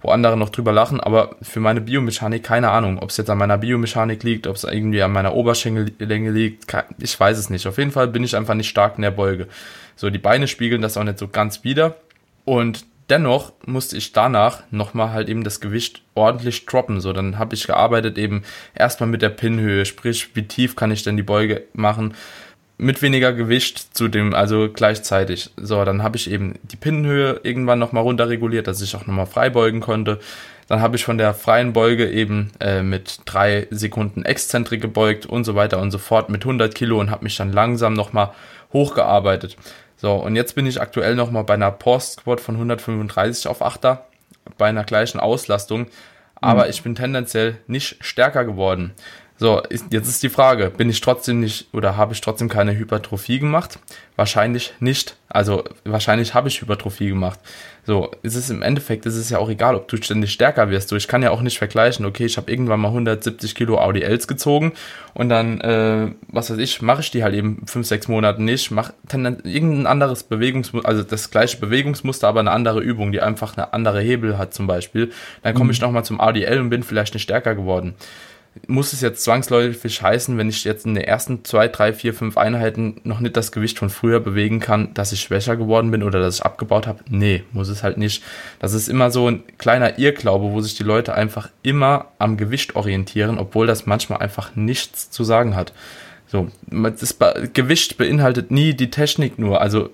wo 0.00 0.10
andere 0.10 0.36
noch 0.36 0.50
drüber 0.50 0.70
lachen. 0.70 1.00
Aber 1.00 1.34
für 1.42 1.58
meine 1.58 1.80
Biomechanik 1.80 2.44
keine 2.44 2.70
Ahnung, 2.70 3.00
ob 3.00 3.10
es 3.10 3.16
jetzt 3.16 3.30
an 3.30 3.38
meiner 3.38 3.58
Biomechanik 3.58 4.22
liegt, 4.22 4.46
ob 4.46 4.54
es 4.54 4.62
irgendwie 4.62 5.02
an 5.02 5.10
meiner 5.10 5.34
Oberschenkellänge 5.34 6.30
liegt. 6.30 6.72
Ich 7.00 7.18
weiß 7.18 7.36
es 7.36 7.50
nicht. 7.50 7.66
Auf 7.66 7.78
jeden 7.78 7.90
Fall 7.90 8.06
bin 8.06 8.22
ich 8.22 8.36
einfach 8.36 8.54
nicht 8.54 8.68
stark 8.68 8.94
in 8.96 9.02
der 9.02 9.10
Beuge. 9.10 9.48
So, 9.96 10.08
die 10.08 10.18
Beine 10.18 10.46
spiegeln 10.46 10.82
das 10.82 10.96
auch 10.96 11.02
nicht 11.02 11.18
so 11.18 11.26
ganz 11.26 11.64
wider. 11.64 11.96
Und 12.44 12.86
dennoch 13.10 13.52
musste 13.64 13.96
ich 13.96 14.12
danach 14.12 14.62
nochmal 14.70 15.12
halt 15.12 15.28
eben 15.28 15.44
das 15.44 15.60
Gewicht 15.60 16.02
ordentlich 16.14 16.66
droppen. 16.66 17.00
So, 17.00 17.12
dann 17.12 17.38
habe 17.38 17.54
ich 17.54 17.66
gearbeitet 17.66 18.18
eben 18.18 18.42
erstmal 18.74 19.08
mit 19.08 19.22
der 19.22 19.30
Pinnhöhe, 19.30 19.84
sprich, 19.84 20.34
wie 20.34 20.46
tief 20.46 20.76
kann 20.76 20.90
ich 20.90 21.02
denn 21.02 21.16
die 21.16 21.22
Beuge 21.22 21.64
machen. 21.72 22.14
mit 22.78 23.00
weniger 23.00 23.32
Gewicht 23.32 23.96
zu 23.96 24.06
dem, 24.06 24.34
also 24.34 24.68
gleichzeitig. 24.70 25.50
So, 25.56 25.82
dann 25.86 26.02
habe 26.02 26.18
ich 26.18 26.30
eben 26.30 26.58
die 26.62 26.76
Pinnenhöhe 26.76 27.40
irgendwann 27.42 27.78
nochmal 27.78 28.02
runterreguliert, 28.02 28.66
dass 28.66 28.82
ich 28.82 28.94
auch 28.94 29.06
nochmal 29.06 29.24
frei 29.24 29.48
beugen 29.48 29.80
konnte. 29.80 30.20
Dann 30.68 30.80
habe 30.82 30.96
ich 30.96 31.04
von 31.04 31.16
der 31.16 31.32
freien 31.32 31.72
Beuge 31.72 32.10
eben 32.10 32.50
äh, 32.60 32.82
mit 32.82 33.20
drei 33.24 33.66
Sekunden 33.70 34.24
Exzentrik 34.24 34.82
gebeugt 34.82 35.24
und 35.24 35.44
so 35.44 35.54
weiter 35.54 35.80
und 35.80 35.90
so 35.90 35.98
fort 35.98 36.28
mit 36.28 36.42
100 36.42 36.74
Kilo 36.74 37.00
und 37.00 37.10
habe 37.10 37.24
mich 37.24 37.36
dann 37.36 37.52
langsam 37.52 37.94
nochmal 37.94 38.32
hochgearbeitet. 38.74 39.56
So, 39.96 40.14
und 40.14 40.36
jetzt 40.36 40.54
bin 40.54 40.66
ich 40.66 40.80
aktuell 40.80 41.14
nochmal 41.14 41.44
bei 41.44 41.54
einer 41.54 41.70
Post 41.70 42.20
Squat 42.20 42.40
von 42.40 42.56
135 42.56 43.48
auf 43.48 43.62
8er, 43.62 44.00
bei 44.58 44.68
einer 44.68 44.84
gleichen 44.84 45.20
Auslastung, 45.20 45.86
aber 46.36 46.64
mhm. 46.64 46.70
ich 46.70 46.82
bin 46.82 46.94
tendenziell 46.94 47.58
nicht 47.66 47.96
stärker 48.04 48.44
geworden. 48.44 48.92
So, 49.38 49.60
ist, 49.60 49.92
jetzt 49.92 50.08
ist 50.08 50.22
die 50.22 50.30
Frage, 50.30 50.70
bin 50.70 50.88
ich 50.88 51.02
trotzdem 51.02 51.40
nicht 51.40 51.68
oder 51.74 51.96
habe 51.96 52.14
ich 52.14 52.22
trotzdem 52.22 52.48
keine 52.48 52.76
Hypertrophie 52.76 53.38
gemacht? 53.38 53.78
Wahrscheinlich 54.16 54.72
nicht. 54.80 55.16
Also 55.28 55.64
wahrscheinlich 55.84 56.32
habe 56.32 56.48
ich 56.48 56.62
Hypertrophie 56.62 57.08
gemacht. 57.08 57.38
So, 57.86 58.10
es 58.24 58.34
ist 58.34 58.50
im 58.50 58.62
Endeffekt, 58.62 59.06
es 59.06 59.14
ist 59.14 59.30
ja 59.30 59.38
auch 59.38 59.48
egal, 59.48 59.76
ob 59.76 59.86
du 59.86 59.96
ständig 59.96 60.32
stärker 60.32 60.70
wirst. 60.70 60.88
So, 60.88 60.96
ich 60.96 61.06
kann 61.06 61.22
ja 61.22 61.30
auch 61.30 61.40
nicht 61.40 61.56
vergleichen, 61.56 62.04
okay, 62.04 62.24
ich 62.24 62.36
habe 62.36 62.50
irgendwann 62.50 62.80
mal 62.80 62.88
170 62.88 63.54
Kilo 63.54 63.78
ADLs 63.78 64.26
gezogen 64.26 64.72
und 65.14 65.28
dann, 65.28 65.60
äh, 65.60 66.10
was 66.26 66.50
weiß 66.50 66.58
ich, 66.58 66.82
mache 66.82 67.02
ich 67.02 67.12
die 67.12 67.22
halt 67.22 67.34
eben 67.34 67.64
5, 67.64 67.86
6 67.86 68.08
Monate 68.08 68.42
nicht, 68.42 68.72
mache 68.72 68.92
irgendein 69.12 69.86
anderes 69.86 70.24
Bewegungsmuster, 70.24 70.88
also 70.88 71.04
das 71.04 71.30
gleiche 71.30 71.58
Bewegungsmuster, 71.58 72.26
aber 72.26 72.40
eine 72.40 72.50
andere 72.50 72.80
Übung, 72.80 73.12
die 73.12 73.20
einfach 73.20 73.56
eine 73.56 73.72
andere 73.72 74.00
Hebel 74.00 74.36
hat 74.36 74.52
zum 74.52 74.66
Beispiel. 74.66 75.12
Dann 75.44 75.54
komme 75.54 75.66
mhm. 75.66 75.70
ich 75.70 75.80
nochmal 75.80 76.04
zum 76.04 76.20
ADL 76.20 76.58
und 76.58 76.70
bin 76.70 76.82
vielleicht 76.82 77.14
nicht 77.14 77.22
stärker 77.22 77.54
geworden 77.54 77.94
muss 78.66 78.92
es 78.92 79.00
jetzt 79.00 79.22
zwangsläufig 79.24 80.02
heißen, 80.02 80.36
wenn 80.38 80.48
ich 80.48 80.64
jetzt 80.64 80.86
in 80.86 80.94
den 80.94 81.04
ersten 81.04 81.44
zwei, 81.44 81.68
drei, 81.68 81.92
vier, 81.92 82.14
fünf 82.14 82.36
Einheiten 82.36 83.00
noch 83.04 83.20
nicht 83.20 83.36
das 83.36 83.52
Gewicht 83.52 83.78
von 83.78 83.90
früher 83.90 84.20
bewegen 84.20 84.60
kann, 84.60 84.94
dass 84.94 85.12
ich 85.12 85.20
schwächer 85.20 85.56
geworden 85.56 85.90
bin 85.90 86.02
oder 86.02 86.20
dass 86.20 86.36
ich 86.36 86.44
abgebaut 86.44 86.86
habe? 86.86 87.00
Nee, 87.08 87.44
muss 87.52 87.68
es 87.68 87.82
halt 87.82 87.98
nicht. 87.98 88.22
Das 88.58 88.72
ist 88.72 88.88
immer 88.88 89.10
so 89.10 89.28
ein 89.28 89.42
kleiner 89.58 89.98
Irrglaube, 89.98 90.52
wo 90.52 90.60
sich 90.60 90.74
die 90.74 90.82
Leute 90.82 91.14
einfach 91.14 91.50
immer 91.62 92.06
am 92.18 92.36
Gewicht 92.36 92.76
orientieren, 92.76 93.38
obwohl 93.38 93.66
das 93.66 93.86
manchmal 93.86 94.20
einfach 94.20 94.56
nichts 94.56 95.10
zu 95.10 95.24
sagen 95.24 95.54
hat. 95.54 95.72
So, 96.26 96.48
das 96.70 97.18
Gewicht 97.52 97.98
beinhaltet 97.98 98.50
nie 98.50 98.74
die 98.74 98.90
Technik 98.90 99.38
nur. 99.38 99.60
Also 99.60 99.90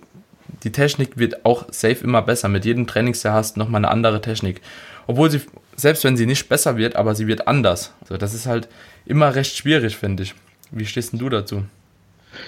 die 0.63 0.73
Technik 0.73 1.19
wird 1.19 1.45
auch 1.45 1.67
safe 1.71 2.05
immer 2.05 2.23
besser. 2.23 2.49
Mit 2.49 2.65
jedem 2.65 2.87
Trainingsjahr 2.87 3.35
hast 3.35 3.57
du 3.57 3.61
nochmal 3.61 3.81
eine 3.81 3.91
andere 3.91 4.21
Technik. 4.21 4.61
Obwohl 5.07 5.31
sie 5.31 5.41
selbst 5.77 6.05
wenn 6.05 6.17
sie 6.17 6.27
nicht 6.27 6.49
besser 6.49 6.77
wird, 6.77 6.97
aber 6.97 7.15
sie 7.15 7.27
wird 7.27 7.49
anders. 7.49 7.95
Also 8.03 8.17
das 8.17 8.35
ist 8.35 8.47
halt 8.47 8.69
immer 9.07 9.35
recht 9.35 9.57
schwierig, 9.57 9.97
finde 9.97 10.25
ich. 10.25 10.35
Wie 10.71 10.87
stehst 10.87 11.13
denn 11.13 11.19
du 11.19 11.29
dazu? 11.29 11.65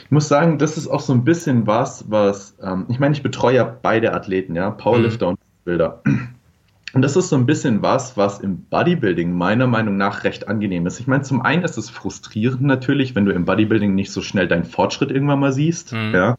Ich 0.05 0.11
muss 0.11 0.29
sagen, 0.29 0.59
das 0.59 0.79
ist 0.79 0.89
auch 0.89 1.01
so 1.01 1.13
ein 1.13 1.25
bisschen 1.25 1.67
was, 1.67 2.05
was, 2.09 2.57
ähm, 2.63 2.87
ich 2.89 2.99
meine, 2.99 3.15
ich 3.15 3.23
betreue 3.23 3.57
ja 3.57 3.65
beide 3.65 4.15
Athleten, 4.15 4.55
ja, 4.55 4.71
Powerlifter 4.71 5.27
mhm. 5.27 5.31
und 5.33 5.41
Bilder. 5.65 6.03
Und 6.95 7.03
das 7.03 7.17
ist 7.17 7.29
so 7.29 7.37
ein 7.37 7.45
bisschen 7.45 7.83
was, 7.83 8.17
was 8.17 8.39
im 8.39 8.63
Bodybuilding 8.67 9.33
meiner 9.33 9.67
Meinung 9.67 9.97
nach 9.97 10.23
recht 10.23 10.47
angenehm 10.47 10.87
ist. 10.87 11.01
Ich 11.01 11.07
meine, 11.07 11.25
zum 11.25 11.43
einen 11.43 11.65
ist 11.65 11.77
es 11.77 11.91
frustrierend 11.91 12.63
natürlich, 12.63 13.17
wenn 13.17 13.25
du 13.25 13.33
im 13.33 13.45
Bodybuilding 13.45 13.95
nicht 13.95 14.13
so 14.13 14.23
schnell 14.23 14.47
deinen 14.47 14.65
Fortschritt 14.65 15.11
irgendwann 15.11 15.41
mal 15.41 15.53
siehst, 15.53 15.93
mhm. 15.93 16.15
ja. 16.15 16.37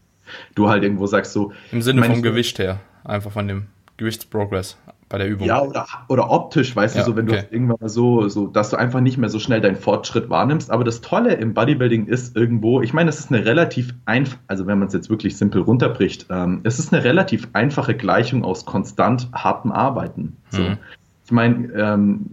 Du 0.56 0.70
halt 0.70 0.82
irgendwo 0.82 1.06
sagst 1.06 1.34
so. 1.34 1.52
Im 1.72 1.84
Sinne 1.84 2.04
vom 2.04 2.24
Gewicht 2.24 2.58
her, 2.58 2.80
einfach 3.04 3.32
von 3.32 3.48
dem 3.48 3.68
Gewichtsprogress 3.98 4.78
bei 5.16 5.20
der 5.20 5.30
Übung. 5.30 5.48
Ja, 5.48 5.62
oder, 5.62 5.88
oder 6.10 6.30
optisch, 6.30 6.76
weißt 6.76 6.98
ja, 6.98 7.04
du, 7.04 7.12
so 7.12 7.16
wenn 7.16 7.30
okay. 7.30 7.46
du 7.50 7.56
irgendwann 7.56 7.78
mal 7.80 7.88
so, 7.88 8.28
so, 8.28 8.48
dass 8.48 8.70
du 8.70 8.76
einfach 8.76 9.00
nicht 9.00 9.18
mehr 9.18 9.30
so 9.30 9.40
schnell 9.40 9.62
deinen 9.62 9.78
Fortschritt 9.78 10.30
wahrnimmst. 10.30 10.72
Aber 10.72 10.84
das 10.84 11.00
Tolle 11.00 11.36
im 11.36 11.54
Bodybuilding 11.54 12.08
ist 12.08 12.36
irgendwo, 12.36 12.82
ich 12.82 12.92
meine, 12.92 13.10
es 13.10 13.20
ist 13.20 13.32
eine 13.32 13.46
relativ 13.46 13.94
einfach, 14.04 14.38
also 14.48 14.68
wenn 14.68 14.78
man 14.78 14.90
es 14.90 14.94
jetzt 14.94 15.10
wirklich 15.10 15.38
simpel 15.38 15.62
runterbricht, 15.62 16.26
ähm, 16.30 16.60
es 16.64 16.80
ist 16.80 16.94
eine 16.94 17.06
relativ 17.06 17.48
einfache 17.54 17.96
Gleichung 17.96 18.44
aus 18.44 18.66
konstant 18.66 19.30
hartem 19.34 19.72
Arbeiten. 19.72 20.36
So. 20.50 20.62
Mhm. 20.62 20.78
Ich 21.24 21.32
meine, 21.32 21.72
ähm, 21.74 22.32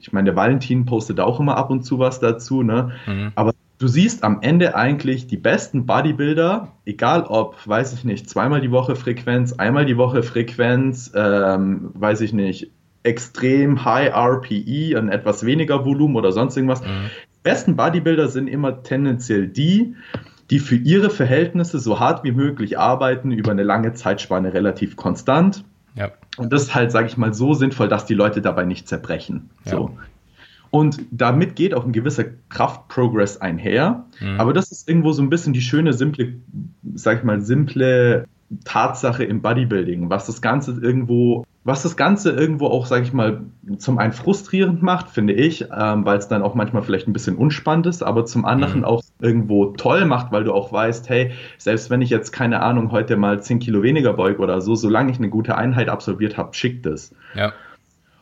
ich 0.00 0.12
meine, 0.12 0.24
der 0.24 0.36
Valentin 0.36 0.86
postet 0.86 1.20
auch 1.20 1.38
immer 1.38 1.56
ab 1.56 1.70
und 1.70 1.84
zu 1.84 2.00
was 2.00 2.18
dazu, 2.18 2.64
ne? 2.64 2.90
Mhm. 3.06 3.30
Aber 3.36 3.52
du 3.78 3.88
siehst 3.88 4.24
am 4.24 4.38
Ende 4.40 4.74
eigentlich 4.74 5.26
die 5.26 5.36
besten 5.36 5.86
Bodybuilder, 5.86 6.72
egal 6.84 7.24
ob, 7.24 7.56
weiß 7.66 7.92
ich 7.92 8.04
nicht, 8.04 8.28
zweimal 8.28 8.60
die 8.60 8.70
Woche 8.70 8.96
Frequenz, 8.96 9.52
einmal 9.54 9.86
die 9.86 9.96
Woche 9.96 10.22
Frequenz, 10.22 11.12
ähm, 11.14 11.90
weiß 11.94 12.20
ich 12.20 12.32
nicht, 12.32 12.70
extrem 13.02 13.84
High 13.84 14.14
RPE 14.14 14.98
und 14.98 15.10
etwas 15.10 15.44
weniger 15.44 15.84
Volumen 15.84 16.16
oder 16.16 16.32
sonst 16.32 16.56
irgendwas. 16.56 16.82
Mhm. 16.82 17.10
Die 17.34 17.42
besten 17.42 17.76
Bodybuilder 17.76 18.28
sind 18.28 18.48
immer 18.48 18.82
tendenziell 18.82 19.46
die, 19.46 19.94
die 20.50 20.58
für 20.58 20.76
ihre 20.76 21.10
Verhältnisse 21.10 21.78
so 21.78 22.00
hart 22.00 22.24
wie 22.24 22.32
möglich 22.32 22.78
arbeiten, 22.78 23.30
über 23.30 23.50
eine 23.50 23.62
lange 23.62 23.92
Zeitspanne 23.92 24.54
relativ 24.54 24.96
konstant. 24.96 25.64
Ja. 25.94 26.12
Und 26.36 26.52
das 26.52 26.74
halt, 26.74 26.90
sage 26.90 27.06
ich 27.06 27.16
mal, 27.16 27.34
so 27.34 27.54
sinnvoll, 27.54 27.88
dass 27.88 28.06
die 28.06 28.14
Leute 28.14 28.40
dabei 28.40 28.64
nicht 28.64 28.88
zerbrechen. 28.88 29.50
Ja. 29.64 29.72
So. 29.72 29.98
Und 30.74 31.02
damit 31.12 31.54
geht 31.54 31.72
auch 31.72 31.84
ein 31.84 31.92
gewisser 31.92 32.24
Kraftprogress 32.48 33.36
einher. 33.36 34.06
Mhm. 34.18 34.40
Aber 34.40 34.52
das 34.52 34.72
ist 34.72 34.88
irgendwo 34.88 35.12
so 35.12 35.22
ein 35.22 35.30
bisschen 35.30 35.52
die 35.52 35.60
schöne, 35.60 35.92
simple, 35.92 36.34
sag 36.96 37.18
ich 37.18 37.22
mal, 37.22 37.40
simple 37.40 38.24
Tatsache 38.64 39.22
im 39.22 39.40
Bodybuilding, 39.40 40.10
was 40.10 40.26
das 40.26 40.42
Ganze 40.42 40.72
irgendwo, 40.72 41.46
was 41.62 41.84
das 41.84 41.96
Ganze 41.96 42.32
irgendwo 42.32 42.66
auch, 42.66 42.86
sag 42.86 43.04
ich 43.04 43.12
mal, 43.12 43.42
zum 43.78 43.98
einen 43.98 44.12
frustrierend 44.12 44.82
macht, 44.82 45.10
finde 45.10 45.34
ich, 45.34 45.64
ähm, 45.72 46.04
weil 46.04 46.18
es 46.18 46.26
dann 46.26 46.42
auch 46.42 46.56
manchmal 46.56 46.82
vielleicht 46.82 47.06
ein 47.06 47.12
bisschen 47.12 47.36
unspannend 47.36 47.86
ist, 47.86 48.02
aber 48.02 48.26
zum 48.26 48.44
anderen 48.44 48.80
mhm. 48.80 48.84
auch 48.84 49.04
irgendwo 49.20 49.66
toll 49.66 50.06
macht, 50.06 50.32
weil 50.32 50.42
du 50.42 50.52
auch 50.52 50.72
weißt, 50.72 51.08
hey, 51.08 51.30
selbst 51.56 51.88
wenn 51.88 52.02
ich 52.02 52.10
jetzt 52.10 52.32
keine 52.32 52.62
Ahnung 52.62 52.90
heute 52.90 53.16
mal 53.16 53.40
10 53.40 53.60
Kilo 53.60 53.84
weniger 53.84 54.12
beuge 54.12 54.42
oder 54.42 54.60
so, 54.60 54.74
solange 54.74 55.12
ich 55.12 55.18
eine 55.18 55.28
gute 55.28 55.56
Einheit 55.56 55.88
absolviert 55.88 56.36
habe, 56.36 56.52
schickt 56.52 56.84
es. 56.86 57.14
Ja. 57.36 57.52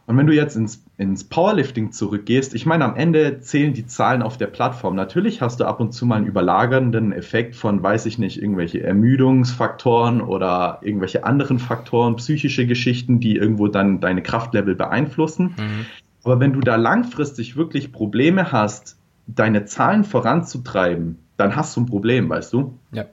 Und 0.06 0.16
wenn 0.16 0.26
du 0.26 0.34
jetzt 0.34 0.56
ins, 0.56 0.84
ins 0.98 1.24
Powerlifting 1.24 1.92
zurückgehst, 1.92 2.54
ich 2.54 2.66
meine, 2.66 2.84
am 2.84 2.96
Ende 2.96 3.40
zählen 3.40 3.72
die 3.72 3.86
Zahlen 3.86 4.22
auf 4.22 4.36
der 4.36 4.48
Plattform. 4.48 4.96
Natürlich 4.96 5.40
hast 5.40 5.60
du 5.60 5.64
ab 5.64 5.80
und 5.80 5.92
zu 5.92 6.06
mal 6.06 6.16
einen 6.16 6.26
überlagernden 6.26 7.12
Effekt 7.12 7.54
von, 7.54 7.82
weiß 7.82 8.06
ich 8.06 8.18
nicht, 8.18 8.42
irgendwelche 8.42 8.82
Ermüdungsfaktoren 8.82 10.20
oder 10.20 10.80
irgendwelche 10.82 11.24
anderen 11.24 11.58
Faktoren, 11.58 12.16
psychische 12.16 12.66
Geschichten, 12.66 13.20
die 13.20 13.36
irgendwo 13.36 13.68
dann 13.68 14.00
deine 14.00 14.22
Kraftlevel 14.22 14.74
beeinflussen. 14.74 15.54
Mhm. 15.56 15.86
Aber 16.24 16.40
wenn 16.40 16.52
du 16.52 16.60
da 16.60 16.76
langfristig 16.76 17.56
wirklich 17.56 17.92
Probleme 17.92 18.52
hast, 18.52 18.96
deine 19.26 19.64
Zahlen 19.64 20.04
voranzutreiben, 20.04 21.18
dann 21.36 21.56
hast 21.56 21.76
du 21.76 21.80
ein 21.80 21.86
Problem, 21.86 22.28
weißt 22.28 22.52
du? 22.52 22.78
Ja. 22.92 23.06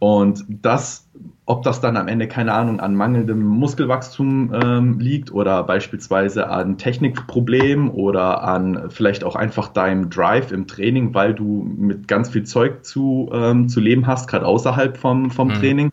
Und 0.00 0.46
das, 0.48 1.06
ob 1.44 1.62
das 1.62 1.82
dann 1.82 1.98
am 1.98 2.08
Ende, 2.08 2.26
keine 2.26 2.54
Ahnung, 2.54 2.80
an 2.80 2.94
mangelndem 2.94 3.46
Muskelwachstum 3.46 4.50
ähm, 4.54 4.98
liegt 4.98 5.30
oder 5.30 5.62
beispielsweise 5.62 6.48
an 6.48 6.78
Technikproblemen 6.78 7.90
oder 7.90 8.42
an 8.42 8.88
vielleicht 8.88 9.24
auch 9.24 9.36
einfach 9.36 9.68
deinem 9.68 10.08
Drive 10.08 10.52
im 10.52 10.66
Training, 10.66 11.12
weil 11.12 11.34
du 11.34 11.70
mit 11.76 12.08
ganz 12.08 12.30
viel 12.30 12.44
Zeug 12.44 12.86
zu, 12.86 13.28
ähm, 13.30 13.68
zu 13.68 13.78
leben 13.78 14.06
hast, 14.06 14.26
gerade 14.26 14.46
außerhalb 14.46 14.96
vom, 14.96 15.30
vom 15.30 15.48
mhm. 15.48 15.52
Training. 15.52 15.92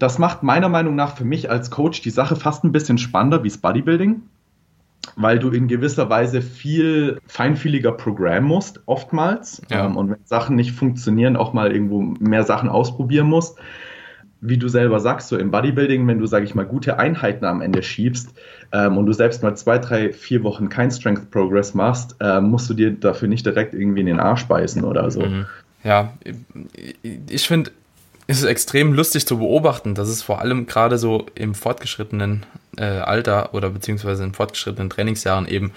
Das 0.00 0.18
macht 0.18 0.42
meiner 0.42 0.68
Meinung 0.68 0.96
nach 0.96 1.16
für 1.16 1.24
mich 1.24 1.48
als 1.48 1.70
Coach 1.70 2.02
die 2.02 2.10
Sache 2.10 2.34
fast 2.34 2.64
ein 2.64 2.72
bisschen 2.72 2.98
spannender 2.98 3.44
wie 3.44 3.48
das 3.48 3.58
Bodybuilding 3.58 4.22
weil 5.16 5.38
du 5.38 5.50
in 5.50 5.68
gewisser 5.68 6.10
Weise 6.10 6.42
viel 6.42 7.20
feinfühliger 7.26 7.92
programmen 7.92 8.46
musst, 8.46 8.80
oftmals. 8.86 9.62
Ja. 9.70 9.86
Ähm, 9.86 9.96
und 9.96 10.10
wenn 10.10 10.24
Sachen 10.24 10.56
nicht 10.56 10.72
funktionieren, 10.72 11.36
auch 11.36 11.52
mal 11.52 11.72
irgendwo 11.72 12.00
mehr 12.00 12.44
Sachen 12.44 12.68
ausprobieren 12.68 13.26
musst. 13.26 13.58
Wie 14.42 14.56
du 14.56 14.68
selber 14.68 15.00
sagst, 15.00 15.28
so 15.28 15.36
im 15.36 15.50
Bodybuilding, 15.50 16.06
wenn 16.06 16.18
du, 16.18 16.26
sag 16.26 16.44
ich 16.44 16.54
mal, 16.54 16.64
gute 16.64 16.98
Einheiten 16.98 17.44
am 17.44 17.60
Ende 17.60 17.82
schiebst 17.82 18.32
ähm, 18.72 18.96
und 18.96 19.04
du 19.04 19.12
selbst 19.12 19.42
mal 19.42 19.54
zwei, 19.54 19.78
drei, 19.78 20.12
vier 20.12 20.42
Wochen 20.44 20.70
kein 20.70 20.90
Strength 20.90 21.30
Progress 21.30 21.74
machst, 21.74 22.16
äh, 22.20 22.40
musst 22.40 22.70
du 22.70 22.74
dir 22.74 22.90
dafür 22.90 23.28
nicht 23.28 23.44
direkt 23.44 23.74
irgendwie 23.74 24.00
in 24.00 24.06
den 24.06 24.20
Arsch 24.20 24.46
beißen 24.46 24.82
oder 24.82 25.10
so. 25.10 25.20
Mhm. 25.20 25.46
Ja, 25.84 26.14
ich 27.02 27.46
finde, 27.46 27.70
ist 28.38 28.44
extrem 28.44 28.92
lustig 28.92 29.26
zu 29.26 29.38
beobachten, 29.38 29.94
dass 29.94 30.08
es 30.08 30.22
vor 30.22 30.40
allem 30.40 30.66
gerade 30.66 30.98
so 30.98 31.26
im 31.34 31.54
fortgeschrittenen 31.54 32.46
äh, 32.76 32.84
Alter 32.84 33.54
oder 33.54 33.70
beziehungsweise 33.70 34.24
in 34.24 34.34
fortgeschrittenen 34.34 34.90
Trainingsjahren 34.90 35.48
eben 35.48 35.72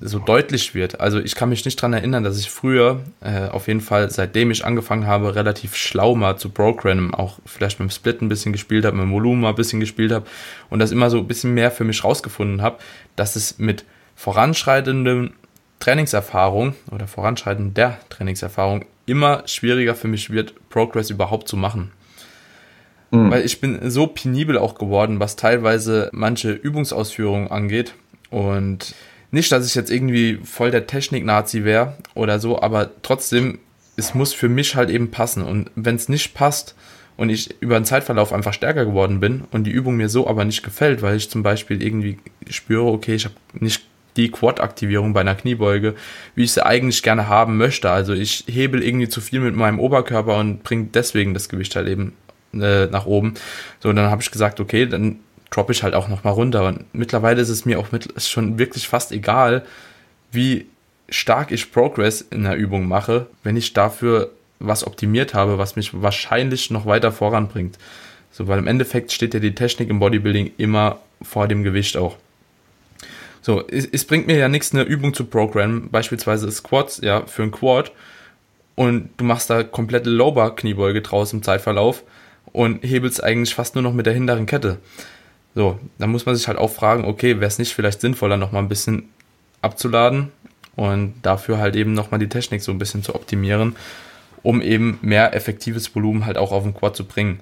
so 0.00 0.18
deutlich 0.18 0.74
wird. 0.74 1.00
Also 1.00 1.20
ich 1.20 1.34
kann 1.34 1.48
mich 1.48 1.64
nicht 1.64 1.78
daran 1.78 1.92
erinnern, 1.92 2.24
dass 2.24 2.38
ich 2.38 2.50
früher, 2.50 3.00
äh, 3.20 3.48
auf 3.48 3.68
jeden 3.68 3.80
Fall 3.80 4.10
seitdem 4.10 4.50
ich 4.50 4.64
angefangen 4.64 5.06
habe, 5.06 5.34
relativ 5.34 5.76
schlau 5.76 6.14
mal 6.14 6.36
zu 6.36 6.48
Programmen, 6.48 7.12
auch 7.14 7.38
vielleicht 7.44 7.80
mit 7.80 7.90
dem 7.90 7.94
Split 7.94 8.22
ein 8.22 8.28
bisschen 8.28 8.52
gespielt 8.52 8.84
habe, 8.84 8.96
mit 8.96 9.04
dem 9.04 9.12
Volumen 9.12 9.42
mal 9.42 9.50
ein 9.50 9.54
bisschen 9.54 9.80
gespielt 9.80 10.12
habe 10.12 10.26
und 10.70 10.78
das 10.78 10.90
immer 10.90 11.10
so 11.10 11.18
ein 11.18 11.28
bisschen 11.28 11.54
mehr 11.54 11.70
für 11.70 11.84
mich 11.84 12.02
rausgefunden 12.02 12.62
habe, 12.62 12.78
dass 13.16 13.36
es 13.36 13.58
mit 13.58 13.84
voranschreitendem 14.16 15.32
Trainingserfahrung 15.80 16.74
oder 16.90 17.06
Voranschreiten 17.06 17.74
der 17.74 17.98
Trainingserfahrung 18.08 18.86
immer 19.06 19.42
schwieriger 19.46 19.94
für 19.94 20.08
mich 20.08 20.30
wird, 20.30 20.54
Progress 20.68 21.10
überhaupt 21.10 21.48
zu 21.48 21.56
machen. 21.56 21.92
Mhm. 23.10 23.30
Weil 23.30 23.44
ich 23.44 23.60
bin 23.60 23.90
so 23.90 24.06
penibel 24.06 24.58
auch 24.58 24.74
geworden, 24.74 25.20
was 25.20 25.36
teilweise 25.36 26.10
manche 26.12 26.52
Übungsausführungen 26.52 27.50
angeht. 27.50 27.94
Und 28.30 28.94
nicht, 29.30 29.52
dass 29.52 29.66
ich 29.66 29.74
jetzt 29.74 29.90
irgendwie 29.90 30.38
voll 30.44 30.70
der 30.70 30.86
Technik-Nazi 30.86 31.64
wäre 31.64 31.96
oder 32.14 32.38
so, 32.38 32.60
aber 32.60 32.90
trotzdem 33.02 33.58
es 33.96 34.14
muss 34.14 34.32
für 34.32 34.48
mich 34.48 34.74
halt 34.74 34.90
eben 34.90 35.10
passen. 35.10 35.42
Und 35.42 35.70
wenn 35.76 35.96
es 35.96 36.08
nicht 36.08 36.34
passt 36.34 36.74
und 37.16 37.30
ich 37.30 37.60
über 37.60 37.78
den 37.78 37.84
Zeitverlauf 37.84 38.32
einfach 38.32 38.52
stärker 38.52 38.84
geworden 38.84 39.20
bin 39.20 39.44
und 39.52 39.64
die 39.64 39.70
Übung 39.70 39.96
mir 39.96 40.08
so 40.08 40.26
aber 40.26 40.44
nicht 40.44 40.62
gefällt, 40.62 41.02
weil 41.02 41.16
ich 41.16 41.30
zum 41.30 41.42
Beispiel 41.42 41.82
irgendwie 41.82 42.18
spüre, 42.48 42.86
okay, 42.86 43.14
ich 43.14 43.24
habe 43.24 43.34
nicht 43.52 43.86
die 44.16 44.30
Quad-Aktivierung 44.30 45.12
bei 45.12 45.20
einer 45.20 45.34
Kniebeuge, 45.34 45.94
wie 46.34 46.44
ich 46.44 46.52
sie 46.52 46.64
eigentlich 46.64 47.02
gerne 47.02 47.28
haben 47.28 47.56
möchte. 47.56 47.90
Also 47.90 48.12
ich 48.12 48.44
hebel 48.46 48.82
irgendwie 48.82 49.08
zu 49.08 49.20
viel 49.20 49.40
mit 49.40 49.56
meinem 49.56 49.78
Oberkörper 49.78 50.36
und 50.38 50.62
bringe 50.62 50.88
deswegen 50.92 51.34
das 51.34 51.48
Gewicht 51.48 51.74
halt 51.76 51.88
eben 51.88 52.12
äh, 52.52 52.86
nach 52.86 53.06
oben. 53.06 53.34
So, 53.80 53.92
dann 53.92 54.10
habe 54.10 54.22
ich 54.22 54.30
gesagt, 54.30 54.60
okay, 54.60 54.86
dann 54.86 55.20
droppe 55.50 55.72
ich 55.72 55.82
halt 55.82 55.94
auch 55.94 56.08
nochmal 56.08 56.32
runter. 56.32 56.66
Und 56.66 56.84
mittlerweile 56.92 57.40
ist 57.40 57.48
es 57.48 57.64
mir 57.64 57.78
auch 57.78 57.92
mit, 57.92 58.06
ist 58.06 58.30
schon 58.30 58.58
wirklich 58.58 58.88
fast 58.88 59.12
egal, 59.12 59.64
wie 60.30 60.66
stark 61.08 61.50
ich 61.50 61.72
Progress 61.72 62.20
in 62.20 62.44
der 62.44 62.56
Übung 62.56 62.88
mache, 62.88 63.26
wenn 63.42 63.56
ich 63.56 63.72
dafür 63.72 64.30
was 64.58 64.86
optimiert 64.86 65.34
habe, 65.34 65.58
was 65.58 65.76
mich 65.76 65.90
wahrscheinlich 66.00 66.70
noch 66.70 66.86
weiter 66.86 67.12
voranbringt. 67.12 67.78
So, 68.30 68.48
weil 68.48 68.58
im 68.58 68.66
Endeffekt 68.66 69.12
steht 69.12 69.34
ja 69.34 69.40
die 69.40 69.54
Technik 69.54 69.90
im 69.90 70.00
Bodybuilding 70.00 70.52
immer 70.56 70.98
vor 71.22 71.46
dem 71.46 71.62
Gewicht 71.62 71.96
auch. 71.96 72.16
So, 73.44 73.62
es, 73.68 73.84
es 73.84 74.06
bringt 74.06 74.26
mir 74.26 74.38
ja 74.38 74.48
nichts, 74.48 74.72
eine 74.72 74.84
Übung 74.84 75.12
zu 75.12 75.26
programmen, 75.26 75.90
beispielsweise 75.90 76.50
Squats, 76.50 77.02
ja, 77.02 77.26
für 77.26 77.42
ein 77.42 77.50
Quad, 77.50 77.92
und 78.74 79.10
du 79.18 79.24
machst 79.26 79.50
da 79.50 79.62
komplette 79.62 80.08
Low-Bar-Kniebeuge 80.08 81.02
draus 81.02 81.34
im 81.34 81.42
Zeitverlauf 81.42 82.04
und 82.46 82.82
hebelst 82.82 83.22
eigentlich 83.22 83.54
fast 83.54 83.74
nur 83.74 83.82
noch 83.82 83.92
mit 83.92 84.06
der 84.06 84.14
hinteren 84.14 84.46
Kette. 84.46 84.78
So, 85.54 85.78
dann 85.98 86.10
muss 86.10 86.24
man 86.24 86.34
sich 86.34 86.48
halt 86.48 86.56
auch 86.56 86.70
fragen, 86.72 87.04
okay, 87.04 87.34
wäre 87.34 87.48
es 87.48 87.58
nicht 87.58 87.74
vielleicht 87.74 88.00
sinnvoller, 88.00 88.38
nochmal 88.38 88.62
ein 88.62 88.70
bisschen 88.70 89.10
abzuladen 89.60 90.32
und 90.74 91.12
dafür 91.20 91.58
halt 91.58 91.76
eben 91.76 91.92
nochmal 91.92 92.20
die 92.20 92.30
Technik 92.30 92.62
so 92.62 92.72
ein 92.72 92.78
bisschen 92.78 93.02
zu 93.02 93.14
optimieren, 93.14 93.76
um 94.42 94.62
eben 94.62 94.98
mehr 95.02 95.34
effektives 95.34 95.94
Volumen 95.94 96.24
halt 96.24 96.38
auch 96.38 96.50
auf 96.50 96.62
den 96.62 96.72
Quad 96.72 96.96
zu 96.96 97.04
bringen. 97.04 97.40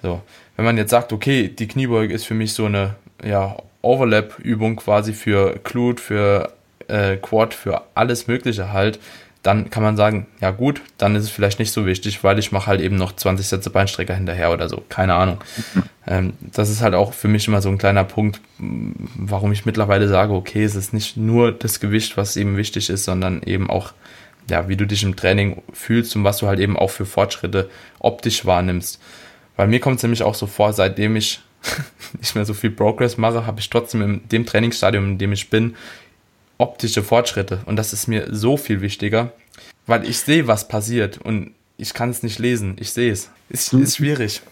So, 0.00 0.22
wenn 0.54 0.64
man 0.64 0.76
jetzt 0.76 0.90
sagt, 0.90 1.12
okay, 1.12 1.48
die 1.48 1.66
Kniebeuge 1.66 2.14
ist 2.14 2.24
für 2.24 2.34
mich 2.34 2.52
so 2.52 2.66
eine 2.66 2.94
ja, 3.24 3.56
Overlap-Übung 3.82 4.76
quasi 4.76 5.12
für 5.12 5.58
Glute, 5.64 6.02
für 6.02 6.52
äh, 6.88 7.16
Quad, 7.16 7.54
für 7.54 7.82
alles 7.94 8.26
Mögliche 8.26 8.72
halt, 8.72 8.98
dann 9.42 9.70
kann 9.70 9.82
man 9.82 9.96
sagen, 9.96 10.26
ja 10.40 10.50
gut, 10.50 10.82
dann 10.98 11.16
ist 11.16 11.24
es 11.24 11.30
vielleicht 11.30 11.58
nicht 11.58 11.72
so 11.72 11.86
wichtig, 11.86 12.22
weil 12.22 12.38
ich 12.38 12.52
mache 12.52 12.66
halt 12.66 12.80
eben 12.82 12.96
noch 12.96 13.16
20 13.16 13.46
Sätze 13.46 13.70
Beinstrecker 13.70 14.14
hinterher 14.14 14.52
oder 14.52 14.68
so, 14.68 14.82
keine 14.88 15.14
Ahnung. 15.14 15.38
Ähm, 16.06 16.32
das 16.40 16.70
ist 16.70 16.80
halt 16.80 16.94
auch 16.94 17.12
für 17.12 17.28
mich 17.28 17.46
immer 17.46 17.60
so 17.60 17.68
ein 17.68 17.76
kleiner 17.76 18.04
Punkt, 18.04 18.40
warum 18.58 19.52
ich 19.52 19.66
mittlerweile 19.66 20.08
sage, 20.08 20.32
okay, 20.32 20.64
es 20.64 20.74
ist 20.74 20.94
nicht 20.94 21.18
nur 21.18 21.52
das 21.52 21.78
Gewicht, 21.78 22.16
was 22.16 22.36
eben 22.36 22.56
wichtig 22.56 22.88
ist, 22.88 23.04
sondern 23.04 23.42
eben 23.44 23.68
auch, 23.68 23.92
ja, 24.48 24.66
wie 24.66 24.76
du 24.76 24.86
dich 24.86 25.02
im 25.02 25.14
Training 25.14 25.62
fühlst 25.72 26.16
und 26.16 26.24
was 26.24 26.38
du 26.38 26.48
halt 26.48 26.58
eben 26.58 26.76
auch 26.76 26.88
für 26.88 27.04
Fortschritte 27.04 27.68
optisch 28.00 28.46
wahrnimmst. 28.46 28.98
Weil 29.56 29.68
mir 29.68 29.78
kommt 29.78 29.98
es 29.98 30.02
nämlich 30.02 30.22
auch 30.22 30.34
so 30.34 30.46
vor, 30.46 30.72
seitdem 30.72 31.14
ich 31.16 31.42
nicht 32.18 32.34
mehr 32.34 32.44
so 32.44 32.54
viel 32.54 32.70
Progress 32.70 33.18
mache, 33.18 33.46
habe 33.46 33.60
ich 33.60 33.70
trotzdem 33.70 34.02
in 34.02 34.28
dem 34.28 34.46
Trainingsstadium, 34.46 35.04
in 35.04 35.18
dem 35.18 35.32
ich 35.32 35.50
bin, 35.50 35.74
optische 36.58 37.02
Fortschritte. 37.02 37.60
Und 37.66 37.76
das 37.76 37.92
ist 37.92 38.06
mir 38.06 38.28
so 38.30 38.56
viel 38.56 38.80
wichtiger, 38.80 39.32
weil 39.86 40.08
ich 40.08 40.18
sehe, 40.20 40.46
was 40.46 40.68
passiert 40.68 41.18
und 41.18 41.52
ich 41.76 41.94
kann 41.94 42.10
es 42.10 42.22
nicht 42.22 42.38
lesen. 42.38 42.76
Ich 42.78 42.92
sehe 42.92 43.10
es. 43.10 43.30
Es 43.48 43.72
ist 43.72 43.96
schwierig. 43.96 44.42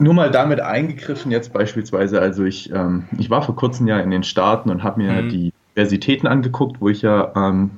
Nur 0.00 0.14
mal 0.14 0.30
damit 0.30 0.60
eingegriffen, 0.60 1.30
jetzt 1.30 1.52
beispielsweise, 1.52 2.20
also 2.20 2.44
ich, 2.44 2.72
ähm, 2.72 3.04
ich 3.16 3.30
war 3.30 3.42
vor 3.42 3.56
kurzem 3.56 3.86
ja 3.86 3.98
in 4.00 4.10
den 4.10 4.22
Staaten 4.22 4.70
und 4.70 4.82
habe 4.82 5.00
mir 5.00 5.22
mhm. 5.22 5.28
die 5.28 5.52
Universitäten 5.74 6.26
angeguckt, 6.26 6.80
wo 6.80 6.88
ich 6.88 7.02
ja 7.02 7.32
ähm, 7.34 7.70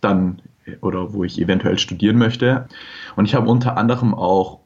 dann 0.00 0.42
oder 0.80 1.12
wo 1.12 1.24
ich 1.24 1.40
eventuell 1.40 1.78
studieren 1.78 2.18
möchte. 2.18 2.68
Und 3.16 3.24
ich 3.24 3.34
habe 3.34 3.48
unter 3.48 3.76
anderem 3.76 4.14
auch 4.14 4.60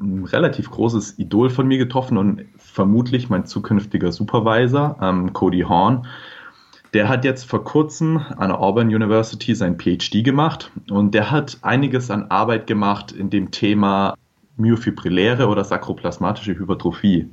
ein 0.00 0.24
relativ 0.24 0.70
großes 0.70 1.18
Idol 1.18 1.50
von 1.50 1.66
mir 1.66 1.78
getroffen 1.78 2.18
und 2.18 2.44
vermutlich 2.56 3.28
mein 3.28 3.46
zukünftiger 3.46 4.12
Supervisor, 4.12 4.96
ähm, 5.02 5.32
Cody 5.32 5.62
Horn. 5.62 6.06
Der 6.94 7.08
hat 7.08 7.24
jetzt 7.24 7.44
vor 7.44 7.64
kurzem 7.64 8.18
an 8.36 8.48
der 8.48 8.60
Auburn 8.60 8.88
University 8.88 9.54
sein 9.54 9.78
PhD 9.78 10.24
gemacht 10.24 10.70
und 10.90 11.12
der 11.14 11.30
hat 11.30 11.58
einiges 11.62 12.10
an 12.10 12.30
Arbeit 12.30 12.66
gemacht 12.66 13.12
in 13.12 13.28
dem 13.28 13.50
Thema 13.50 14.14
myofibrilläre 14.56 15.48
oder 15.48 15.64
sakroplasmatische 15.64 16.58
Hypertrophie. 16.58 17.30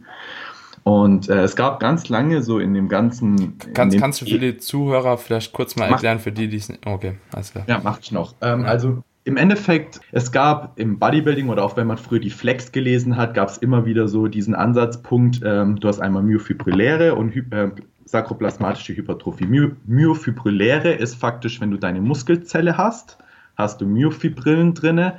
Und 0.84 1.30
äh, 1.30 1.42
es 1.42 1.56
gab 1.56 1.80
ganz 1.80 2.10
lange 2.10 2.44
so 2.44 2.60
in 2.60 2.76
dem 2.76 2.90
ganzen. 2.90 3.58
Kannst, 3.74 3.96
dem 3.96 4.02
kannst 4.02 4.22
du 4.22 4.26
für 4.26 4.38
die 4.38 4.58
Zuhörer 4.58 5.18
vielleicht 5.18 5.52
kurz 5.52 5.76
mal 5.76 5.90
erklären, 5.90 6.20
für 6.20 6.32
die, 6.32 6.48
die 6.48 6.58
es. 6.58 6.72
Okay, 6.86 7.16
alles 7.32 7.54
klar. 7.54 7.66
Ja, 7.68 7.82
mach 7.84 8.00
ich 8.02 8.12
noch. 8.12 8.36
Ähm, 8.42 8.62
ja. 8.62 8.68
Also 8.68 9.04
im 9.26 9.38
Endeffekt, 9.38 10.00
es 10.12 10.32
gab 10.32 10.80
im 10.80 11.00
Bodybuilding 11.00 11.50
oder 11.50 11.64
auch 11.64 11.76
wenn 11.76 11.88
man 11.88 11.98
früher 11.98 12.20
die 12.20 12.30
Flex 12.30 12.72
gelesen 12.72 13.18
hat, 13.18 13.34
gab 13.34 13.50
es 13.50 13.58
immer 13.58 13.86
wieder 13.86 14.08
so 14.08 14.28
diesen 14.28 14.54
Ansatzpunkt, 14.54 15.42
ähm, 15.44 15.80
du 15.80 15.88
hast 15.88 16.00
einmal 16.00 16.22
myofibrilläre 16.22 17.16
und 17.16 17.36
äh, 17.36 17.72
sakroplasmatische 18.06 18.96
Hypertrophie. 18.96 19.48
My 19.48 19.72
myofibrilläre 19.88 20.94
ist 20.94 21.16
faktisch, 21.16 21.60
wenn 21.60 21.72
du 21.72 21.78
deine 21.78 22.02
Muskelzelle 22.02 22.78
hast, 22.78 23.18
hast 23.58 23.82
du 23.82 23.88
Myofibrillen 23.88 24.76
drinne, 24.76 25.18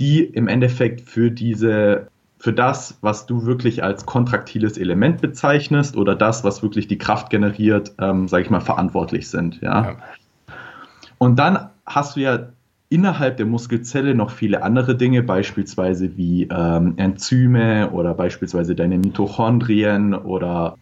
die 0.00 0.24
im 0.24 0.48
Endeffekt 0.48 1.00
für 1.00 1.30
diese 1.30 2.08
für 2.38 2.52
das, 2.52 2.98
was 3.00 3.24
du 3.24 3.46
wirklich 3.46 3.84
als 3.84 4.04
kontraktiles 4.04 4.76
Element 4.76 5.22
bezeichnest 5.22 5.96
oder 5.96 6.14
das, 6.14 6.44
was 6.44 6.62
wirklich 6.62 6.88
die 6.88 6.98
Kraft 6.98 7.30
generiert, 7.30 7.94
ähm, 7.98 8.28
sage 8.28 8.42
ich 8.42 8.50
mal, 8.50 8.60
verantwortlich 8.60 9.30
sind. 9.30 9.62
Ja? 9.62 9.82
ja. 9.84 9.96
Und 11.16 11.38
dann 11.38 11.70
hast 11.86 12.16
du 12.16 12.20
ja 12.20 12.48
innerhalb 12.94 13.38
der 13.38 13.46
Muskelzelle 13.46 14.14
noch 14.14 14.30
viele 14.30 14.62
andere 14.62 14.96
Dinge, 14.96 15.24
beispielsweise 15.24 16.16
wie 16.16 16.46
ähm, 16.48 16.94
Enzyme 16.96 17.90
oder 17.90 18.14
beispielsweise 18.14 18.76
deine 18.76 18.98
Mitochondrien 18.98 20.14
oder 20.14 20.76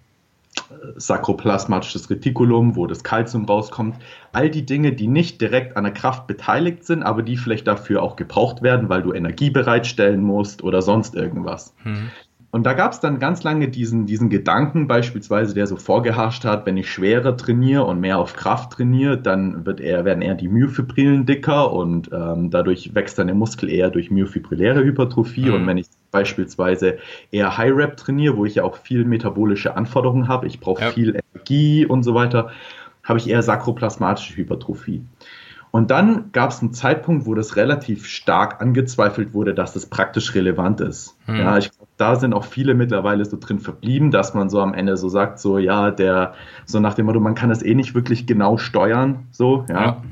äh, 0.55 0.75
sakroplasmatisches 0.97 2.11
Retikulum, 2.11 2.77
wo 2.77 2.87
das 2.87 3.03
Kalzium 3.03 3.47
rauskommt. 3.47 3.97
All 4.33 4.51
die 4.51 4.67
Dinge, 4.67 4.93
die 4.93 5.09
nicht 5.09 5.41
direkt 5.41 5.79
an 5.79 5.85
der 5.85 5.95
Kraft 5.95 6.27
beteiligt 6.27 6.85
sind, 6.85 7.03
aber 7.03 7.23
die 7.23 7.39
vielleicht 7.39 7.67
dafür 7.67 8.03
auch 8.03 8.17
gebraucht 8.17 8.61
werden, 8.61 8.91
weil 8.91 9.01
du 9.01 9.15
Energie 9.15 9.49
bereitstellen 9.49 10.23
musst 10.23 10.63
oder 10.63 10.83
sonst 10.83 11.15
irgendwas. 11.15 11.73
Hm. 11.83 12.11
Und 12.55 12.65
da 12.65 12.75
gab 12.75 12.93
es 12.93 13.01
dann 13.01 13.19
ganz 13.19 13.43
lange 13.45 13.69
diesen, 13.69 14.05
diesen 14.05 14.29
Gedanken 14.29 14.87
beispielsweise, 14.87 15.55
der 15.55 15.67
so 15.67 15.77
vorgeherrscht 15.77 16.45
hat, 16.45 16.67
wenn 16.67 16.77
ich 16.77 16.91
schwerer 16.91 17.35
trainiere 17.35 17.85
und 17.85 17.99
mehr 17.99 18.19
auf 18.19 18.35
Kraft 18.35 18.73
trainiere, 18.73 19.17
dann 19.17 19.65
wird 19.65 19.81
eher, 19.81 20.05
werden 20.05 20.21
eher 20.21 20.35
die 20.35 20.49
Myofibrillen 20.49 21.25
dicker 21.25 21.73
und 21.73 22.11
ähm, 22.13 22.51
dadurch 22.51 22.95
wächst 22.95 23.19
dann 23.19 23.29
der 23.29 23.37
Muskel 23.37 23.71
eher 23.71 23.89
durch 23.89 24.11
myofibrilläre 24.11 24.85
Hypertrophie. 24.85 25.47
Mhm. 25.47 25.55
Und 25.55 25.67
wenn 25.67 25.79
ich 25.79 25.87
beispielsweise 26.11 26.99
eher 27.31 27.57
High-Rep 27.57 27.97
trainiere, 27.97 28.37
wo 28.37 28.45
ich 28.45 28.57
ja 28.57 28.65
auch 28.65 28.77
viel 28.77 29.07
metabolische 29.07 29.75
Anforderungen 29.75 30.29
habe, 30.29 30.47
ich 30.47 30.61
brauche 30.61 30.83
ja. 30.83 30.91
viel 30.91 31.23
Energie 31.35 31.87
und 31.87 32.03
so 32.03 32.15
weiter, 32.15 32.51
habe 33.03 33.19
ich 33.19 33.31
eher 33.31 33.43
sakroplasmatische 33.43 34.37
Hypertrophie. 34.37 35.03
Und 35.71 35.91
dann 35.91 36.31
gab 36.33 36.51
es 36.51 36.61
einen 36.61 36.75
Zeitpunkt, 36.75 37.25
wo 37.25 37.35
das 37.35 37.57
relativ 37.57 38.05
stark 38.07 38.61
angezweifelt 38.61 39.33
wurde, 39.33 39.55
dass 39.55 39.73
das 39.73 39.87
praktisch 39.87 40.35
relevant 40.35 40.83
ist. 40.83 41.17
Hm. 41.25 41.37
Ja, 41.37 41.57
ich 41.57 41.71
da 42.03 42.17
sind 42.17 42.35
auch 42.35 42.45
viele 42.45 42.75
mittlerweile 42.75 43.25
so 43.25 43.37
drin 43.39 43.61
verblieben, 43.61 44.11
dass 44.11 44.35
man 44.35 44.51
so 44.51 44.61
am 44.61 44.75
Ende 44.75 44.97
so 44.97 45.09
sagt, 45.09 45.39
so 45.39 45.57
ja, 45.57 45.93
der, 45.93 46.35
so 46.67 46.81
nach 46.81 46.95
dem 46.95 47.07
Motto, 47.07 47.21
man 47.21 47.37
kann 47.37 47.49
das 47.49 47.63
eh 47.63 47.77
nicht 47.77 47.95
wirklich 47.95 48.27
genau 48.27 48.59
steuern, 48.59 49.29
so, 49.31 49.65
ja. 49.69 49.81
ja. 49.81 50.03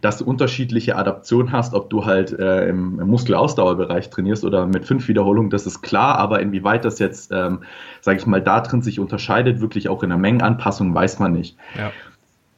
Dass 0.00 0.18
du 0.18 0.24
unterschiedliche 0.24 0.96
Adaptionen 0.96 1.52
hast, 1.52 1.74
ob 1.74 1.88
du 1.88 2.04
halt 2.04 2.36
äh, 2.36 2.68
im, 2.68 2.98
im 2.98 3.06
Muskelausdauerbereich 3.06 4.10
trainierst 4.10 4.44
oder 4.44 4.66
mit 4.66 4.86
fünf 4.86 5.06
Wiederholungen, 5.06 5.50
das 5.50 5.66
ist 5.66 5.82
klar, 5.82 6.18
aber 6.18 6.40
inwieweit 6.40 6.84
das 6.84 6.98
jetzt, 6.98 7.30
ähm, 7.32 7.60
sage 8.00 8.18
ich 8.18 8.26
mal, 8.26 8.42
da 8.42 8.60
drin 8.60 8.82
sich 8.82 8.98
unterscheidet, 8.98 9.60
wirklich 9.60 9.88
auch 9.88 10.02
in 10.02 10.08
der 10.08 10.18
Mengenanpassung, 10.18 10.92
weiß 10.92 11.20
man 11.20 11.32
nicht. 11.32 11.56
Ja. 11.78 11.92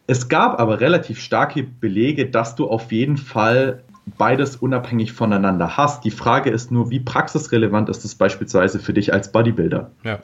Es 0.06 0.28
gab 0.28 0.60
aber 0.60 0.80
relativ 0.80 1.20
starke 1.20 1.62
Belege, 1.62 2.30
dass 2.30 2.54
du 2.54 2.68
auf 2.68 2.90
jeden 2.90 3.18
Fall 3.18 3.82
beides 4.18 4.56
unabhängig 4.56 5.12
voneinander 5.12 5.76
hast. 5.76 6.04
Die 6.04 6.10
Frage 6.10 6.50
ist 6.50 6.70
nur, 6.70 6.90
wie 6.90 7.00
praxisrelevant 7.00 7.88
ist 7.88 8.04
das 8.04 8.14
beispielsweise 8.14 8.78
für 8.78 8.92
dich 8.92 9.12
als 9.12 9.32
Bodybuilder? 9.32 9.90
Ja. 10.04 10.20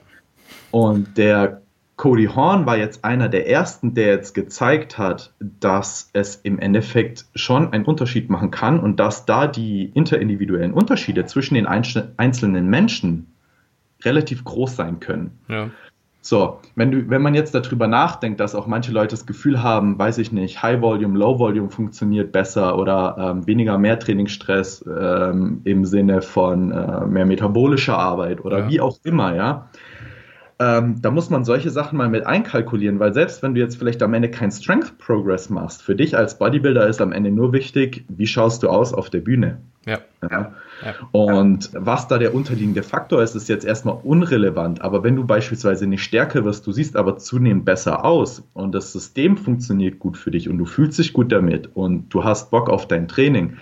Und 0.71 1.17
der 1.17 1.63
Cody 1.97 2.27
Horn 2.27 2.65
war 2.65 2.77
jetzt 2.77 3.05
einer 3.05 3.29
der 3.29 3.49
ersten, 3.49 3.95
der 3.95 4.07
jetzt 4.07 4.33
gezeigt 4.33 4.99
hat, 4.99 5.33
dass 5.41 6.11
es 6.13 6.37
im 6.37 6.59
Endeffekt 6.61 7.27
schon 7.35 7.73
einen 7.73 7.85
Unterschied 7.85 8.31
machen 8.31 8.53
kann 8.53 8.79
und 8.79 9.01
dass 9.01 9.27
da 9.27 9.49
die 9.49 9.91
interindividuellen 9.95 10.73
Unterschiede 10.73 11.27
zwischen 11.27 11.55
den 11.55 11.67
einzelnen 11.67 12.69
Menschen 12.69 13.33
relativ 14.05 14.45
groß 14.45 14.77
sein 14.77 15.01
können. 15.01 15.39
Ja. 15.49 15.71
So, 16.21 16.61
wenn, 16.75 16.91
du, 16.91 17.09
wenn 17.09 17.23
man 17.23 17.35
jetzt 17.35 17.55
darüber 17.55 17.87
nachdenkt, 17.87 18.41
dass 18.41 18.55
auch 18.55 18.67
manche 18.67 18.93
Leute 18.93 19.11
das 19.11 19.25
Gefühl 19.25 19.63
haben, 19.63 19.99
weiß 19.99 20.19
ich 20.19 20.33
nicht, 20.33 20.63
High 20.63 20.81
Volume, 20.81 21.17
Low 21.19 21.39
Volume 21.39 21.71
funktioniert 21.71 22.33
besser 22.33 22.77
oder 22.77 23.17
ähm, 23.19 23.47
weniger 23.47 23.79
Mehrtrainingsstress 23.79 24.85
ähm, 24.87 25.61
im 25.65 25.85
Sinne 25.85 26.21
von 26.21 26.73
äh, 26.73 27.07
mehr 27.07 27.25
metabolischer 27.25 27.97
Arbeit 27.97 28.45
oder 28.45 28.61
ja. 28.61 28.69
wie 28.69 28.81
auch 28.81 28.99
immer, 29.05 29.35
ja, 29.35 29.69
ähm, 30.61 31.01
da 31.01 31.13
muss 31.13 31.31
man 31.31 31.45
solche 31.45 31.71
Sachen 31.71 31.97
mal 31.97 32.09
mit 32.09 32.27
einkalkulieren, 32.27 32.99
weil 32.99 33.15
selbst 33.15 33.43
wenn 33.43 33.55
du 33.55 33.61
jetzt 33.61 33.77
vielleicht 33.77 34.03
am 34.03 34.13
Ende 34.13 34.29
kein 34.29 34.51
Strength 34.51 34.99
Progress 34.99 35.51
machst, 35.51 35.83
für 35.83 35.95
dich 35.95 36.17
als 36.17 36.37
Bodybuilder 36.39 36.87
ist 36.89 37.01
am 37.01 37.13
Ende 37.13 37.31
nur 37.31 37.53
wichtig, 37.53 38.05
wie 38.09 38.27
schaust 38.27 38.65
du 38.65 38.69
aus 38.69 38.93
auf 38.93 39.09
der 39.09 39.21
Bühne. 39.21 39.61
Ja. 39.87 40.01
Ja. 40.29 40.53
Und 41.13 41.71
was 41.75 42.09
da 42.09 42.19
der 42.19 42.35
unterliegende 42.35 42.83
Faktor 42.83 43.23
ist, 43.23 43.35
ist 43.35 43.49
jetzt 43.49 43.65
erstmal 43.65 43.99
unrelevant. 44.03 44.83
Aber 44.83 45.03
wenn 45.03 45.17
du 45.17 45.25
beispielsweise 45.25 45.87
nicht 45.87 46.03
stärker 46.03 46.45
wirst, 46.45 46.67
du 46.67 46.73
siehst 46.73 46.97
aber 46.97 47.19
zunehmend 47.19 47.65
besser 47.65 48.05
aus 48.05 48.43
und 48.55 48.75
das 48.75 48.93
System 48.93 49.37
funktioniert 49.37 49.99
gut 49.99 50.17
für 50.17 50.31
dich 50.31 50.49
und 50.49 50.59
du 50.59 50.65
fühlst 50.65 50.99
dich 50.99 51.13
gut 51.13 51.33
damit 51.33 51.71
und 51.75 52.13
du 52.15 52.25
hast 52.25 52.51
Bock 52.51 52.69
auf 52.69 52.87
dein 52.87 53.09
Training, 53.09 53.57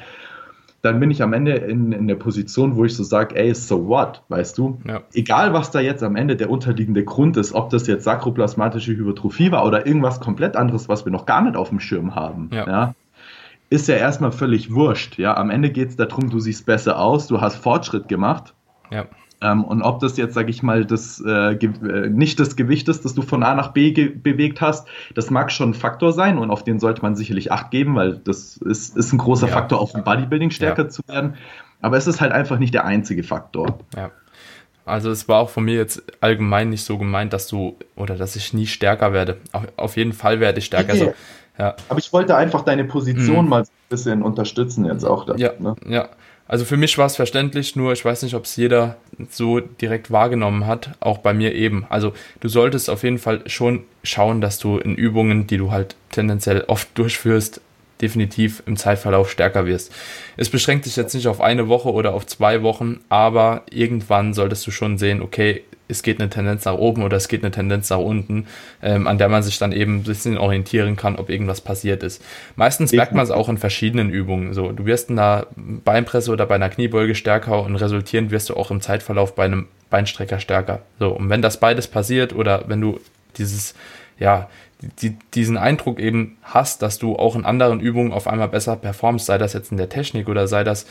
dann 0.82 1.00
bin 1.00 1.10
ich 1.10 1.22
am 1.22 1.32
Ende 1.32 1.52
in, 1.52 1.90
in 1.90 2.06
der 2.06 2.14
Position, 2.14 2.76
wo 2.76 2.84
ich 2.84 2.94
so 2.94 3.02
sage, 3.02 3.34
ey, 3.34 3.52
so 3.54 3.88
what, 3.88 4.22
weißt 4.28 4.56
du? 4.56 4.78
Ja. 4.86 5.00
Egal, 5.14 5.52
was 5.52 5.70
da 5.72 5.80
jetzt 5.80 6.02
am 6.04 6.14
Ende 6.14 6.36
der 6.36 6.48
unterliegende 6.48 7.02
Grund 7.04 7.36
ist, 7.36 7.54
ob 7.54 7.70
das 7.70 7.86
jetzt 7.88 8.04
sakroplasmatische 8.04 8.92
Hypertrophie 8.96 9.50
war 9.50 9.66
oder 9.66 9.86
irgendwas 9.86 10.20
komplett 10.20 10.54
anderes, 10.54 10.88
was 10.88 11.04
wir 11.04 11.10
noch 11.10 11.26
gar 11.26 11.42
nicht 11.42 11.56
auf 11.56 11.70
dem 11.70 11.80
Schirm 11.80 12.14
haben, 12.14 12.50
Ja. 12.52 12.66
ja, 12.68 12.94
ist 13.70 13.88
ja 13.88 13.96
erstmal 13.96 14.32
völlig 14.32 14.72
wurscht. 14.72 15.18
Ja, 15.18 15.36
am 15.36 15.50
Ende 15.50 15.70
geht 15.70 15.88
es 15.90 15.96
darum, 15.96 16.30
du 16.30 16.38
siehst 16.38 16.66
besser 16.66 16.98
aus, 16.98 17.26
du 17.26 17.40
hast 17.40 17.56
Fortschritt 17.56 18.08
gemacht. 18.08 18.54
Ja. 18.90 19.06
Ähm, 19.42 19.64
und 19.64 19.82
ob 19.82 20.00
das 20.00 20.16
jetzt, 20.16 20.34
sage 20.34 20.50
ich 20.50 20.62
mal, 20.62 20.84
das 20.86 21.22
äh, 21.24 21.52
äh, 21.54 22.08
nicht 22.08 22.40
das 22.40 22.56
Gewicht 22.56 22.88
ist, 22.88 23.04
das 23.04 23.14
du 23.14 23.22
von 23.22 23.42
A 23.42 23.54
nach 23.54 23.72
B 23.72 23.90
bewegt 23.90 24.60
hast, 24.62 24.88
das 25.14 25.30
mag 25.30 25.52
schon 25.52 25.70
ein 25.70 25.74
Faktor 25.74 26.12
sein 26.12 26.38
und 26.38 26.50
auf 26.50 26.64
den 26.64 26.80
sollte 26.80 27.02
man 27.02 27.16
sicherlich 27.16 27.52
Acht 27.52 27.70
geben, 27.70 27.94
weil 27.96 28.16
das 28.16 28.56
ist, 28.56 28.96
ist 28.96 29.12
ein 29.12 29.18
großer 29.18 29.48
Ja. 29.48 29.52
Faktor, 29.52 29.80
auch 29.80 29.94
im 29.94 30.04
Bodybuilding 30.04 30.50
stärker 30.50 30.84
Ja. 30.84 30.88
zu 30.88 31.02
werden. 31.06 31.34
Aber 31.82 31.98
es 31.98 32.06
ist 32.06 32.20
halt 32.22 32.32
einfach 32.32 32.58
nicht 32.58 32.72
der 32.72 32.86
einzige 32.86 33.22
Faktor. 33.22 33.78
Ja. 33.94 34.10
Also 34.86 35.10
es 35.10 35.28
war 35.28 35.40
auch 35.40 35.50
von 35.50 35.64
mir 35.64 35.74
jetzt 35.74 36.02
allgemein 36.20 36.70
nicht 36.70 36.84
so 36.84 36.96
gemeint, 36.96 37.32
dass 37.32 37.48
du 37.48 37.76
oder 37.96 38.14
dass 38.16 38.36
ich 38.36 38.54
nie 38.54 38.66
stärker 38.66 39.12
werde. 39.12 39.36
Auf, 39.52 39.64
auf 39.76 39.96
jeden 39.96 40.12
Fall 40.12 40.40
werde 40.40 40.60
ich 40.60 40.64
stärker. 40.66 40.92
Also, 40.92 41.12
ja, 41.58 41.74
Aber 41.88 41.98
ich 41.98 42.12
wollte 42.12 42.36
einfach 42.36 42.62
deine 42.62 42.84
Position 42.84 43.44
Mhm. 43.44 43.50
mal 43.50 43.64
so 43.64 43.70
ein 43.70 43.88
bisschen 43.88 44.22
unterstützen 44.22 44.84
jetzt 44.84 45.04
auch. 45.04 45.24
Da, 45.26 45.34
ja, 45.36 45.52
ne? 45.58 45.74
ja. 45.88 46.08
Also 46.48 46.64
für 46.64 46.76
mich 46.76 46.96
war 46.96 47.06
es 47.06 47.16
verständlich, 47.16 47.74
nur 47.74 47.92
ich 47.92 48.04
weiß 48.04 48.22
nicht, 48.22 48.34
ob 48.34 48.44
es 48.44 48.54
jeder 48.54 48.98
so 49.30 49.58
direkt 49.58 50.12
wahrgenommen 50.12 50.66
hat, 50.66 50.90
auch 51.00 51.18
bei 51.18 51.34
mir 51.34 51.52
eben. 51.54 51.86
Also 51.88 52.12
du 52.38 52.48
solltest 52.48 52.88
auf 52.88 53.02
jeden 53.02 53.18
Fall 53.18 53.42
schon 53.46 53.82
schauen, 54.04 54.40
dass 54.40 54.58
du 54.60 54.78
in 54.78 54.94
Übungen, 54.94 55.48
die 55.48 55.56
du 55.56 55.72
halt 55.72 55.96
tendenziell 56.12 56.62
oft 56.68 56.96
durchführst, 56.96 57.60
definitiv 58.00 58.62
im 58.66 58.76
Zeitverlauf 58.76 59.28
stärker 59.30 59.66
wirst. 59.66 59.90
Es 60.36 60.48
beschränkt 60.48 60.84
sich 60.84 60.94
jetzt 60.94 61.14
nicht 61.14 61.26
auf 61.26 61.40
eine 61.40 61.66
Woche 61.66 61.90
oder 61.92 62.14
auf 62.14 62.26
zwei 62.26 62.62
Wochen, 62.62 63.00
aber 63.08 63.62
irgendwann 63.70 64.32
solltest 64.32 64.64
du 64.68 64.70
schon 64.70 64.98
sehen, 64.98 65.22
okay, 65.22 65.64
es 65.88 66.02
geht 66.02 66.20
eine 66.20 66.30
Tendenz 66.30 66.64
nach 66.64 66.74
oben 66.74 67.02
oder 67.02 67.16
es 67.16 67.28
geht 67.28 67.42
eine 67.42 67.50
Tendenz 67.50 67.90
nach 67.90 67.98
unten, 67.98 68.46
ähm, 68.82 69.06
an 69.06 69.18
der 69.18 69.28
man 69.28 69.42
sich 69.42 69.58
dann 69.58 69.72
eben 69.72 69.96
ein 69.96 70.02
bisschen 70.02 70.38
orientieren 70.38 70.96
kann, 70.96 71.16
ob 71.16 71.30
irgendwas 71.30 71.60
passiert 71.60 72.02
ist. 72.02 72.22
Meistens 72.56 72.92
merkt 72.92 73.12
man 73.12 73.24
es 73.24 73.30
auch 73.30 73.48
in 73.48 73.58
verschiedenen 73.58 74.10
Übungen. 74.10 74.52
So, 74.52 74.72
du 74.72 74.86
wirst 74.86 75.10
in 75.10 75.18
einer 75.18 75.46
Beinpresse 75.56 76.30
oder 76.32 76.46
bei 76.46 76.56
einer 76.56 76.70
Kniebeuge 76.70 77.14
stärker 77.14 77.62
und 77.62 77.76
resultierend 77.76 78.30
wirst 78.30 78.48
du 78.48 78.54
auch 78.54 78.70
im 78.70 78.80
Zeitverlauf 78.80 79.34
bei 79.34 79.44
einem 79.44 79.66
Beinstrecker 79.90 80.40
stärker. 80.40 80.80
So, 80.98 81.10
und 81.10 81.30
wenn 81.30 81.42
das 81.42 81.60
beides 81.60 81.86
passiert 81.86 82.34
oder 82.34 82.64
wenn 82.66 82.80
du 82.80 83.00
dieses, 83.38 83.74
ja, 84.18 84.48
die, 85.00 85.16
diesen 85.34 85.56
Eindruck 85.56 85.98
eben 85.98 86.36
hast, 86.42 86.82
dass 86.82 86.98
du 86.98 87.16
auch 87.16 87.36
in 87.36 87.44
anderen 87.44 87.80
Übungen 87.80 88.12
auf 88.12 88.26
einmal 88.26 88.48
besser 88.48 88.76
performst, 88.76 89.26
sei 89.26 89.38
das 89.38 89.52
jetzt 89.52 89.70
in 89.70 89.78
der 89.78 89.88
Technik 89.88 90.28
oder 90.28 90.48
sei 90.48 90.64
das, 90.64 90.86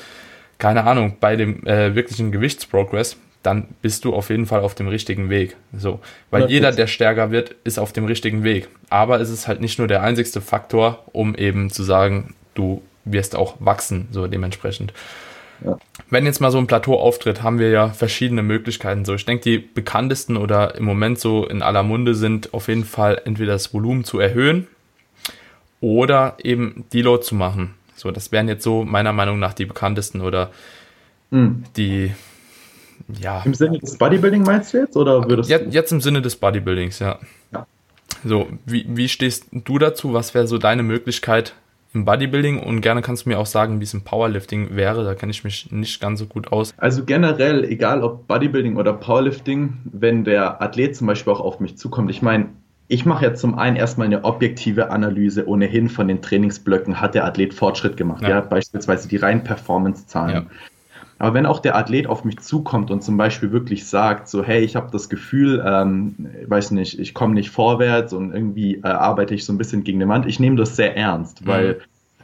keine 0.57 0.85
Ahnung, 0.85 1.17
bei 1.19 1.35
dem 1.35 1.65
äh, 1.67 1.95
wirklichen 1.95 2.31
Gewichtsprogress, 2.31 3.17
dann 3.45 3.67
bist 3.81 4.05
du 4.05 4.13
auf 4.13 4.29
jeden 4.29 4.45
Fall 4.45 4.61
auf 4.61 4.75
dem 4.75 4.87
richtigen 4.87 5.29
Weg. 5.29 5.55
So, 5.77 5.99
weil 6.31 6.43
Ja, 6.43 6.47
jeder, 6.47 6.71
der 6.71 6.87
stärker 6.87 7.31
wird, 7.31 7.55
ist 7.63 7.77
auf 7.79 7.93
dem 7.93 8.05
richtigen 8.05 8.43
Weg. 8.43 8.67
Aber 8.89 9.19
es 9.19 9.29
ist 9.29 9.47
halt 9.47 9.61
nicht 9.61 9.77
nur 9.79 9.87
der 9.87 10.01
einzigste 10.01 10.41
Faktor, 10.41 11.03
um 11.11 11.35
eben 11.35 11.69
zu 11.69 11.83
sagen, 11.83 12.33
du 12.53 12.81
wirst 13.03 13.35
auch 13.35 13.55
wachsen, 13.59 14.07
so 14.11 14.27
dementsprechend. 14.27 14.93
Ja. 15.63 15.77
Wenn 16.09 16.25
jetzt 16.25 16.41
mal 16.41 16.51
so 16.51 16.57
ein 16.57 16.67
Plateau 16.67 16.99
auftritt, 16.99 17.43
haben 17.43 17.59
wir 17.59 17.69
ja 17.69 17.89
verschiedene 17.89 18.43
Möglichkeiten. 18.43 19.05
So, 19.05 19.13
ich 19.13 19.25
denke, 19.25 19.43
die 19.43 19.57
bekanntesten 19.57 20.37
oder 20.37 20.75
im 20.75 20.83
Moment 20.83 21.19
so 21.19 21.45
in 21.47 21.61
aller 21.61 21.83
Munde 21.83 22.15
sind 22.15 22.53
auf 22.53 22.67
jeden 22.67 22.83
Fall 22.83 23.21
entweder 23.25 23.53
das 23.53 23.73
Volumen 23.73 24.03
zu 24.03 24.19
erhöhen 24.19 24.67
oder 25.81 26.37
eben 26.43 26.85
Deload 26.93 27.23
zu 27.23 27.35
machen. 27.35 27.73
So, 27.95 28.11
das 28.11 28.31
wären 28.31 28.47
jetzt 28.47 28.63
so 28.63 28.83
meiner 28.83 29.13
Meinung 29.13 29.39
nach 29.39 29.53
die 29.53 29.65
bekanntesten 29.65 30.21
oder 30.21 30.51
Mhm. 31.31 31.63
die, 31.75 32.11
ja, 33.07 33.41
Im 33.45 33.53
Sinne 33.53 33.79
des 33.79 33.97
Bodybuilding 33.97 34.43
meinst 34.43 34.73
du 34.73 34.79
jetzt? 34.79 34.97
Oder 34.97 35.29
würdest 35.29 35.49
jetzt, 35.49 35.73
jetzt 35.73 35.91
im 35.91 36.01
Sinne 36.01 36.21
des 36.21 36.35
Bodybuildings, 36.35 36.99
ja. 36.99 37.19
Ja. 37.53 37.67
So, 38.23 38.47
wie, 38.65 38.85
wie 38.89 39.07
stehst 39.07 39.47
du 39.51 39.77
dazu? 39.77 40.13
Was 40.13 40.33
wäre 40.33 40.47
so 40.47 40.57
deine 40.57 40.81
Möglichkeit 40.83 41.53
im 41.93 42.05
Bodybuilding? 42.05 42.59
Und 42.59 42.81
gerne 42.81 43.01
kannst 43.01 43.25
du 43.25 43.29
mir 43.29 43.37
auch 43.37 43.45
sagen, 43.45 43.79
wie 43.79 43.83
es 43.83 43.93
im 43.93 44.01
Powerlifting 44.01 44.75
wäre. 44.75 45.03
Da 45.03 45.13
kenne 45.13 45.31
ich 45.31 45.43
mich 45.43 45.71
nicht 45.71 46.01
ganz 46.01 46.19
so 46.19 46.25
gut 46.25 46.51
aus. 46.51 46.73
Also 46.77 47.03
generell, 47.05 47.63
egal 47.65 48.03
ob 48.03 48.27
Bodybuilding 48.27 48.77
oder 48.77 48.93
Powerlifting, 48.93 49.77
wenn 49.85 50.23
der 50.23 50.61
Athlet 50.61 50.95
zum 50.95 51.07
Beispiel 51.07 51.31
auch 51.33 51.41
auf 51.41 51.59
mich 51.59 51.77
zukommt, 51.77 52.09
ich 52.09 52.21
meine, 52.23 52.47
ich 52.87 53.05
mache 53.05 53.25
ja 53.25 53.33
zum 53.33 53.57
einen 53.57 53.75
erstmal 53.75 54.07
eine 54.07 54.23
objektive 54.23 54.91
Analyse 54.91 55.47
ohnehin 55.47 55.89
von 55.89 56.07
den 56.07 56.21
Trainingsblöcken, 56.21 57.01
hat 57.01 57.15
der 57.15 57.25
Athlet 57.25 57.53
Fortschritt 57.53 57.97
gemacht, 57.97 58.21
Ja. 58.23 58.29
ja, 58.29 58.41
beispielsweise 58.41 59.07
die 59.07 59.17
reinen 59.17 59.43
Performance-Zahlen. 59.43 60.33
Ja. 60.35 60.45
Aber 61.17 61.33
wenn 61.33 61.45
auch 61.45 61.59
der 61.59 61.75
Athlet 61.77 62.07
auf 62.07 62.25
mich 62.25 62.39
zukommt 62.39 62.91
und 62.91 63.01
zum 63.01 63.15
Beispiel 63.17 63.51
wirklich 63.51 63.87
sagt, 63.87 64.27
so, 64.27 64.43
hey, 64.43 64.61
ich 64.63 64.75
habe 64.75 64.91
das 64.91 65.07
Gefühl, 65.09 65.63
ähm, 65.65 66.15
weiß 66.47 66.71
nicht, 66.71 66.99
ich 66.99 67.13
komme 67.13 67.33
nicht 67.33 67.49
vorwärts 67.51 68.11
und 68.13 68.33
irgendwie 68.33 68.75
äh, 68.83 68.87
arbeite 68.87 69.33
ich 69.33 69.45
so 69.45 69.53
ein 69.53 69.57
bisschen 69.57 69.83
gegen 69.85 69.99
den 69.99 70.09
Wand, 70.09 70.25
ich 70.25 70.39
nehme 70.41 70.57
das 70.57 70.75
sehr 70.75 70.95
ernst, 70.97 71.41
Mhm. 71.41 71.47
weil 71.47 71.81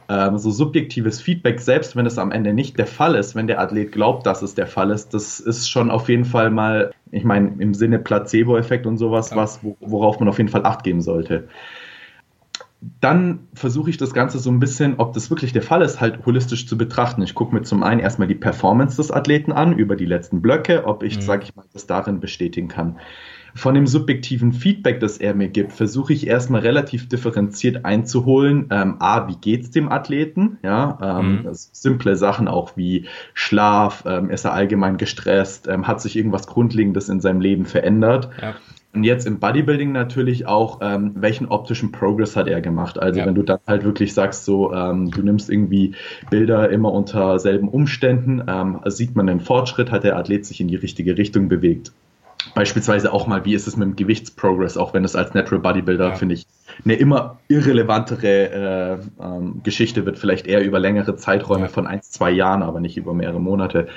ähm, 0.08 0.36
so 0.36 0.50
subjektives 0.50 1.20
Feedback, 1.22 1.60
selbst 1.60 1.96
wenn 1.96 2.04
es 2.06 2.18
am 2.18 2.32
Ende 2.32 2.52
nicht 2.52 2.78
der 2.78 2.86
Fall 2.86 3.14
ist, 3.14 3.34
wenn 3.34 3.46
der 3.46 3.60
Athlet 3.60 3.92
glaubt, 3.92 4.26
dass 4.26 4.42
es 4.42 4.54
der 4.54 4.66
Fall 4.66 4.90
ist, 4.90 5.14
das 5.14 5.40
ist 5.40 5.70
schon 5.70 5.90
auf 5.90 6.08
jeden 6.08 6.24
Fall 6.26 6.50
mal, 6.50 6.90
ich 7.10 7.24
meine, 7.24 7.54
im 7.60 7.72
Sinne 7.72 7.98
Placebo-Effekt 7.98 8.86
und 8.86 8.98
sowas, 8.98 9.34
was, 9.34 9.62
wo- 9.64 9.76
worauf 9.80 10.18
man 10.20 10.28
auf 10.28 10.38
jeden 10.38 10.50
Fall 10.50 10.66
Acht 10.66 10.84
geben 10.84 11.00
sollte. 11.00 11.48
Dann 13.00 13.40
versuche 13.54 13.90
ich 13.90 13.96
das 13.96 14.12
Ganze 14.12 14.40
so 14.40 14.50
ein 14.50 14.58
bisschen, 14.58 14.94
ob 14.98 15.12
das 15.12 15.30
wirklich 15.30 15.52
der 15.52 15.62
Fall 15.62 15.82
ist, 15.82 16.00
halt 16.00 16.26
holistisch 16.26 16.66
zu 16.66 16.76
betrachten. 16.76 17.22
Ich 17.22 17.34
gucke 17.34 17.54
mir 17.54 17.62
zum 17.62 17.82
einen 17.84 18.00
erstmal 18.00 18.26
die 18.26 18.34
Performance 18.34 18.96
des 18.96 19.12
Athleten 19.12 19.52
an 19.52 19.72
über 19.78 19.94
die 19.94 20.04
letzten 20.06 20.42
Blöcke, 20.42 20.84
ob 20.86 21.04
ich, 21.04 21.16
Mhm. 21.16 21.20
sage 21.20 21.44
ich 21.44 21.54
mal, 21.54 21.64
das 21.72 21.86
darin 21.86 22.18
bestätigen 22.18 22.66
kann. 22.66 22.98
Von 23.54 23.74
dem 23.74 23.86
subjektiven 23.86 24.52
Feedback, 24.52 24.98
das 24.98 25.18
er 25.18 25.34
mir 25.34 25.48
gibt, 25.48 25.72
versuche 25.72 26.12
ich 26.14 26.26
erstmal 26.26 26.62
relativ 26.62 27.08
differenziert 27.08 27.84
einzuholen. 27.84 28.66
Ähm, 28.70 28.96
A, 28.98 29.28
wie 29.28 29.36
geht's 29.36 29.70
dem 29.70 29.92
Athleten? 29.92 30.58
Ja, 30.64 30.98
ähm, 31.20 31.32
Mhm. 31.32 31.42
das 31.44 31.68
simple 31.72 32.16
Sachen 32.16 32.48
auch 32.48 32.76
wie 32.76 33.06
Schlaf, 33.34 34.04
ähm, 34.06 34.30
ist 34.30 34.44
er 34.44 34.54
allgemein 34.54 34.96
gestresst, 34.96 35.68
ähm, 35.68 35.86
hat 35.86 36.00
sich 36.00 36.16
irgendwas 36.16 36.46
Grundlegendes 36.46 37.08
in 37.10 37.20
seinem 37.20 37.40
Leben 37.42 37.66
verändert? 37.66 38.30
Ja. 38.40 38.54
Und 38.94 39.04
jetzt 39.04 39.26
im 39.26 39.38
Bodybuilding 39.38 39.90
natürlich 39.90 40.46
auch, 40.46 40.80
ähm, 40.82 41.12
welchen 41.14 41.48
optischen 41.48 41.92
Progress 41.92 42.36
hat 42.36 42.46
er 42.46 42.60
gemacht? 42.60 42.98
Also 42.98 43.20
Ja. 43.20 43.26
wenn 43.26 43.34
du 43.34 43.42
dann 43.42 43.58
halt 43.66 43.84
wirklich 43.84 44.12
sagst, 44.12 44.44
so, 44.44 44.72
ähm, 44.74 45.10
du 45.10 45.22
nimmst 45.22 45.48
irgendwie 45.48 45.94
Bilder 46.28 46.68
immer 46.68 46.92
unter 46.92 47.38
selben 47.38 47.68
Umständen, 47.68 48.42
ähm, 48.46 48.80
sieht 48.86 49.16
man 49.16 49.30
einen 49.30 49.40
Fortschritt, 49.40 49.90
hat 49.90 50.04
der 50.04 50.16
Athlet 50.16 50.44
sich 50.44 50.60
in 50.60 50.68
die 50.68 50.76
richtige 50.76 51.16
Richtung 51.16 51.48
bewegt. 51.48 51.92
Beispielsweise 52.54 53.12
auch 53.12 53.26
mal, 53.26 53.44
wie 53.46 53.54
ist 53.54 53.66
es 53.66 53.76
mit 53.78 53.88
dem 53.88 53.96
Gewichtsprogress, 53.96 54.76
auch 54.76 54.92
wenn 54.92 55.04
es 55.04 55.16
als 55.16 55.32
Natural 55.32 55.60
Bodybuilder, 55.60 56.08
Ja. 56.08 56.14
finde 56.14 56.34
ich, 56.34 56.44
eine 56.84 56.94
immer 56.94 57.38
irrelevantere 57.48 58.50
äh, 58.50 59.24
ähm, 59.24 59.60
Geschichte 59.62 60.04
wird, 60.04 60.18
vielleicht 60.18 60.46
eher 60.46 60.62
über 60.62 60.78
längere 60.78 61.16
Zeiträume 61.16 61.64
Ja. 61.64 61.68
von 61.68 61.86
ein, 61.86 62.02
zwei 62.02 62.30
Jahren, 62.30 62.62
aber 62.62 62.80
nicht 62.80 62.98
über 62.98 63.14
mehrere 63.14 63.40
Monate. 63.40 63.88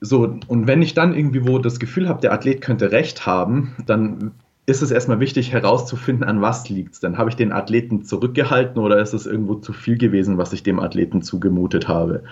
So, 0.00 0.38
und 0.48 0.66
wenn 0.66 0.82
ich 0.82 0.94
dann 0.94 1.14
irgendwie 1.14 1.46
wo 1.46 1.58
das 1.58 1.78
Gefühl 1.78 2.08
habe, 2.08 2.20
der 2.20 2.32
Athlet 2.32 2.62
könnte 2.62 2.90
recht 2.90 3.26
haben, 3.26 3.74
dann 3.86 4.32
ist 4.66 4.82
es 4.82 4.90
erstmal 4.90 5.20
wichtig 5.20 5.52
herauszufinden, 5.52 6.24
an 6.24 6.40
was 6.40 6.68
liegt 6.68 6.94
es. 6.94 7.00
Dann 7.00 7.18
habe 7.18 7.28
ich 7.28 7.36
den 7.36 7.52
Athleten 7.52 8.04
zurückgehalten 8.04 8.80
oder 8.80 9.00
ist 9.00 9.12
es 9.12 9.26
irgendwo 9.26 9.56
zu 9.56 9.72
viel 9.72 9.98
gewesen, 9.98 10.38
was 10.38 10.52
ich 10.52 10.62
dem 10.62 10.80
Athleten 10.80 11.22
zugemutet 11.22 11.88
habe. 11.88 12.22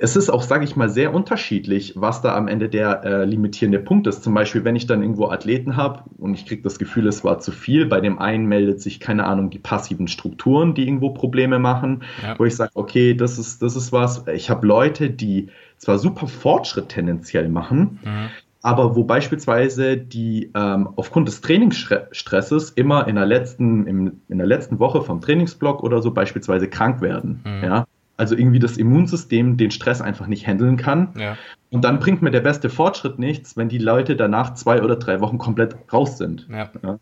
Es 0.00 0.14
ist 0.14 0.30
auch, 0.30 0.42
sage 0.42 0.62
ich 0.64 0.76
mal, 0.76 0.88
sehr 0.88 1.12
unterschiedlich, 1.12 1.94
was 1.96 2.22
da 2.22 2.36
am 2.36 2.46
Ende 2.46 2.68
der 2.68 3.02
äh, 3.04 3.24
limitierende 3.24 3.80
Punkt 3.80 4.06
ist. 4.06 4.22
Zum 4.22 4.32
Beispiel, 4.32 4.62
wenn 4.64 4.76
ich 4.76 4.86
dann 4.86 5.02
irgendwo 5.02 5.26
Athleten 5.28 5.76
habe 5.76 6.04
und 6.18 6.34
ich 6.34 6.46
kriege 6.46 6.62
das 6.62 6.78
Gefühl, 6.78 7.08
es 7.08 7.24
war 7.24 7.40
zu 7.40 7.50
viel, 7.50 7.84
bei 7.86 8.00
dem 8.00 8.20
einen 8.20 8.46
meldet 8.46 8.80
sich, 8.80 9.00
keine 9.00 9.24
Ahnung, 9.24 9.50
die 9.50 9.58
passiven 9.58 10.06
Strukturen, 10.06 10.74
die 10.74 10.86
irgendwo 10.86 11.10
Probleme 11.10 11.58
machen, 11.58 12.04
Ja. 12.22 12.38
wo 12.38 12.44
ich 12.44 12.54
sage, 12.54 12.70
okay, 12.74 13.14
das 13.14 13.40
ist, 13.40 13.60
das 13.60 13.74
ist 13.74 13.90
was. 13.90 14.24
Ich 14.32 14.50
habe 14.50 14.64
Leute, 14.64 15.10
die 15.10 15.48
zwar 15.78 15.98
super 15.98 16.28
Fortschritt 16.28 16.90
tendenziell 16.90 17.48
machen, 17.48 17.98
Mhm. 18.04 18.28
aber 18.62 18.94
wo 18.94 19.02
beispielsweise 19.02 19.96
die 19.96 20.52
ähm, 20.54 20.90
aufgrund 20.94 21.26
des 21.26 21.40
Trainingsstresses 21.40 22.70
immer 22.70 23.08
in 23.08 23.16
der 23.16 23.26
letzten, 23.26 23.84
im, 23.88 24.20
in 24.28 24.38
der 24.38 24.46
letzten 24.46 24.78
Woche 24.78 25.02
vom 25.02 25.20
Trainingsblock 25.20 25.82
oder 25.82 26.02
so 26.02 26.12
beispielsweise 26.12 26.68
krank 26.68 27.00
werden. 27.00 27.40
Mhm. 27.44 27.64
Ja? 27.64 27.84
Also 28.18 28.36
irgendwie 28.36 28.58
das 28.58 28.76
Immunsystem 28.76 29.56
den 29.56 29.70
Stress 29.70 30.00
einfach 30.02 30.26
nicht 30.26 30.46
handeln 30.46 30.76
kann. 30.76 31.14
Ja. 31.18 31.36
Und 31.70 31.84
dann 31.84 31.98
bringt 32.00 32.20
mir 32.20 32.30
der 32.30 32.40
beste 32.40 32.68
Fortschritt 32.68 33.18
nichts, 33.18 33.56
wenn 33.56 33.68
die 33.68 33.78
Leute 33.78 34.16
danach 34.16 34.54
zwei 34.54 34.82
oder 34.82 34.96
drei 34.96 35.20
Wochen 35.20 35.38
komplett 35.38 35.76
raus 35.92 36.18
sind. 36.18 36.46
Ja. 36.50 36.98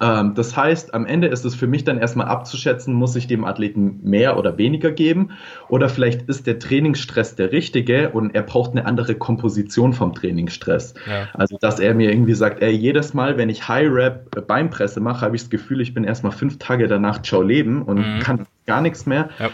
Ähm, 0.00 0.34
das 0.34 0.56
heißt, 0.56 0.94
am 0.94 1.06
Ende 1.06 1.28
ist 1.28 1.44
es 1.44 1.54
für 1.54 1.66
mich 1.66 1.84
dann 1.84 1.98
erstmal 1.98 2.26
abzuschätzen, 2.26 2.92
muss 2.92 3.16
ich 3.16 3.28
dem 3.28 3.44
Athleten 3.44 4.00
mehr 4.02 4.36
oder 4.36 4.58
weniger 4.58 4.90
geben 4.90 5.30
oder 5.68 5.88
vielleicht 5.88 6.22
ist 6.22 6.46
der 6.46 6.58
Trainingsstress 6.58 7.36
der 7.36 7.52
richtige 7.52 8.10
und 8.10 8.34
er 8.34 8.42
braucht 8.42 8.72
eine 8.72 8.84
andere 8.84 9.14
Komposition 9.14 9.92
vom 9.92 10.12
Trainingsstress. 10.14 10.94
Ja. 11.08 11.28
Also, 11.34 11.56
dass 11.60 11.78
er 11.80 11.94
mir 11.94 12.10
irgendwie 12.10 12.34
sagt, 12.34 12.62
ey, 12.62 12.72
jedes 12.72 13.14
Mal, 13.14 13.38
wenn 13.38 13.48
ich 13.48 13.68
High-Rap 13.68 14.46
Beinpresse 14.46 15.00
mache, 15.00 15.24
habe 15.24 15.36
ich 15.36 15.42
das 15.42 15.50
Gefühl, 15.50 15.80
ich 15.80 15.94
bin 15.94 16.04
erstmal 16.04 16.32
fünf 16.32 16.58
Tage 16.58 16.88
danach 16.88 17.22
ciao 17.22 17.40
leben 17.42 17.82
und 17.82 17.98
Mhm. 17.98 18.18
kann 18.18 18.46
gar 18.66 18.80
nichts 18.82 19.06
mehr. 19.06 19.30
Ja. 19.38 19.50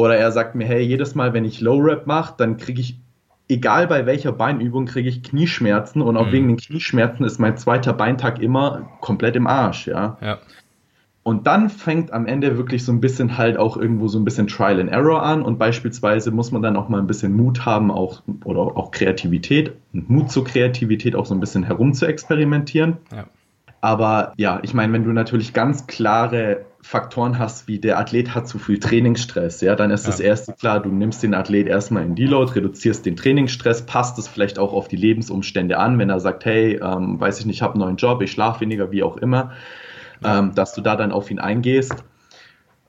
Oder 0.00 0.16
er 0.16 0.32
sagt 0.32 0.54
mir, 0.54 0.64
hey, 0.64 0.80
jedes 0.80 1.14
Mal, 1.14 1.34
wenn 1.34 1.44
ich 1.44 1.60
Low-Rap 1.60 2.06
mache, 2.06 2.32
dann 2.38 2.56
kriege 2.56 2.80
ich, 2.80 2.98
egal 3.50 3.86
bei 3.86 4.06
welcher 4.06 4.32
Beinübung, 4.32 4.86
kriege 4.86 5.10
ich 5.10 5.22
Knieschmerzen 5.22 6.00
und 6.00 6.16
auch 6.16 6.28
Mhm. 6.28 6.32
wegen 6.32 6.48
den 6.48 6.56
Knieschmerzen 6.56 7.24
ist 7.24 7.38
mein 7.38 7.58
zweiter 7.58 7.92
Beintag 7.92 8.40
immer 8.40 8.88
komplett 9.02 9.36
im 9.36 9.46
Arsch, 9.46 9.88
ja. 9.88 10.16
Ja. 10.22 10.38
Und 11.22 11.46
dann 11.46 11.68
fängt 11.68 12.14
am 12.14 12.24
Ende 12.24 12.56
wirklich 12.56 12.82
so 12.82 12.92
ein 12.92 13.02
bisschen 13.02 13.36
halt 13.36 13.58
auch 13.58 13.76
irgendwo 13.76 14.08
so 14.08 14.18
ein 14.18 14.24
bisschen 14.24 14.46
Trial 14.46 14.80
and 14.80 14.90
Error 14.90 15.22
an 15.22 15.42
und 15.42 15.58
beispielsweise 15.58 16.30
muss 16.30 16.50
man 16.50 16.62
dann 16.62 16.76
auch 16.76 16.88
mal 16.88 16.98
ein 16.98 17.06
bisschen 17.06 17.36
Mut 17.36 17.66
haben, 17.66 17.90
auch 17.90 18.22
oder 18.44 18.60
auch 18.60 18.90
Kreativität, 18.92 19.72
Mut 19.92 20.30
zur 20.30 20.44
Kreativität 20.46 21.14
auch 21.14 21.26
so 21.26 21.34
ein 21.34 21.40
bisschen 21.40 21.62
herum 21.62 21.92
zu 21.92 22.06
experimentieren. 22.06 22.96
Ja. 23.14 23.26
Aber 23.80 24.32
ja, 24.36 24.60
ich 24.62 24.74
meine, 24.74 24.92
wenn 24.92 25.04
du 25.04 25.12
natürlich 25.12 25.52
ganz 25.52 25.86
klare 25.86 26.66
Faktoren 26.82 27.38
hast, 27.38 27.66
wie 27.68 27.78
der 27.78 27.98
Athlet 27.98 28.34
hat 28.34 28.46
zu 28.48 28.58
viel 28.58 28.78
Trainingsstress, 28.78 29.60
ja, 29.60 29.74
dann 29.74 29.90
ist 29.90 30.04
Ja. 30.04 30.10
das 30.10 30.20
erste 30.20 30.52
klar, 30.52 30.80
du 30.80 30.90
nimmst 30.90 31.22
den 31.22 31.34
Athlet 31.34 31.66
erstmal 31.66 32.04
in 32.04 32.14
Deload, 32.14 32.52
reduzierst 32.52 33.04
den 33.06 33.16
Trainingsstress, 33.16 33.82
passt 33.82 34.18
es 34.18 34.28
vielleicht 34.28 34.58
auch 34.58 34.72
auf 34.72 34.88
die 34.88 34.96
Lebensumstände 34.96 35.78
an, 35.78 35.98
wenn 35.98 36.10
er 36.10 36.20
sagt, 36.20 36.44
hey, 36.44 36.80
ähm, 36.82 37.20
weiß 37.20 37.40
ich 37.40 37.46
nicht, 37.46 37.56
ich 37.56 37.62
habe 37.62 37.74
einen 37.74 37.82
neuen 37.82 37.96
Job, 37.96 38.20
ich 38.22 38.32
schlafe 38.32 38.60
weniger, 38.60 38.90
wie 38.92 39.02
auch 39.02 39.16
immer, 39.16 39.52
ähm, 40.24 40.54
dass 40.54 40.74
du 40.74 40.80
da 40.80 40.96
dann 40.96 41.12
auf 41.12 41.30
ihn 41.30 41.38
eingehst. 41.38 41.94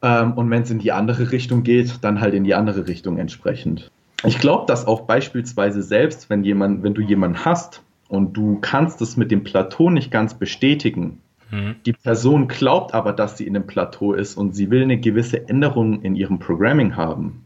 Ähm, 0.02 0.34
und 0.34 0.50
wenn 0.50 0.64
es 0.64 0.72
in 0.72 0.80
die 0.80 0.92
andere 0.92 1.32
Richtung 1.32 1.64
geht, 1.64 2.00
dann 2.02 2.20
halt 2.20 2.34
in 2.34 2.44
die 2.44 2.56
andere 2.56 2.88
Richtung 2.88 3.18
entsprechend. 3.18 3.92
Ich 4.24 4.40
glaube, 4.40 4.66
dass 4.68 4.86
auch 4.88 5.02
beispielsweise 5.02 5.82
selbst, 5.82 6.30
wenn 6.30 6.44
jemand, 6.44 6.84
wenn 6.84 6.94
du 6.94 7.02
jemanden 7.02 7.44
hast 7.46 7.82
und 8.12 8.34
du 8.34 8.60
kannst 8.62 9.02
es 9.02 9.17
mit 9.17 9.32
dem 9.32 9.43
Plateau 9.43 9.89
nicht 9.89 10.12
ganz 10.12 10.36
bestätigen, 10.36 11.21
Mhm. 11.52 11.76
die 11.86 11.93
Person 11.93 12.47
glaubt 12.47 12.93
aber, 12.93 13.13
dass 13.13 13.38
sie 13.38 13.45
in 13.45 13.56
einem 13.56 13.67
Plateau 13.67 14.13
ist 14.13 14.38
und 14.38 14.56
sie 14.56 14.71
will 14.71 14.84
eine 14.84 15.00
gewisse 15.00 15.47
Änderung 15.50 16.02
in 16.02 16.15
ihrem 16.15 16.39
Programming 16.39 16.95
haben, 16.95 17.45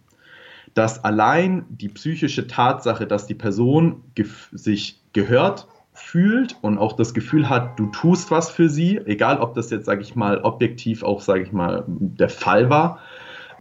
dass 0.74 1.04
allein 1.04 1.66
die 1.70 1.90
psychische 1.90 2.48
Tatsache, 2.48 3.08
dass 3.08 3.26
die 3.26 3.34
Person 3.34 4.04
sich 4.52 5.02
gehört 5.14 5.68
fühlt 5.94 6.58
und 6.62 6.78
auch 6.78 6.94
das 6.94 7.14
Gefühl 7.14 7.50
hat, 7.50 7.80
du 7.80 7.88
tust 7.88 8.30
was 8.30 8.52
für 8.52 8.70
sie, 8.70 8.98
egal 9.06 9.40
ob 9.40 9.56
das 9.56 9.70
jetzt, 9.70 9.86
sage 9.86 10.02
ich 10.02 10.16
mal, 10.16 10.42
objektiv 10.42 11.04
auch, 11.04 11.22
sage 11.22 11.42
ich 11.42 11.52
mal, 11.52 11.86
der 11.88 12.30
Fall 12.30 12.70
war, 12.70 13.00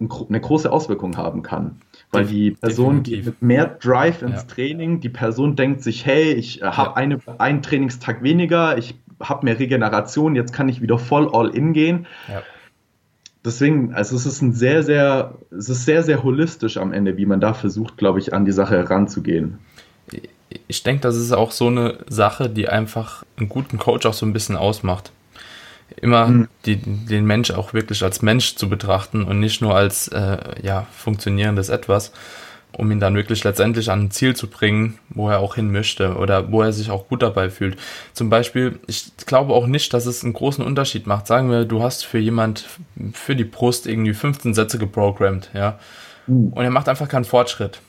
eine 0.00 0.40
große 0.40 0.70
Auswirkung 0.70 1.16
haben 1.16 1.42
kann. 1.42 1.76
Weil 2.14 2.26
die 2.26 2.52
Person 2.52 3.02
definitiv. 3.02 3.16
geht 3.16 3.26
mit 3.26 3.42
mehr 3.42 3.66
Drive 3.66 4.22
ins 4.22 4.42
Ja. 4.42 4.42
Training, 4.42 5.00
die 5.00 5.08
Person 5.08 5.56
denkt 5.56 5.82
sich, 5.82 6.06
hey, 6.06 6.32
ich 6.32 6.62
äh, 6.62 6.66
habe 6.66 6.90
Ja. 6.90 6.96
eine, 6.96 7.18
einen 7.38 7.62
Trainingstag 7.62 8.22
weniger, 8.22 8.78
ich 8.78 8.94
habe 9.20 9.44
mehr 9.44 9.58
Regeneration, 9.58 10.34
jetzt 10.36 10.52
kann 10.52 10.68
ich 10.68 10.80
wieder 10.82 10.98
voll 10.98 11.28
all 11.32 11.50
in 11.50 11.72
gehen. 11.72 12.06
Ja. 12.28 12.42
Deswegen, 13.44 13.92
also 13.92 14.16
es 14.16 14.24
ist 14.24 14.40
ein 14.40 14.54
sehr, 14.54 14.82
sehr, 14.82 15.34
es 15.56 15.68
ist 15.68 15.84
sehr, 15.84 16.02
sehr 16.02 16.22
holistisch 16.22 16.78
am 16.78 16.92
Ende, 16.94 17.16
wie 17.18 17.26
man 17.26 17.40
da 17.40 17.52
versucht, 17.52 17.98
glaube 17.98 18.18
ich, 18.18 18.32
an 18.32 18.44
die 18.46 18.52
Sache 18.52 18.74
heranzugehen. 18.76 19.58
Ich 20.66 20.82
denke, 20.82 21.02
das 21.02 21.16
ist 21.16 21.32
auch 21.32 21.50
so 21.50 21.66
eine 21.66 21.98
Sache, 22.08 22.48
die 22.48 22.68
einfach 22.68 23.24
einen 23.36 23.48
guten 23.50 23.78
Coach 23.78 24.06
auch 24.06 24.14
so 24.14 24.24
ein 24.24 24.32
bisschen 24.32 24.56
ausmacht. 24.56 25.12
Immer 26.00 26.26
Mhm. 26.26 26.48
die, 26.66 26.76
den 26.76 27.24
Mensch 27.26 27.50
auch 27.50 27.72
wirklich 27.74 28.02
als 28.02 28.22
Mensch 28.22 28.56
zu 28.56 28.68
betrachten 28.68 29.24
und 29.24 29.38
nicht 29.40 29.60
nur 29.60 29.74
als 29.76 30.08
äh, 30.08 30.38
ja, 30.62 30.86
funktionierendes 30.92 31.68
Etwas, 31.68 32.12
um 32.72 32.90
ihn 32.90 32.98
dann 33.00 33.14
wirklich 33.14 33.44
letztendlich 33.44 33.90
an 33.90 34.04
ein 34.04 34.10
Ziel 34.10 34.34
zu 34.34 34.48
bringen, 34.48 34.98
wo 35.10 35.28
er 35.30 35.38
auch 35.38 35.54
hin 35.54 35.70
möchte 35.70 36.16
oder 36.16 36.50
wo 36.50 36.62
er 36.62 36.72
sich 36.72 36.90
auch 36.90 37.06
gut 37.08 37.22
dabei 37.22 37.48
fühlt. 37.50 37.76
Zum 38.14 38.30
Beispiel, 38.30 38.80
ich 38.88 39.12
glaube 39.26 39.52
auch 39.54 39.66
nicht, 39.66 39.94
dass 39.94 40.06
es 40.06 40.24
einen 40.24 40.32
großen 40.32 40.64
Unterschied 40.64 41.06
macht. 41.06 41.26
Sagen 41.28 41.50
wir, 41.50 41.64
du 41.64 41.82
hast 41.82 42.04
für 42.04 42.18
jemand 42.18 42.64
für 43.12 43.36
die 43.36 43.44
Brust 43.44 43.86
irgendwie 43.86 44.14
15 44.14 44.54
Sätze 44.54 44.78
geprogrammt, 44.78 45.50
ja, 45.54 45.78
und 46.26 46.56
er 46.64 46.70
macht 46.70 46.88
einfach 46.88 47.08
keinen 47.08 47.24
Fortschritt. 47.26 47.80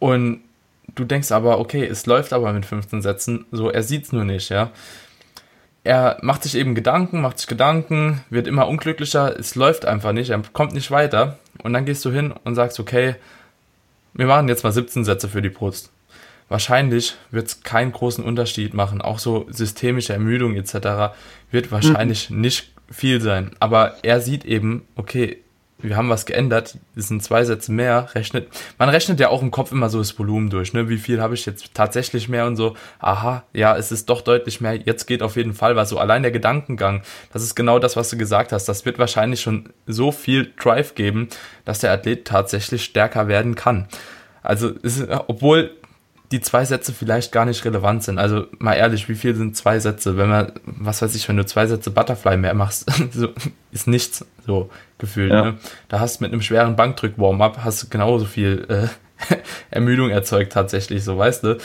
Und 0.00 0.40
du 0.94 1.04
denkst 1.04 1.30
aber, 1.32 1.58
okay, 1.60 1.84
es 1.86 2.06
läuft 2.06 2.32
aber 2.32 2.52
mit 2.52 2.66
15 2.66 3.00
Sätzen, 3.02 3.46
so 3.52 3.70
er 3.70 3.82
sieht's 3.82 4.12
nur 4.12 4.24
nicht, 4.24 4.48
ja. 4.50 4.70
Er 5.88 6.18
macht 6.20 6.42
sich 6.42 6.54
eben 6.54 6.74
Gedanken, 6.74 7.22
macht 7.22 7.38
sich 7.38 7.46
Gedanken, 7.46 8.20
wird 8.28 8.46
immer 8.46 8.68
unglücklicher, 8.68 9.34
es 9.38 9.54
läuft 9.54 9.86
einfach 9.86 10.12
nicht, 10.12 10.28
er 10.28 10.42
kommt 10.52 10.74
nicht 10.74 10.90
weiter 10.90 11.38
und 11.62 11.72
dann 11.72 11.86
gehst 11.86 12.04
du 12.04 12.10
hin 12.10 12.34
und 12.44 12.54
sagst, 12.54 12.78
okay, 12.78 13.14
wir 14.12 14.26
machen 14.26 14.48
jetzt 14.48 14.64
mal 14.64 14.70
17 14.70 15.06
Sätze 15.06 15.30
für 15.30 15.40
die 15.40 15.48
Brust. 15.48 15.90
Wahrscheinlich 16.50 17.16
wird 17.30 17.46
es 17.46 17.62
keinen 17.62 17.92
großen 17.92 18.22
Unterschied 18.22 18.74
machen, 18.74 19.00
auch 19.00 19.18
so 19.18 19.46
systemische 19.48 20.12
Ermüdung 20.12 20.56
etc. 20.56 21.14
wird 21.50 21.72
wahrscheinlich 21.72 22.28
nicht 22.28 22.70
viel 22.90 23.22
sein, 23.22 23.52
aber 23.58 23.96
er 24.02 24.20
sieht 24.20 24.44
eben, 24.44 24.86
okay, 24.94 25.38
wir 25.80 25.96
haben 25.96 26.08
was 26.08 26.26
geändert, 26.26 26.76
es 26.96 27.08
sind 27.08 27.22
zwei 27.22 27.44
Sätze 27.44 27.70
mehr, 27.70 28.08
rechnet, 28.14 28.48
man 28.78 28.88
rechnet 28.88 29.20
ja 29.20 29.28
auch 29.28 29.42
im 29.42 29.50
Kopf 29.50 29.70
immer 29.70 29.88
so 29.88 29.98
das 29.98 30.18
Volumen 30.18 30.50
durch, 30.50 30.72
ne, 30.72 30.88
wie 30.88 30.98
viel 30.98 31.20
habe 31.20 31.34
ich 31.34 31.46
jetzt 31.46 31.72
tatsächlich 31.74 32.28
mehr 32.28 32.46
und 32.46 32.56
so, 32.56 32.76
aha, 32.98 33.44
ja, 33.52 33.76
es 33.76 33.92
ist 33.92 34.08
doch 34.08 34.20
deutlich 34.20 34.60
mehr, 34.60 34.74
jetzt 34.74 35.06
geht 35.06 35.22
auf 35.22 35.36
jeden 35.36 35.54
Fall 35.54 35.76
was, 35.76 35.90
so 35.90 35.98
allein 35.98 36.22
der 36.22 36.32
Gedankengang, 36.32 37.02
das 37.32 37.42
ist 37.42 37.54
genau 37.54 37.78
das, 37.78 37.96
was 37.96 38.10
du 38.10 38.16
gesagt 38.16 38.52
hast, 38.52 38.66
das 38.66 38.84
wird 38.84 38.98
wahrscheinlich 38.98 39.40
schon 39.40 39.70
so 39.86 40.10
viel 40.10 40.52
Drive 40.60 40.94
geben, 40.94 41.28
dass 41.64 41.78
der 41.78 41.92
Athlet 41.92 42.26
tatsächlich 42.26 42.84
stärker 42.84 43.28
werden 43.28 43.54
kann. 43.54 43.86
Also, 44.42 44.72
es 44.82 45.04
obwohl 45.26 45.72
die 46.30 46.40
zwei 46.40 46.64
Sätze 46.64 46.92
vielleicht 46.92 47.32
gar 47.32 47.44
nicht 47.44 47.64
relevant 47.64 48.02
sind. 48.02 48.18
Also 48.18 48.46
mal 48.58 48.74
ehrlich, 48.74 49.08
wie 49.08 49.14
viel 49.14 49.34
sind 49.34 49.56
zwei 49.56 49.78
Sätze? 49.78 50.16
Wenn 50.16 50.28
man, 50.28 50.52
was 50.64 51.00
weiß 51.00 51.14
ich, 51.14 51.28
wenn 51.28 51.36
du 51.36 51.46
zwei 51.46 51.66
Sätze 51.66 51.90
Butterfly 51.90 52.36
mehr 52.36 52.54
machst, 52.54 52.90
so, 53.12 53.28
ist 53.72 53.86
nichts 53.86 54.26
so 54.46 54.70
gefühlt. 54.98 55.32
Ja. 55.32 55.42
Ne? 55.42 55.58
Da 55.88 56.00
hast 56.00 56.20
du 56.20 56.24
mit 56.24 56.32
einem 56.32 56.42
schweren 56.42 56.76
Bankdrück-Warm-up 56.76 57.64
hast 57.64 57.82
du 57.82 57.88
genauso 57.88 58.24
viel 58.24 58.66
äh, 58.68 59.36
Ermüdung 59.70 60.10
erzeugt 60.10 60.52
tatsächlich, 60.52 61.04
so 61.04 61.16
weißt 61.18 61.44
du. 61.44 61.58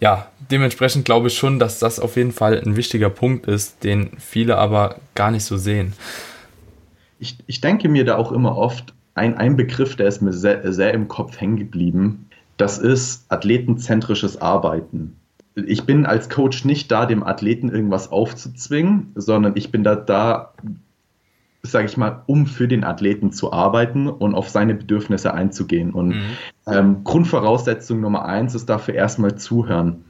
Ja, 0.00 0.28
dementsprechend 0.50 1.04
glaube 1.04 1.28
ich 1.28 1.36
schon, 1.36 1.58
dass 1.58 1.78
das 1.78 1.98
auf 1.98 2.16
jeden 2.16 2.32
Fall 2.32 2.60
ein 2.60 2.76
wichtiger 2.76 3.10
Punkt 3.10 3.46
ist, 3.46 3.82
den 3.82 4.10
viele 4.18 4.56
aber 4.56 4.96
gar 5.14 5.30
nicht 5.30 5.44
so 5.44 5.56
sehen. 5.56 5.92
Ich, 7.18 7.36
ich 7.46 7.60
denke 7.60 7.88
mir 7.88 8.04
da 8.04 8.16
auch 8.16 8.30
immer 8.30 8.56
oft, 8.56 8.94
ein, 9.14 9.36
ein 9.36 9.56
Begriff, 9.56 9.96
der 9.96 10.06
ist 10.06 10.22
mir 10.22 10.32
sehr, 10.32 10.72
sehr 10.72 10.94
im 10.94 11.08
Kopf 11.08 11.40
hängen 11.40 11.56
geblieben, 11.56 12.28
das 12.56 12.78
ist 12.78 13.30
athletenzentrisches 13.30 14.40
Arbeiten. 14.40 15.16
Ich 15.54 15.84
bin 15.84 16.06
als 16.06 16.28
Coach 16.28 16.64
nicht 16.64 16.90
da, 16.92 17.04
dem 17.04 17.24
Athleten 17.24 17.68
irgendwas 17.68 18.12
aufzuzwingen, 18.12 19.10
sondern 19.16 19.56
ich 19.56 19.72
bin 19.72 19.82
da, 19.82 19.96
da 19.96 20.54
sage 21.62 21.86
ich 21.86 21.96
mal, 21.96 22.22
um 22.26 22.46
für 22.46 22.68
den 22.68 22.84
Athleten 22.84 23.32
zu 23.32 23.52
arbeiten 23.52 24.08
und 24.08 24.34
auf 24.34 24.48
seine 24.48 24.74
Bedürfnisse 24.74 25.34
einzugehen. 25.34 25.92
Und 25.92 26.08
Mhm. 26.10 26.22
ähm, 26.66 27.04
Grundvoraussetzung 27.04 28.00
Nummer 28.00 28.24
eins 28.24 28.54
ist 28.54 28.66
dafür 28.68 28.94
erstmal 28.94 29.36
zuhören. 29.36 30.04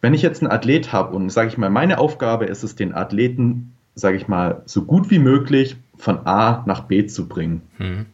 Wenn 0.00 0.14
ich 0.14 0.22
jetzt 0.22 0.42
einen 0.42 0.52
Athlet 0.52 0.92
habe 0.92 1.14
und 1.14 1.30
sage 1.30 1.48
ich 1.48 1.58
mal, 1.58 1.70
meine 1.70 1.98
Aufgabe 1.98 2.46
ist 2.46 2.62
es, 2.62 2.76
den 2.76 2.94
Athleten, 2.94 3.72
sage 3.94 4.16
ich 4.16 4.28
mal, 4.28 4.62
so 4.66 4.82
gut 4.84 5.10
wie 5.10 5.18
möglich 5.18 5.76
von 5.96 6.26
A 6.26 6.62
nach 6.66 6.82
B 6.82 7.06
zu 7.06 7.28
bringen, 7.28 7.62
Mhm. 7.78 8.06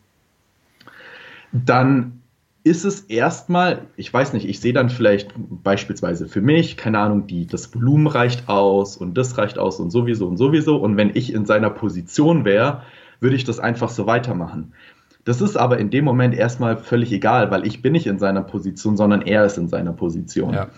dann 1.52 2.21
ist 2.64 2.84
es 2.84 3.00
erstmal, 3.00 3.86
ich 3.96 4.12
weiß 4.12 4.32
nicht, 4.34 4.48
ich 4.48 4.60
sehe 4.60 4.72
dann 4.72 4.88
vielleicht 4.88 5.32
beispielsweise 5.36 6.28
für 6.28 6.40
mich, 6.40 6.76
keine 6.76 6.98
Ahnung, 7.00 7.26
die, 7.26 7.46
das 7.46 7.74
Volumen 7.74 8.06
reicht 8.06 8.48
aus 8.48 8.96
und 8.96 9.14
das 9.18 9.36
reicht 9.36 9.58
aus 9.58 9.80
und 9.80 9.90
sowieso 9.90 10.28
und 10.28 10.36
sowieso. 10.36 10.76
Und 10.76 10.96
wenn 10.96 11.10
ich 11.14 11.32
in 11.32 11.44
seiner 11.44 11.70
Position 11.70 12.44
wäre, 12.44 12.82
würde 13.20 13.36
ich 13.36 13.44
das 13.44 13.58
einfach 13.58 13.88
so 13.88 14.06
weitermachen. 14.06 14.72
Das 15.24 15.40
ist 15.40 15.56
aber 15.56 15.78
in 15.78 15.90
dem 15.90 16.04
Moment 16.04 16.34
erstmal 16.34 16.76
völlig 16.76 17.12
egal, 17.12 17.50
weil 17.50 17.66
ich 17.66 17.82
bin 17.82 17.92
nicht 17.92 18.06
in 18.06 18.18
seiner 18.18 18.42
Position, 18.42 18.96
sondern 18.96 19.22
er 19.22 19.44
ist 19.44 19.56
in 19.56 19.68
seiner 19.68 19.92
Position. 19.92 20.54
Ja. 20.54 20.68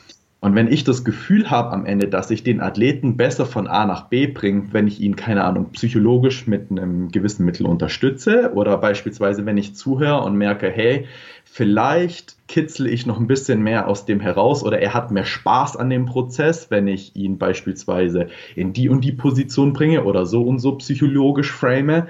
Und 0.44 0.54
wenn 0.54 0.70
ich 0.70 0.84
das 0.84 1.04
Gefühl 1.04 1.50
habe 1.50 1.72
am 1.72 1.86
Ende, 1.86 2.06
dass 2.06 2.30
ich 2.30 2.42
den 2.42 2.60
Athleten 2.60 3.16
besser 3.16 3.46
von 3.46 3.66
A 3.66 3.86
nach 3.86 4.10
B 4.10 4.26
bringe, 4.26 4.64
wenn 4.72 4.86
ich 4.86 5.00
ihn, 5.00 5.16
keine 5.16 5.42
Ahnung, 5.42 5.70
psychologisch 5.72 6.46
mit 6.46 6.70
einem 6.70 7.10
gewissen 7.10 7.46
Mittel 7.46 7.64
unterstütze 7.64 8.52
oder 8.52 8.76
beispielsweise, 8.76 9.46
wenn 9.46 9.56
ich 9.56 9.74
zuhöre 9.74 10.22
und 10.22 10.36
merke, 10.36 10.70
hey, 10.70 11.06
vielleicht 11.46 12.36
kitzel 12.46 12.88
ich 12.88 13.06
noch 13.06 13.18
ein 13.18 13.26
bisschen 13.26 13.62
mehr 13.62 13.88
aus 13.88 14.04
dem 14.04 14.20
heraus 14.20 14.62
oder 14.62 14.78
er 14.80 14.92
hat 14.92 15.10
mehr 15.10 15.24
Spaß 15.24 15.78
an 15.78 15.88
dem 15.88 16.04
Prozess, 16.04 16.70
wenn 16.70 16.88
ich 16.88 17.16
ihn 17.16 17.38
beispielsweise 17.38 18.26
in 18.54 18.74
die 18.74 18.90
und 18.90 19.02
die 19.02 19.12
Position 19.12 19.72
bringe 19.72 20.04
oder 20.04 20.26
so 20.26 20.42
und 20.42 20.58
so 20.58 20.72
psychologisch 20.76 21.52
frame, 21.52 22.08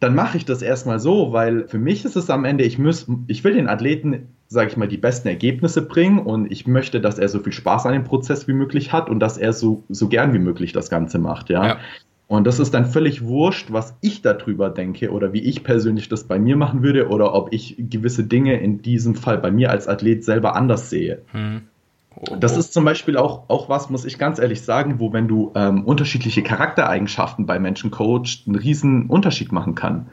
dann 0.00 0.16
mache 0.16 0.38
ich 0.38 0.44
das 0.44 0.60
erstmal 0.60 0.98
so, 0.98 1.32
weil 1.32 1.68
für 1.68 1.78
mich 1.78 2.04
ist 2.04 2.16
es 2.16 2.30
am 2.30 2.44
Ende, 2.44 2.64
ich 2.64 2.80
muss, 2.80 3.06
ich 3.28 3.44
will 3.44 3.54
den 3.54 3.68
Athleten, 3.68 4.26
sage 4.54 4.70
ich 4.70 4.76
mal, 4.78 4.88
die 4.88 4.96
besten 4.96 5.28
Ergebnisse 5.28 5.82
bringen 5.82 6.20
und 6.20 6.50
ich 6.50 6.66
möchte, 6.66 7.00
dass 7.00 7.18
er 7.18 7.28
so 7.28 7.40
viel 7.40 7.52
Spaß 7.52 7.84
an 7.84 7.92
dem 7.92 8.04
Prozess 8.04 8.48
wie 8.48 8.54
möglich 8.54 8.92
hat 8.92 9.10
und 9.10 9.20
dass 9.20 9.36
er 9.36 9.52
so, 9.52 9.84
so 9.90 10.08
gern 10.08 10.32
wie 10.32 10.38
möglich 10.38 10.72
das 10.72 10.88
Ganze 10.88 11.18
macht, 11.18 11.50
ja. 11.50 11.66
Ja. 11.66 11.76
Und 12.26 12.46
das 12.46 12.58
ist 12.58 12.72
dann 12.72 12.86
völlig 12.86 13.24
wurscht, 13.24 13.70
was 13.70 13.96
ich 14.00 14.22
darüber 14.22 14.70
denke 14.70 15.10
oder 15.10 15.34
wie 15.34 15.42
ich 15.42 15.62
persönlich 15.62 16.08
das 16.08 16.24
bei 16.24 16.38
mir 16.38 16.56
machen 16.56 16.82
würde 16.82 17.08
oder 17.08 17.34
ob 17.34 17.52
ich 17.52 17.76
gewisse 17.78 18.24
Dinge 18.24 18.58
in 18.60 18.80
diesem 18.80 19.14
Fall 19.14 19.36
bei 19.38 19.50
mir 19.50 19.70
als 19.70 19.88
Athlet 19.88 20.24
selber 20.24 20.56
anders 20.56 20.88
sehe. 20.88 21.20
Hm. 21.32 21.62
Oh, 22.16 22.36
Das 22.36 22.56
ist 22.56 22.72
zum 22.72 22.84
Beispiel 22.84 23.16
auch, 23.18 23.50
auch 23.50 23.68
was, 23.68 23.90
muss 23.90 24.04
ich 24.04 24.18
ganz 24.18 24.38
ehrlich 24.38 24.62
sagen, 24.62 25.00
wo 25.00 25.12
wenn 25.12 25.28
du 25.28 25.52
ähm, 25.54 25.84
unterschiedliche 25.84 26.42
Charaktereigenschaften 26.42 27.44
bei 27.44 27.58
Menschen 27.58 27.90
coacht, 27.90 28.44
einen 28.46 28.56
riesen 28.56 29.06
Unterschied 29.06 29.52
machen 29.52 29.74
kann. 29.74 30.06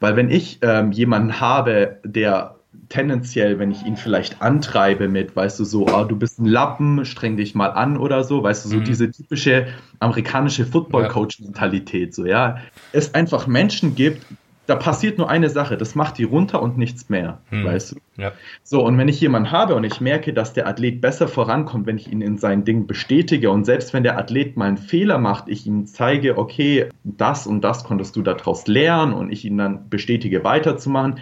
Weil 0.00 0.16
wenn 0.16 0.30
ich 0.30 0.58
ähm, 0.62 0.90
jemanden 0.90 1.40
habe, 1.40 1.98
der 2.04 2.56
tendenziell, 2.88 3.58
wenn 3.58 3.70
ich 3.70 3.84
ihn 3.84 3.96
vielleicht 3.96 4.42
antreibe 4.42 5.08
mit, 5.08 5.34
weißt 5.36 5.60
du, 5.60 5.64
so, 5.64 5.86
ah, 5.92 6.04
du 6.04 6.16
bist 6.16 6.38
ein 6.38 6.46
Lappen, 6.46 7.04
streng 7.04 7.36
dich 7.36 7.54
mal 7.54 7.68
an 7.68 7.96
oder 7.96 8.24
so, 8.24 8.42
weißt 8.42 8.64
du, 8.64 8.68
so 8.68 8.76
Mhm. 8.78 8.84
diese 8.84 9.10
typische 9.10 9.66
amerikanische 10.00 10.66
Football-Coach-Mentalität, 10.66 12.14
so, 12.14 12.26
ja, 12.26 12.58
es 12.92 13.14
einfach 13.14 13.46
Menschen 13.46 13.94
gibt, 13.94 14.26
da 14.66 14.76
passiert 14.76 15.18
nur 15.18 15.28
eine 15.28 15.50
Sache, 15.50 15.76
das 15.76 15.94
macht 15.94 16.18
die 16.18 16.24
runter 16.24 16.62
und 16.62 16.78
nichts 16.78 17.08
mehr, 17.08 17.42
Mhm. 17.50 17.64
weißt 17.64 17.92
du? 17.92 17.96
Ja. 18.16 18.32
So, 18.62 18.84
und 18.84 18.96
wenn 18.98 19.08
ich 19.08 19.20
jemanden 19.20 19.50
habe 19.50 19.74
und 19.74 19.84
ich 19.84 20.00
merke, 20.00 20.32
dass 20.32 20.52
der 20.52 20.66
Athlet 20.68 21.00
besser 21.00 21.26
vorankommt, 21.26 21.86
wenn 21.86 21.96
ich 21.96 22.12
ihn 22.12 22.20
in 22.20 22.36
sein 22.38 22.64
Ding 22.64 22.86
bestätige 22.86 23.50
und 23.50 23.64
selbst 23.64 23.92
wenn 23.92 24.02
der 24.02 24.18
Athlet 24.18 24.56
mal 24.56 24.66
einen 24.68 24.76
Fehler 24.76 25.18
macht, 25.18 25.48
ich 25.48 25.66
ihm 25.66 25.86
zeige, 25.86 26.38
okay, 26.38 26.88
das 27.02 27.46
und 27.46 27.62
das 27.62 27.84
konntest 27.84 28.14
du 28.16 28.22
daraus 28.22 28.66
lernen 28.66 29.14
und 29.14 29.32
ich 29.32 29.44
ihn 29.44 29.56
dann 29.56 29.88
bestätige, 29.88 30.44
weiterzumachen, 30.44 31.18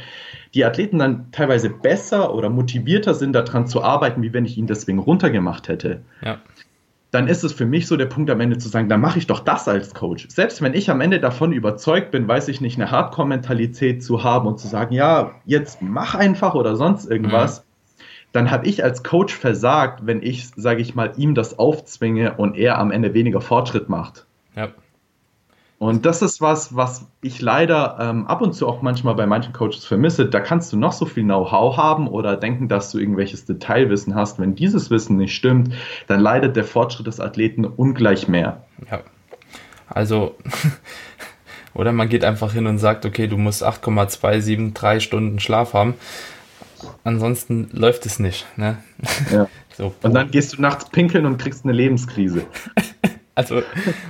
die 0.54 0.64
Athleten 0.64 0.98
dann 0.98 1.30
teilweise 1.32 1.70
besser 1.70 2.34
oder 2.34 2.48
motivierter 2.50 3.14
sind, 3.14 3.32
daran 3.34 3.66
zu 3.66 3.82
arbeiten, 3.82 4.22
wie 4.22 4.32
wenn 4.32 4.44
ich 4.44 4.58
ihn 4.58 4.66
deswegen 4.66 4.98
runtergemacht 4.98 5.68
hätte 5.68 6.02
Ja. 6.22 6.38
dann 7.12 7.26
ist 7.26 7.42
es 7.42 7.52
für 7.52 7.66
mich 7.66 7.88
so 7.88 7.96
der 7.96 8.06
Punkt 8.06 8.30
am 8.30 8.40
Ende 8.40 8.58
zu 8.58 8.68
sagen, 8.68 8.88
dann 8.88 9.00
mache 9.00 9.18
ich 9.18 9.26
doch 9.26 9.40
das 9.40 9.66
als 9.66 9.94
Coach. 9.94 10.28
Selbst 10.28 10.62
wenn 10.62 10.74
ich 10.74 10.90
am 10.90 11.00
Ende 11.00 11.18
davon 11.18 11.52
überzeugt 11.52 12.12
bin, 12.12 12.28
weiß 12.28 12.46
ich 12.48 12.60
nicht, 12.60 12.78
eine 12.80 12.90
Hardcore-Mentalität 12.90 14.02
zu 14.02 14.22
haben 14.22 14.46
und 14.46 14.60
zu 14.60 14.68
sagen, 14.68 14.94
ja, 14.94 15.32
jetzt 15.44 15.82
mach 15.82 16.14
einfach 16.14 16.54
oder 16.54 16.76
sonst 16.76 17.10
irgendwas, 17.10 17.64
dann 18.32 18.52
habe 18.52 18.66
ich 18.68 18.84
als 18.84 19.02
Coach 19.02 19.34
versagt, 19.34 20.06
wenn 20.06 20.22
ich, 20.22 20.48
sage 20.54 20.82
ich 20.82 20.94
mal, 20.94 21.12
ihm 21.16 21.34
das 21.34 21.58
aufzwinge 21.58 22.34
und 22.36 22.56
er 22.56 22.78
am 22.78 22.92
Ende 22.92 23.12
weniger 23.12 23.40
Fortschritt 23.40 23.88
macht. 23.88 24.26
Ja. 24.54 24.68
Und 25.80 26.04
das 26.04 26.20
ist 26.20 26.42
was, 26.42 26.76
was 26.76 27.06
ich 27.22 27.40
leider 27.40 27.96
ähm, 27.98 28.26
ab 28.26 28.42
und 28.42 28.52
zu 28.52 28.68
auch 28.68 28.82
manchmal 28.82 29.14
bei 29.14 29.26
manchen 29.26 29.54
Coaches 29.54 29.86
vermisse. 29.86 30.26
Da 30.26 30.40
kannst 30.40 30.70
du 30.74 30.76
noch 30.76 30.92
so 30.92 31.06
viel 31.06 31.22
Know-how 31.22 31.78
haben 31.78 32.06
oder 32.06 32.36
denken, 32.36 32.68
dass 32.68 32.90
du 32.90 32.98
irgendwelches 32.98 33.46
Detailwissen 33.46 34.14
hast. 34.14 34.38
Wenn 34.38 34.54
dieses 34.54 34.90
Wissen 34.90 35.16
nicht 35.16 35.34
stimmt, 35.34 35.72
dann 36.06 36.20
leidet 36.20 36.54
der 36.54 36.64
Fortschritt 36.64 37.06
des 37.06 37.18
Athleten 37.18 37.64
ungleich 37.64 38.28
mehr. 38.28 38.62
Ja. 38.90 39.00
Also, 39.88 40.34
oder 41.74 41.92
man 41.92 42.10
geht 42.10 42.24
einfach 42.24 42.52
hin 42.52 42.66
und 42.66 42.76
sagt, 42.76 43.06
okay, 43.06 43.26
du 43.26 43.38
musst 43.38 43.64
8,273 43.64 45.02
Stunden 45.02 45.40
Schlaf 45.40 45.72
haben. 45.72 45.94
Ansonsten 47.04 47.70
läuft 47.72 48.04
es 48.04 48.18
nicht. 48.18 48.46
Ne? 48.58 48.76
Ja. 49.32 49.48
So, 49.76 49.94
Und 50.02 50.12
dann 50.12 50.30
gehst 50.30 50.52
du 50.52 50.60
nachts 50.60 50.90
pinkeln 50.90 51.24
und 51.24 51.38
kriegst 51.38 51.64
eine 51.64 51.72
Lebenskrise. 51.72 52.44
Also 53.40 53.62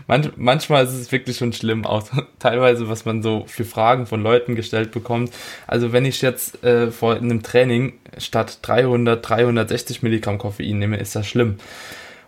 manch, 0.07 0.31
manchmal 0.37 0.85
ist 0.85 0.95
es 0.95 1.12
wirklich 1.12 1.37
schon 1.37 1.53
schlimm, 1.53 1.85
auch 1.85 2.09
teilweise, 2.39 2.89
was 2.89 3.05
man 3.05 3.22
so 3.22 3.45
für 3.47 3.64
Fragen 3.64 4.07
von 4.07 4.22
Leuten 4.22 4.57
gestellt 4.57 4.91
bekommt. 4.91 5.33
Also 5.66 5.93
wenn 5.93 6.05
ich 6.05 6.20
jetzt 6.22 6.64
äh, 6.64 6.91
vor 6.91 7.16
einem 7.16 7.43
Training 7.43 7.95
statt 8.18 8.59
300, 8.62 9.28
360 9.28 10.03
Milligramm 10.03 10.39
Koffein 10.39 10.78
nehme, 10.78 10.97
ist 10.97 11.14
das 11.14 11.26
schlimm. 11.26 11.57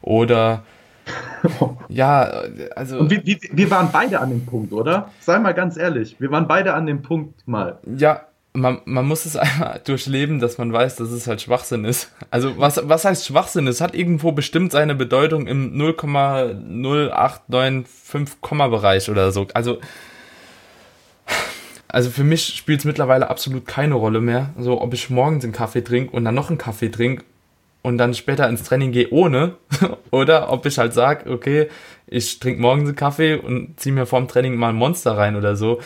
Oder 0.00 0.62
ja, 1.88 2.44
also 2.76 2.98
Und 2.98 3.10
wir, 3.10 3.24
wir, 3.26 3.38
wir 3.50 3.70
waren 3.70 3.90
beide 3.92 4.20
an 4.20 4.30
dem 4.30 4.46
Punkt, 4.46 4.72
oder? 4.72 5.10
Sei 5.20 5.38
mal 5.38 5.52
ganz 5.52 5.76
ehrlich, 5.76 6.16
wir 6.20 6.30
waren 6.30 6.46
beide 6.46 6.74
an 6.74 6.86
dem 6.86 7.02
Punkt 7.02 7.46
mal. 7.46 7.78
ja, 7.96 8.22
man, 8.52 8.80
man 8.84 9.06
muss 9.06 9.24
es 9.26 9.36
einmal 9.36 9.80
durchleben, 9.84 10.40
dass 10.40 10.58
man 10.58 10.72
weiß, 10.72 10.96
dass 10.96 11.10
es 11.10 11.26
halt 11.26 11.42
Schwachsinn 11.42 11.84
ist. 11.84 12.12
Also 12.30 12.58
was, 12.58 12.88
was 12.88 13.04
heißt 13.04 13.26
Schwachsinn? 13.26 13.66
Es 13.66 13.80
hat 13.80 13.94
irgendwo 13.94 14.32
bestimmt 14.32 14.72
seine 14.72 14.94
Bedeutung 14.94 15.46
im 15.46 15.74
0,0895 15.76 18.36
Komma 18.40 18.68
Bereich 18.68 19.10
oder 19.10 19.32
so. 19.32 19.46
Also 19.54 19.80
also 21.92 22.08
für 22.08 22.24
mich 22.24 22.56
spielt 22.56 22.80
es 22.80 22.86
mittlerweile 22.86 23.28
absolut 23.28 23.66
keine 23.66 23.96
Rolle 23.96 24.22
mehr, 24.22 24.54
so 24.58 24.80
ob 24.80 24.94
ich 24.94 25.10
morgens 25.10 25.44
einen 25.44 25.52
Kaffee 25.52 25.84
trinke 25.84 26.16
und 26.16 26.24
dann 26.24 26.34
noch 26.34 26.48
einen 26.48 26.56
Kaffee 26.56 26.88
trinke 26.88 27.22
und 27.82 27.98
dann 27.98 28.14
später 28.14 28.48
ins 28.48 28.62
Training 28.62 28.92
gehe 28.92 29.10
ohne 29.10 29.56
oder 30.10 30.50
ob 30.50 30.64
ich 30.64 30.78
halt 30.78 30.94
sage, 30.94 31.30
okay, 31.30 31.68
ich 32.06 32.40
trinke 32.40 32.62
morgens 32.62 32.88
einen 32.88 32.96
Kaffee 32.96 33.34
und 33.34 33.78
ziehe 33.78 33.94
mir 33.94 34.06
vorm 34.06 34.26
Training 34.26 34.56
mal 34.56 34.70
ein 34.70 34.74
Monster 34.74 35.18
rein 35.18 35.36
oder 35.36 35.54
so. 35.54 35.80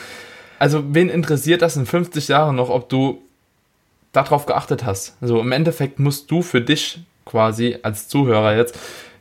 Also 0.58 0.94
wen 0.94 1.08
interessiert 1.08 1.62
das 1.62 1.76
in 1.76 1.86
50 1.86 2.28
Jahren 2.28 2.56
noch, 2.56 2.70
ob 2.70 2.88
du 2.88 3.22
darauf 4.12 4.46
geachtet 4.46 4.84
hast? 4.84 5.16
Also 5.20 5.40
im 5.40 5.52
Endeffekt 5.52 5.98
musst 5.98 6.30
du 6.30 6.42
für 6.42 6.60
dich 6.60 7.00
quasi 7.24 7.78
als 7.82 8.08
Zuhörer 8.08 8.56
jetzt 8.56 8.78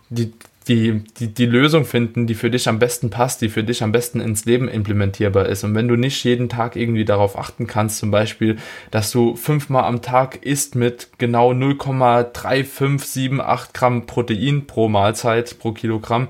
die, 0.10 0.34
die, 0.68 1.04
die, 1.20 1.34
die 1.34 1.46
Lösung 1.46 1.86
finden, 1.86 2.28
die 2.28 2.36
für 2.36 2.50
dich 2.50 2.70
am 2.70 2.80
besten 2.80 3.10
passt, 3.10 3.42
die 3.42 3.50
für 3.50 3.64
dich 3.64 3.84
am 3.84 3.92
besten 3.92 4.20
ins 4.20 4.46
Leben 4.46 4.68
implementierbar 4.68 5.46
ist. 5.48 5.64
Und 5.64 5.76
wenn 5.76 5.88
du 5.88 5.96
nicht 5.96 6.24
jeden 6.24 6.50
Tag 6.50 6.76
irgendwie 6.76 7.06
darauf 7.06 7.38
achten 7.38 7.68
kannst, 7.68 8.00
zum 8.00 8.10
Beispiel, 8.12 8.58
dass 8.92 9.12
du 9.12 9.36
fünfmal 9.36 9.84
am 9.84 10.02
Tag 10.02 10.44
isst 10.44 10.76
mit 10.76 11.10
genau 11.18 11.52
0,3578 11.52 13.74
Gramm 13.74 14.06
Protein 14.06 14.66
pro 14.66 14.88
Mahlzeit, 14.88 15.60
pro 15.60 15.74
Kilogramm 15.74 16.30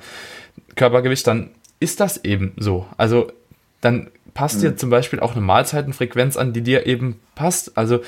Körpergewicht, 0.76 1.28
dann 1.28 1.52
ist 1.80 2.00
das 2.00 2.24
eben 2.24 2.54
so. 2.58 2.88
Also 2.98 3.32
dann 3.82 4.10
passt 4.36 4.62
dir 4.62 4.78
zum 4.78 4.92
Beispiel 4.92 5.20
auch 5.20 5.32
eine 5.32 5.42
Mahlzeitenfrequenz 5.42 6.38
an, 6.38 6.54
die 6.54 6.62
dir 6.62 6.86
eben 6.86 7.20
passt. 7.34 7.76
Also, 7.76 8.02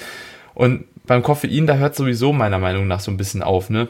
und 0.54 0.86
beim 1.08 1.24
Koffein, 1.24 1.66
da 1.66 1.78
hört 1.78 1.96
sowieso 1.96 2.34
meiner 2.34 2.60
Meinung 2.60 2.86
nach 2.88 3.00
so 3.00 3.10
ein 3.10 3.18
bisschen 3.18 3.42
auf, 3.42 3.72
ne? 3.72 3.88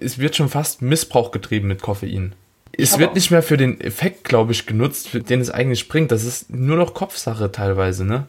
Es 0.00 0.18
wird 0.18 0.34
schon 0.34 0.48
fast 0.48 0.82
Missbrauch 0.82 1.30
getrieben 1.30 1.68
mit 1.68 1.82
Koffein. 1.82 2.34
Es 2.76 2.98
wird 2.98 3.14
nicht 3.14 3.30
mehr 3.30 3.42
für 3.42 3.56
den 3.56 3.80
Effekt, 3.80 4.24
glaube 4.24 4.50
ich, 4.50 4.66
genutzt, 4.66 5.08
für 5.08 5.20
den 5.20 5.40
es 5.40 5.50
eigentlich 5.50 5.88
bringt. 5.88 6.10
Das 6.10 6.24
ist 6.24 6.50
nur 6.52 6.76
noch 6.76 6.94
Kopfsache 6.94 7.52
teilweise, 7.52 8.04
ne? 8.04 8.26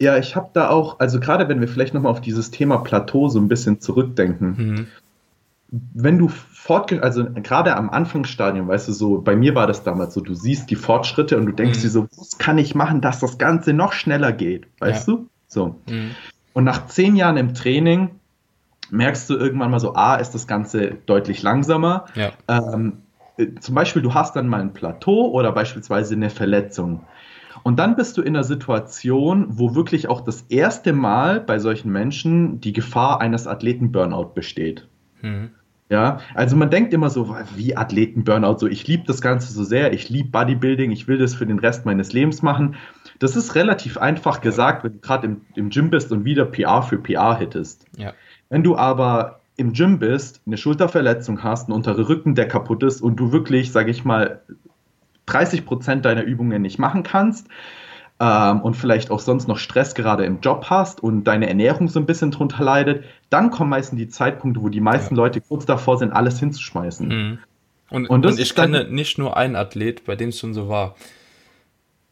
Ja, 0.00 0.18
ich 0.18 0.34
habe 0.34 0.50
da 0.52 0.70
auch, 0.70 0.98
also 0.98 1.20
gerade 1.20 1.48
wenn 1.48 1.60
wir 1.60 1.68
vielleicht 1.68 1.94
nochmal 1.94 2.10
auf 2.10 2.20
dieses 2.20 2.50
Thema 2.50 2.78
Plateau 2.78 3.28
so 3.28 3.38
ein 3.38 3.46
bisschen 3.46 3.80
zurückdenken, 3.80 4.54
Mhm. 4.58 4.86
Wenn 5.92 6.18
du 6.18 6.28
fortge 6.28 7.02
also 7.02 7.24
gerade 7.24 7.76
am 7.76 7.90
Anfangsstadium, 7.90 8.68
weißt 8.68 8.88
du, 8.88 8.92
so, 8.92 9.20
bei 9.20 9.34
mir 9.34 9.54
war 9.54 9.66
das 9.66 9.82
damals 9.82 10.14
so, 10.14 10.20
du 10.20 10.34
siehst 10.34 10.70
die 10.70 10.76
Fortschritte 10.76 11.36
und 11.36 11.46
du 11.46 11.52
denkst 11.52 11.78
Mhm. 11.78 11.82
dir 11.82 11.90
so, 11.90 12.06
was 12.16 12.38
kann 12.38 12.58
ich 12.58 12.74
machen, 12.74 13.00
dass 13.00 13.20
das 13.20 13.38
Ganze 13.38 13.72
noch 13.72 13.92
schneller 13.92 14.32
geht, 14.32 14.68
weißt 14.80 15.08
Ja. 15.08 15.14
du? 15.14 15.28
So. 15.48 15.80
Mhm. 15.88 16.12
Und 16.52 16.64
nach 16.64 16.86
zehn 16.86 17.16
Jahren 17.16 17.36
im 17.36 17.54
Training 17.54 18.10
merkst 18.90 19.28
du 19.28 19.34
irgendwann 19.34 19.70
mal 19.70 19.80
so, 19.80 19.94
A, 19.94 20.16
ist 20.16 20.32
das 20.32 20.46
Ganze 20.46 20.96
deutlich 21.06 21.42
langsamer. 21.42 22.04
Ja. 22.14 22.32
Ähm, 22.48 22.98
äh, 23.36 23.48
zum 23.60 23.74
Beispiel, 23.74 24.02
du 24.02 24.14
hast 24.14 24.36
dann 24.36 24.46
mal 24.46 24.60
ein 24.60 24.72
Plateau 24.72 25.30
oder 25.30 25.50
beispielsweise 25.52 26.14
eine 26.14 26.30
Verletzung. 26.30 27.00
Und 27.64 27.78
dann 27.78 27.96
bist 27.96 28.16
du 28.16 28.22
in 28.22 28.36
einer 28.36 28.44
Situation, 28.44 29.46
wo 29.48 29.74
wirklich 29.74 30.08
auch 30.08 30.20
das 30.20 30.42
erste 30.42 30.92
Mal 30.92 31.40
bei 31.40 31.58
solchen 31.58 31.90
Menschen 31.90 32.60
die 32.60 32.72
Gefahr 32.72 33.20
eines 33.20 33.46
Athleten-Burnout 33.46 34.32
besteht. 34.34 34.86
Mhm. 35.22 35.50
Ja, 35.94 36.18
also 36.34 36.56
man 36.56 36.70
denkt 36.70 36.92
immer 36.92 37.08
so, 37.08 37.36
wie 37.54 37.76
Athleten-Burnout, 37.76 38.58
so 38.58 38.66
ich 38.66 38.84
liebe 38.88 39.04
das 39.06 39.20
Ganze 39.20 39.52
so 39.52 39.62
sehr, 39.62 39.92
ich 39.92 40.08
liebe 40.08 40.28
Bodybuilding, 40.30 40.90
ich 40.90 41.06
will 41.06 41.18
das 41.18 41.36
für 41.36 41.46
den 41.46 41.60
Rest 41.60 41.86
meines 41.86 42.12
Lebens 42.12 42.42
machen. 42.42 42.74
Das 43.20 43.36
ist 43.36 43.54
relativ 43.54 43.96
einfach 43.96 44.40
gesagt, 44.40 44.82
wenn 44.82 44.94
du 44.94 44.98
gerade 44.98 45.28
im, 45.28 45.42
im 45.54 45.70
Gym 45.70 45.90
bist 45.90 46.10
und 46.10 46.24
wieder 46.24 46.46
PR 46.46 46.82
für 46.82 46.98
PR 46.98 47.38
hittest. 47.38 47.86
Ja. 47.96 48.12
Wenn 48.48 48.64
du 48.64 48.76
aber 48.76 49.38
im 49.56 49.72
Gym 49.72 50.00
bist, 50.00 50.42
eine 50.46 50.56
Schulterverletzung 50.56 51.44
hast, 51.44 51.68
einen 51.68 51.76
untere 51.76 52.08
Rücken, 52.08 52.34
der 52.34 52.48
kaputt 52.48 52.82
ist 52.82 53.00
und 53.00 53.14
du 53.14 53.30
wirklich, 53.30 53.70
sage 53.70 53.92
ich 53.92 54.04
mal, 54.04 54.42
30 55.26 55.64
Prozent 55.64 56.04
deiner 56.04 56.24
Übungen 56.24 56.62
nicht 56.62 56.80
machen 56.80 57.04
kannst 57.04 57.46
ähm, 58.24 58.60
und 58.62 58.74
vielleicht 58.74 59.10
auch 59.10 59.20
sonst 59.20 59.48
noch 59.48 59.58
Stress 59.58 59.94
gerade 59.94 60.24
im 60.24 60.40
Job 60.40 60.66
hast 60.70 61.02
und 61.02 61.24
deine 61.24 61.48
Ernährung 61.48 61.88
so 61.88 61.98
ein 62.00 62.06
bisschen 62.06 62.30
drunter 62.30 62.62
leidet, 62.64 63.04
dann 63.30 63.50
kommen 63.50 63.70
meistens 63.70 63.98
die 63.98 64.08
Zeitpunkte, 64.08 64.62
wo 64.62 64.68
die 64.68 64.80
meisten 64.80 65.14
Ja. 65.16 65.22
Leute 65.22 65.40
kurz 65.40 65.66
davor 65.66 65.98
sind, 65.98 66.12
alles 66.12 66.38
hinzuschmeißen. 66.40 67.08
Mhm. 67.08 67.38
Und, 67.90 68.08
Und 68.08 68.24
und, 68.26 68.38
ich 68.38 68.54
kenne 68.54 68.88
nicht 68.90 69.18
nur 69.18 69.36
einen 69.36 69.56
Athlet, 69.56 70.04
bei 70.04 70.16
dem 70.16 70.30
es 70.30 70.38
schon 70.38 70.54
so 70.54 70.68
war. 70.68 70.94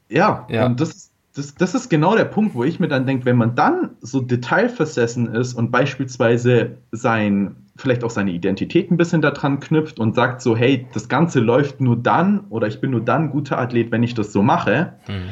Ja, 0.09 0.47
Ja. 0.51 0.67
und 0.67 0.81
das, 0.81 1.11
das, 1.35 1.55
das 1.55 1.75
ist 1.75 1.89
genau 1.89 2.15
der 2.15 2.27
Punkt, 2.27 2.55
wo 2.55 2.63
ich 2.65 2.79
mir 2.79 2.89
dann 2.89 3.07
denke, 3.07 3.25
wenn 3.25 3.37
man 3.37 3.55
dann 3.55 3.91
so 4.03 4.21
detailversessen 4.21 5.35
ist 5.35 5.55
und 5.55 5.71
beispielsweise 5.71 6.77
sein, 6.93 7.57
vielleicht 7.77 8.05
auch 8.05 8.11
seine 8.11 8.33
Identität 8.33 8.91
ein 8.91 8.99
bisschen 8.99 9.23
daran 9.23 9.59
knüpft 9.61 9.99
und 9.99 10.15
sagt 10.15 10.43
so, 10.43 10.55
hey, 10.55 10.87
das 10.93 11.09
Ganze 11.09 11.41
läuft 11.41 11.81
nur 11.81 11.97
dann 11.97 12.41
oder 12.51 12.67
ich 12.67 12.81
bin 12.83 12.91
nur 12.91 13.01
dann 13.01 13.25
ein 13.25 13.31
guter 13.31 13.59
Athlet, 13.59 13.91
wenn 13.91 14.03
ich 14.03 14.13
das 14.15 14.33
so 14.33 14.43
mache, 14.43 14.93
Mhm. 15.09 15.31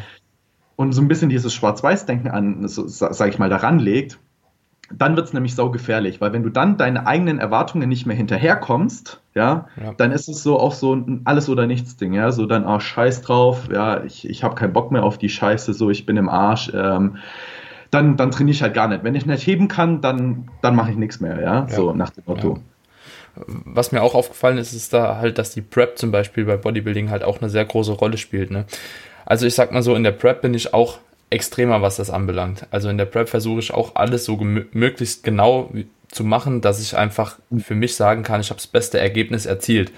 Und 0.80 0.92
so 0.92 1.02
ein 1.02 1.08
bisschen 1.08 1.28
dieses 1.28 1.52
Schwarz-Weiß-Denken 1.52 2.30
an, 2.30 2.66
so, 2.66 2.84
sag 2.86 3.28
ich 3.28 3.38
mal, 3.38 3.50
daran 3.50 3.78
legt, 3.78 4.18
dann 4.90 5.14
wird 5.14 5.26
es 5.26 5.34
nämlich 5.34 5.54
sau 5.54 5.68
gefährlich, 5.68 6.22
weil 6.22 6.32
wenn 6.32 6.42
du 6.42 6.48
dann 6.48 6.78
deine 6.78 7.06
eigenen 7.06 7.38
Erwartungen 7.38 7.86
nicht 7.86 8.06
mehr 8.06 8.16
hinterherkommst, 8.16 9.20
ja, 9.34 9.68
Ja. 9.78 9.92
dann 9.98 10.10
ist 10.10 10.26
es 10.30 10.42
so 10.42 10.58
auch 10.58 10.72
so 10.72 10.94
ein 10.94 11.20
alles 11.24 11.50
oder 11.50 11.66
nichts 11.66 11.98
Ding, 11.98 12.14
ja, 12.14 12.32
so 12.32 12.46
dann, 12.46 12.64
ah, 12.64 12.80
scheiß 12.80 13.20
drauf, 13.20 13.68
ja, 13.70 14.02
ich, 14.04 14.26
ich 14.26 14.42
habe 14.42 14.54
keinen 14.54 14.72
Bock 14.72 14.90
mehr 14.90 15.04
auf 15.04 15.18
die 15.18 15.28
Scheiße, 15.28 15.74
so, 15.74 15.90
ich 15.90 16.06
bin 16.06 16.16
im 16.16 16.30
Arsch, 16.30 16.72
ähm, 16.74 17.18
dann, 17.90 18.16
dann 18.16 18.30
trainiere 18.30 18.54
ich 18.54 18.62
halt 18.62 18.72
gar 18.72 18.88
nicht. 18.88 19.04
Wenn 19.04 19.14
ich 19.14 19.26
nicht 19.26 19.46
heben 19.46 19.68
kann, 19.68 20.00
dann, 20.00 20.48
dann 20.62 20.74
mache 20.74 20.92
ich 20.92 20.96
nichts 20.96 21.20
mehr, 21.20 21.42
ja, 21.42 21.68
so 21.68 21.92
nach 21.92 22.08
dem 22.08 22.24
Motto. 22.26 22.58
Was 23.36 23.92
mir 23.92 24.02
auch 24.02 24.14
aufgefallen 24.14 24.56
ist, 24.56 24.72
ist 24.72 24.94
da 24.94 25.18
halt, 25.18 25.36
dass 25.36 25.52
die 25.52 25.60
Prep 25.60 25.98
zum 25.98 26.10
Beispiel 26.10 26.46
bei 26.46 26.56
Bodybuilding 26.56 27.10
halt 27.10 27.22
auch 27.22 27.40
eine 27.40 27.50
sehr 27.50 27.66
große 27.66 27.92
Rolle 27.92 28.16
spielt. 28.16 28.50
Ne? 28.50 28.64
Also 29.30 29.46
ich 29.46 29.54
sag 29.54 29.70
mal 29.70 29.84
so, 29.84 29.94
in 29.94 30.02
der 30.02 30.10
Prep 30.10 30.42
bin 30.42 30.54
ich 30.54 30.74
auch 30.74 30.98
extremer, 31.30 31.82
was 31.82 31.94
das 31.94 32.10
anbelangt. 32.10 32.66
Also 32.72 32.88
in 32.88 32.98
der 32.98 33.04
Prep 33.04 33.28
versuche 33.28 33.60
ich 33.60 33.72
auch 33.72 33.94
alles 33.94 34.24
so 34.24 34.36
möglichst 34.36 35.22
genau 35.22 35.72
zu 36.08 36.24
machen, 36.24 36.60
dass 36.60 36.82
ich 36.82 36.96
einfach 36.96 37.38
für 37.60 37.76
mich 37.76 37.94
sagen 37.94 38.24
kann, 38.24 38.40
ich 38.40 38.50
habe 38.50 38.58
das 38.58 38.66
beste 38.66 38.98
Ergebnis 38.98 39.46
erzielt. 39.46 39.92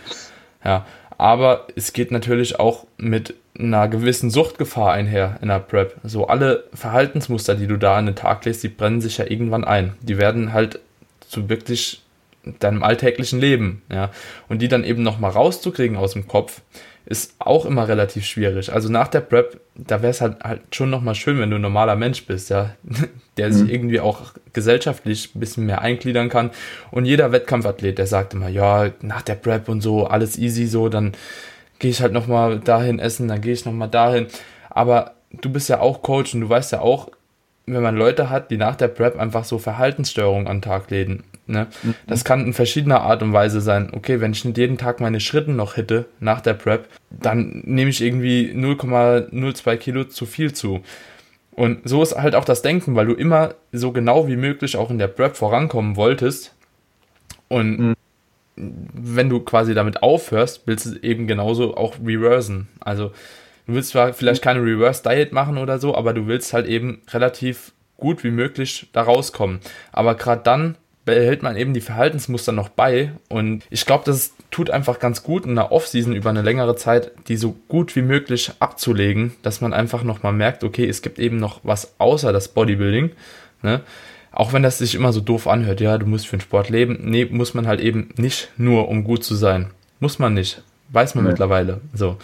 Ja, 0.63 0.85
aber 1.17 1.67
es 1.77 1.95
geht 1.95 2.11
natürlich 2.11 2.61
auch 2.61 2.87
mit 2.99 3.33
einer 3.59 3.89
gewissen 3.89 4.29
Suchtgefahr 4.29 4.93
einher 4.93 5.39
in 5.41 5.49
der 5.49 5.61
Prep. 5.61 5.97
So 6.05 6.27
alle 6.27 6.65
Verhaltensmuster, 6.75 7.55
die 7.55 7.67
du 7.67 7.79
da 7.79 7.97
an 7.97 8.05
den 8.05 8.17
Tag 8.17 8.45
legst, 8.45 8.63
die 8.63 8.69
brennen 8.69 9.01
sich 9.01 9.17
ja 9.17 9.25
irgendwann 9.25 9.65
ein. 9.65 9.95
Die 10.03 10.19
werden 10.19 10.53
halt 10.53 10.79
zu 11.27 11.49
wirklich 11.49 12.03
deinem 12.59 12.83
alltäglichen 12.83 13.41
Leben, 13.41 13.81
ja. 13.91 14.11
Und 14.51 14.61
die 14.61 14.69
dann 14.69 14.85
eben 14.85 15.03
nochmal 15.03 15.31
rauszukriegen 15.31 15.97
aus 15.97 16.13
dem 16.13 16.29
Kopf, 16.29 16.61
ist 17.05 17.35
auch 17.39 17.67
immer 17.67 17.89
relativ 17.89 18.25
schwierig. 18.25 18.73
Also 18.73 18.89
nach 18.89 19.09
der 19.09 19.21
Prep, 19.21 19.61
da 19.75 20.03
wäre 20.03 20.11
es 20.11 20.21
halt, 20.21 20.43
halt 20.45 20.61
schon 20.71 20.91
nochmal 20.91 21.15
schön, 21.15 21.39
wenn 21.39 21.51
du 21.51 21.57
ein 21.57 21.63
normaler 21.63 21.97
Mensch 21.97 22.27
bist, 22.27 22.51
ja, 22.51 22.71
der 23.37 23.53
sich 23.53 23.73
irgendwie 23.73 24.01
auch 24.01 24.33
gesellschaftlich 24.53 25.35
ein 25.35 25.41
bisschen 25.41 25.67
mehr 25.67 25.81
eingliedern 25.81 26.29
kann. 26.29 26.51
Und 26.91 27.05
jeder 27.05 27.33
Wettkampfathlet, 27.33 27.99
der 27.99 28.07
sagt 28.07 28.35
immer, 28.35 28.49
ja, 28.49 28.91
nach 29.01 29.23
der 29.23 29.35
Prep 29.35 29.69
und 29.69 29.81
so, 29.81 30.07
alles 30.07 30.39
easy 30.39 30.67
so, 30.67 30.89
dann 30.89 31.13
gehe 31.79 31.91
ich 31.91 32.01
halt 32.01 32.13
nochmal 32.13 32.61
dahin 32.61 32.99
essen, 32.99 33.29
dann 33.29 33.41
gehe 33.41 33.55
ich 33.55 33.65
nochmal 33.65 33.89
dahin. 33.89 34.27
Aber 34.71 35.15
du 35.33 35.51
bist 35.51 35.69
ja 35.69 35.81
auch 35.81 36.03
Coach 36.03 36.35
und 36.35 36.43
du 36.43 36.49
weißt 36.49 36.73
ja 36.73 36.81
auch, 36.81 37.09
wenn 37.67 37.83
man 37.83 37.97
Leute 37.97 38.31
hat, 38.31 38.51
die 38.51 38.57
nach 38.57 38.77
der 38.77 38.89
Prep 38.89 39.19
einfach 39.19 39.45
so 39.45 39.59
Verhaltensstörungen 39.59 40.47
an 40.47 40.57
den 40.59 40.63
Tag 40.63 40.91
legen. 40.91 41.25
Ne? 41.47 41.67
Das 42.07 42.25
kann 42.25 42.47
in 42.47 42.53
verschiedener 42.53 43.03
Art 43.03 43.23
und 43.23 43.33
Weise 43.33 43.61
sein. 43.61 43.91
Okay, 43.93 44.21
wenn 44.21 44.33
ich 44.33 44.45
nicht 44.45 44.59
jeden 44.59 44.79
Tag 44.79 45.01
meine 45.01 45.21
Schritte 45.21 45.51
noch 45.51 45.75
hitte 45.75 46.07
nach 46.21 46.41
der 46.41 46.55
Prep, 46.55 46.89
dann 47.11 47.63
nehme 47.65 47.91
ich 47.91 48.01
irgendwie 48.01 48.53
0,02 48.55 49.77
Kilo 49.77 50.05
zu 50.05 50.27
viel 50.27 50.53
zu. 50.53 50.83
Und 51.51 51.81
so 51.85 52.03
ist 52.03 52.17
halt 52.17 52.35
auch 52.35 52.45
das 52.45 52.63
Denken, 52.63 52.95
weil 52.95 53.07
du 53.07 53.15
immer 53.15 53.55
so 53.73 53.93
genau 53.93 54.27
wie 54.29 54.37
möglich 54.37 54.77
auch 54.77 54.91
in 54.91 54.99
der 54.99 55.09
Prep 55.09 55.37
vorankommen 55.37 55.97
wolltest. 55.97 56.55
Und 57.49 57.95
wenn 58.57 59.29
du 59.29 59.41
quasi 59.41 59.75
damit 59.75 60.03
aufhörst, 60.03 60.63
willst 60.67 60.87
du 60.87 60.99
eben 61.03 61.27
genauso 61.27 61.77
auch 61.77 61.97
reversen. 62.05 62.69
Also 62.81 63.09
du 63.67 63.75
willst 63.75 63.91
zwar 63.91 64.15
vielleicht 64.15 64.43
keine 64.43 64.61
Reverse 64.61 65.03
Diet 65.03 65.33
machen 65.33 65.59
oder 65.59 65.79
so, 65.79 65.95
aber 65.95 66.15
du 66.15 66.27
willst 66.27 66.53
halt 66.53 66.67
eben 66.67 67.03
relativ 67.11 67.73
gut 67.97 68.25
wie 68.25 68.31
möglich 68.31 68.89
da 68.93 69.03
rauskommen. 69.03 69.61
Aber 69.93 70.15
gerade 70.15 70.43
dann 70.43 70.77
behält 71.05 71.43
man 71.43 71.57
eben 71.57 71.75
die 71.75 71.81
Verhaltensmuster 71.81 72.53
noch 72.53 72.69
bei 72.69 73.13
und 73.29 73.65
ich 73.71 73.87
glaube, 73.87 74.05
das 74.07 74.33
tut 74.51 74.71
einfach 74.71 74.99
ganz 74.99 75.23
gut 75.23 75.47
in 75.47 75.55
der 75.57 75.73
Offseason 75.73 76.15
über 76.15 76.31
eine 76.31 76.43
längere 76.43 76.77
Zeit, 76.77 77.11
die 77.29 77.37
so 77.37 77.57
gut 77.69 77.97
wie 77.97 78.03
möglich 78.03 78.53
abzulegen, 78.61 79.33
dass 79.43 79.61
man 79.61 79.73
einfach 79.73 80.05
nochmal 80.05 80.33
merkt, 80.33 80.63
okay, 80.63 80.89
es 80.89 81.03
gibt 81.03 81.19
eben 81.19 81.39
noch 81.39 81.61
was 81.65 81.95
außer 81.99 82.33
das 82.33 82.49
Bodybuilding, 82.49 83.11
ne? 83.63 83.81
Auch 84.35 84.55
wenn 84.55 84.63
das 84.63 84.79
sich 84.79 84.95
immer 84.95 85.13
so 85.13 85.21
doof 85.21 85.47
anhört, 85.47 85.83
ja, 85.83 85.99
du 85.99 86.07
musst 86.07 86.27
für 86.27 86.39
den 86.39 86.41
Sport 86.43 86.71
leben. 86.71 87.01
Nee, 87.03 87.27
muss 87.27 87.53
man 87.53 87.67
halt 87.67 87.81
eben 87.81 88.09
nicht 88.17 88.49
nur, 88.57 88.89
um 88.89 89.05
gut 89.05 89.23
zu 89.25 89.35
sein. 89.35 89.71
Muss 90.01 90.19
man 90.19 90.33
nicht. 90.33 90.63
Weiß 90.89 91.15
man 91.15 91.25
Nee. 91.25 91.31
mittlerweile. 91.33 91.83
So. 91.93 92.17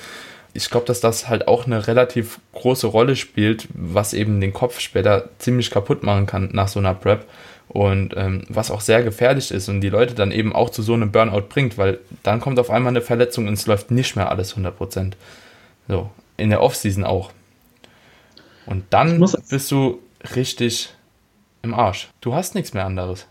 Ich 0.54 0.70
glaube, 0.70 0.86
dass 0.86 1.00
das 1.00 1.28
halt 1.28 1.46
auch 1.48 1.66
eine 1.66 1.86
relativ 1.86 2.40
große 2.54 2.86
Rolle 2.86 3.14
spielt, 3.14 3.68
was 3.74 4.14
eben 4.14 4.40
den 4.40 4.54
Kopf 4.54 4.80
später 4.80 5.28
ziemlich 5.38 5.70
kaputt 5.70 6.02
machen 6.02 6.24
kann 6.24 6.48
nach 6.52 6.68
so 6.68 6.78
einer 6.80 6.94
Prep. 6.94 7.26
Und 7.68 8.14
ähm, 8.16 8.44
was 8.48 8.70
auch 8.70 8.80
sehr 8.80 9.02
gefährlich 9.02 9.50
ist 9.50 9.68
und 9.68 9.82
die 9.82 9.90
Leute 9.90 10.14
dann 10.14 10.32
eben 10.32 10.54
auch 10.54 10.70
zu 10.70 10.82
so 10.82 10.94
einem 10.94 11.12
Burnout 11.12 11.48
bringt, 11.48 11.76
weil 11.76 11.98
dann 12.22 12.40
kommt 12.40 12.58
auf 12.58 12.70
einmal 12.70 12.92
eine 12.92 13.02
Verletzung 13.02 13.46
und 13.46 13.54
es 13.54 13.66
läuft 13.66 13.90
nicht 13.90 14.16
mehr 14.16 14.30
alles 14.30 14.56
100%. 14.56 15.12
So, 15.86 16.10
in 16.38 16.50
der 16.50 16.62
Offseason 16.62 17.04
auch. 17.04 17.30
Und 18.64 18.84
dann 18.90 19.22
bist 19.50 19.70
du 19.70 19.98
richtig 20.34 20.94
im 21.62 21.74
Arsch. 21.74 22.08
Du 22.20 22.34
hast 22.34 22.54
nichts 22.54 22.72
mehr 22.72 22.86
anderes. 22.86 23.26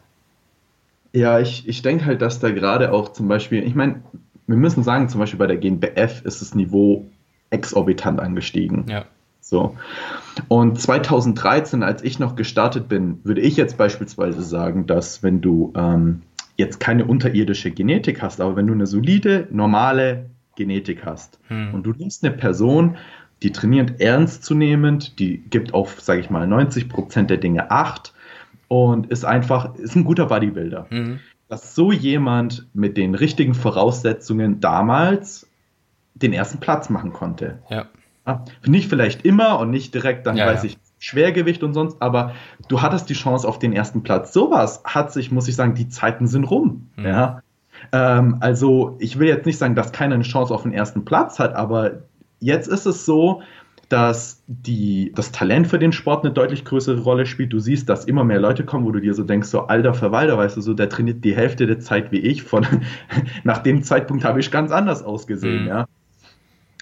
Ja, 1.14 1.40
ich, 1.40 1.68
ich 1.68 1.82
denke 1.82 2.06
halt, 2.06 2.22
dass 2.22 2.40
da 2.40 2.52
gerade 2.52 2.92
auch 2.92 3.14
zum 3.14 3.28
Beispiel, 3.28 3.64
ich 3.64 3.74
meine, 3.74 4.04
wir 4.46 4.58
müssen 4.58 4.84
sagen, 4.84 5.10
zum 5.10 5.20
Beispiel 5.20 5.40
bei 5.40 5.48
der 5.48 5.58
GNBF 5.58 6.22
ist 6.24 6.42
das 6.42 6.54
Niveau 6.54 7.08
exorbitant 7.50 8.20
angestiegen. 8.20 8.86
Ja. 8.88 9.06
So. 9.50 9.76
Und 10.50 10.80
2013, 10.80 11.82
als 11.82 12.04
ich 12.04 12.20
noch 12.20 12.36
gestartet 12.36 12.90
bin, 12.90 13.20
würde 13.24 13.40
ich 13.42 13.56
jetzt 13.56 13.78
beispielsweise 13.78 14.42
sagen, 14.42 14.88
dass 14.88 15.24
wenn 15.24 15.40
du 15.40 15.72
ähm, 15.76 16.24
jetzt 16.58 16.80
keine 16.82 17.06
unterirdische 17.06 17.72
Genetik 17.72 18.22
hast, 18.22 18.42
aber 18.42 18.58
wenn 18.58 18.68
du 18.68 18.74
eine 18.74 18.88
solide, 18.88 19.48
normale 19.52 20.30
Genetik 20.58 21.06
hast 21.06 21.40
Hm. 21.48 21.74
und 21.74 21.84
du 21.84 21.92
nimmst 21.92 22.26
eine 22.26 22.36
Person, 22.36 22.98
die 23.42 23.52
trainiert 23.54 24.02
ernstzunehmend, 24.02 25.18
die 25.20 25.38
gibt 25.38 25.74
auf, 25.74 26.02
sage 26.02 26.20
ich 26.20 26.30
mal, 26.30 26.46
90 26.46 26.90
Prozent 26.90 27.30
der 27.30 27.38
Dinge 27.38 27.72
Acht 27.72 28.14
und 28.68 29.08
ist 29.08 29.24
einfach, 29.24 29.76
ist 29.76 29.96
ein 29.96 30.04
guter 30.04 30.26
Bodybuilder 30.26 30.88
Mhm. 30.90 31.20
dass 31.48 31.74
so 31.74 31.94
jemand 31.94 32.68
mit 32.74 32.98
den 32.98 33.16
richtigen 33.16 33.54
Voraussetzungen 33.54 34.60
damals 34.60 35.48
den 36.16 36.34
ersten 36.34 36.60
Platz 36.60 36.90
machen 36.90 37.14
konnte. 37.14 37.60
Ja. 37.70 37.86
Ja, 38.28 38.44
Nicht 38.66 38.90
vielleicht 38.90 39.26
immer 39.26 39.60
und 39.60 39.70
nicht 39.72 39.94
direkt 39.94 40.28
dann, 40.28 40.36
Ja, 40.38 40.46
weiß 40.48 40.64
ja. 40.64 40.70
ich, 40.70 40.78
Schwergewicht 41.00 41.64
und 41.64 41.74
sonst, 41.74 42.02
aber 42.02 42.34
du 42.68 42.82
hattest 42.82 43.10
die 43.10 43.14
Chance 43.14 43.48
auf 43.48 43.60
den 43.60 43.72
ersten 43.72 44.04
Platz. 44.04 44.34
Sowas 44.34 44.82
hat 44.84 45.14
sich, 45.14 45.32
muss 45.32 45.48
ich 45.48 45.56
sagen, 45.56 45.76
die 45.76 45.88
Zeiten 45.90 46.28
sind 46.28 46.44
rum. 46.46 46.90
Mhm. 46.98 47.06
Ja. 47.06 47.42
Ähm, 47.92 48.38
also 48.40 48.96
ich 49.00 49.20
will 49.20 49.28
jetzt 49.28 49.46
nicht 49.46 49.58
sagen, 49.60 49.76
dass 49.76 49.92
keiner 49.92 50.16
eine 50.16 50.24
Chance 50.24 50.54
auf 50.54 50.64
den 50.64 50.74
ersten 50.74 51.06
Platz 51.06 51.40
hat, 51.40 51.56
aber 51.56 52.00
jetzt 52.40 52.68
ist 52.68 52.86
es 52.88 53.06
so, 53.06 53.42
dass 53.90 54.44
die, 54.48 55.14
das 55.16 55.32
Talent 55.32 55.68
für 55.68 55.80
den 55.80 55.94
Sport 55.94 56.26
eine 56.26 56.34
deutlich 56.34 56.66
größere 56.66 57.00
Rolle 57.00 57.26
spielt. 57.26 57.54
Du 57.54 57.60
siehst, 57.60 57.88
dass 57.88 58.04
immer 58.04 58.26
mehr 58.26 58.40
Leute 58.40 58.66
kommen, 58.66 58.84
wo 58.86 58.92
du 58.92 59.00
dir 59.00 59.14
so 59.14 59.24
denkst, 59.24 59.48
so 59.48 59.68
alter 59.68 59.94
Verwalter, 59.94 60.38
weißt 60.38 60.58
du, 60.58 60.62
so 60.62 60.74
der 60.74 60.90
trainiert 60.90 61.24
die 61.24 61.36
Hälfte 61.36 61.68
der 61.68 61.80
Zeit 61.80 62.12
wie 62.12 62.18
ich. 62.20 62.44
Von 62.44 62.66
nach 63.46 63.60
dem 63.60 63.84
Zeitpunkt 63.84 64.26
habe 64.26 64.40
ich 64.42 64.52
ganz 64.52 64.72
anders 64.72 65.04
ausgesehen, 65.04 65.62
Mhm. 65.64 65.68
ja. 65.70 65.86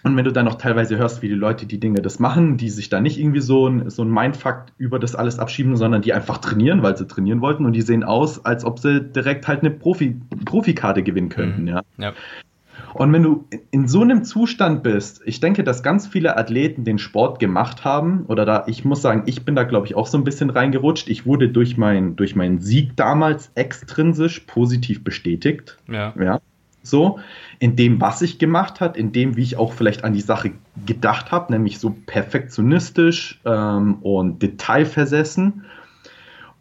Und 0.05 0.15
wenn 0.15 0.23
du 0.23 0.31
dann 0.31 0.45
noch 0.45 0.55
teilweise 0.55 0.97
hörst, 0.97 1.23
wie 1.23 1.29
die 1.29 1.33
Leute 1.33 1.65
die 1.65 1.79
Dinge 1.79 1.99
das 1.99 2.19
machen, 2.19 2.57
die 2.57 2.69
sich 2.69 2.89
da 2.89 3.01
nicht 3.01 3.19
irgendwie 3.19 3.39
so 3.39 3.67
ein, 3.67 3.89
so 3.89 4.03
ein 4.03 4.09
Mindfuck 4.11 4.65
über 4.77 4.99
das 4.99 5.15
alles 5.15 5.39
abschieben, 5.39 5.75
sondern 5.77 6.03
die 6.03 6.13
einfach 6.13 6.37
trainieren, 6.37 6.83
weil 6.83 6.95
sie 6.95 7.07
trainieren 7.07 7.41
wollten 7.41 7.65
und 7.65 7.73
die 7.73 7.81
sehen 7.81 8.03
aus, 8.03 8.45
als 8.45 8.65
ob 8.65 8.77
sie 8.77 9.01
direkt 9.01 9.47
halt 9.47 9.61
eine 9.61 9.71
Profi, 9.71 10.21
Profikarte 10.45 11.01
gewinnen 11.01 11.29
könnten, 11.29 11.63
Mhm. 11.63 11.67
ja. 11.69 11.81
Ja. 11.97 12.13
Und 12.93 13.11
wenn 13.13 13.23
du 13.23 13.47
in 13.71 13.87
so 13.87 14.01
einem 14.03 14.23
Zustand 14.23 14.83
bist, 14.83 15.21
ich 15.25 15.39
denke, 15.39 15.63
dass 15.63 15.81
ganz 15.81 16.05
viele 16.05 16.37
Athleten 16.37 16.83
den 16.83 16.99
Sport 16.99 17.39
gemacht 17.39 17.83
haben, 17.83 18.25
oder 18.27 18.45
da, 18.45 18.65
ich 18.67 18.85
muss 18.85 19.01
sagen, 19.01 19.23
ich 19.25 19.43
bin 19.43 19.55
da, 19.55 19.63
glaube 19.63 19.87
ich, 19.87 19.95
auch 19.95 20.07
so 20.07 20.19
ein 20.19 20.23
bisschen 20.23 20.51
reingerutscht. 20.51 21.09
Ich 21.09 21.25
wurde 21.25 21.49
durch, 21.49 21.77
mein, 21.77 22.15
durch 22.15 22.35
meinen 22.35 22.59
Sieg 22.59 22.95
damals 22.95 23.51
extrinsisch 23.55 24.41
positiv 24.41 25.03
bestätigt. 25.03 25.77
Ja. 25.89 26.13
Ja, 26.21 26.39
so, 26.88 27.19
in 27.59 27.75
dem, 27.75 28.01
was 28.01 28.21
ich 28.21 28.39
gemacht 28.39 28.81
hat, 28.81 28.97
in 28.97 29.11
dem, 29.11 29.36
wie 29.36 29.43
ich 29.43 29.57
auch 29.57 29.73
vielleicht 29.73 30.03
an 30.03 30.13
die 30.13 30.21
Sache 30.21 30.51
gedacht 30.86 31.31
habe, 31.31 31.53
nämlich 31.53 31.79
so 31.79 31.95
perfektionistisch 32.05 33.41
ähm, 33.45 33.95
und 34.01 34.41
detailversessen. 34.41 35.65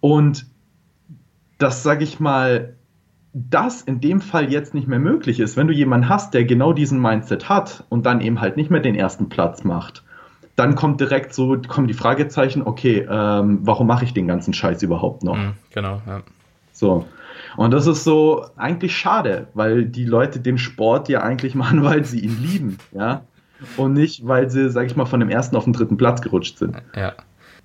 Und 0.01 0.47
das, 1.59 1.83
sage 1.83 2.05
ich 2.05 2.21
mal, 2.21 2.75
das 3.33 3.83
in 3.83 4.01
dem 4.01 4.21
Fall 4.21 4.51
jetzt 4.53 4.75
nicht 4.75 4.87
mehr 4.87 5.01
möglich 5.01 5.41
ist, 5.41 5.57
wenn 5.57 5.67
du 5.67 5.73
jemanden 5.73 6.09
hast, 6.09 6.35
der 6.35 6.45
genau 6.45 6.73
diesen 6.73 7.01
Mindset 7.01 7.49
hat 7.49 7.85
und 7.89 8.07
dann 8.07 8.21
eben 8.21 8.41
halt 8.41 8.57
nicht 8.57 8.71
mehr 8.71 8.81
den 8.81 8.95
ersten 8.95 9.29
Platz 9.29 9.65
macht, 9.65 10.05
dann 10.57 10.77
kommt 10.77 11.01
direkt 11.01 11.35
so, 11.35 11.59
kommen 11.67 11.89
die 11.89 11.95
Fragezeichen, 11.95 12.63
okay, 12.63 13.07
ähm, 13.11 13.59
warum 13.63 13.89
mache 13.89 14.05
ich 14.05 14.15
den 14.15 14.29
ganzen 14.29 14.55
Scheiß 14.55 14.83
überhaupt 14.83 15.25
noch? 15.25 15.37
Mhm. 15.37 15.53
Genau. 15.71 16.01
Ja. 16.07 16.23
So. 16.73 17.07
Und 17.57 17.71
das 17.71 17.87
ist 17.87 18.05
so 18.05 18.47
eigentlich 18.57 18.97
schade, 18.97 19.49
weil 19.55 19.85
die 19.85 20.05
Leute 20.05 20.41
den 20.41 20.59
Sport 20.59 21.09
ja 21.09 21.23
eigentlich 21.23 21.55
machen, 21.55 21.83
weil 21.85 22.05
sie 22.05 22.21
ihn 22.21 22.43
lieben, 22.43 22.79
ja. 22.93 23.25
Und 23.77 23.95
nicht, 23.95 24.27
weil 24.27 24.51
sie, 24.51 24.69
sag 24.71 24.87
ich 24.87 24.97
mal, 24.97 25.07
von 25.07 25.21
dem 25.21 25.31
ersten 25.31 25.57
auf 25.57 25.65
den 25.65 25.73
dritten 25.73 25.97
Platz 25.97 26.21
gerutscht 26.21 26.59
sind. 26.59 26.77
Ja. 26.95 27.15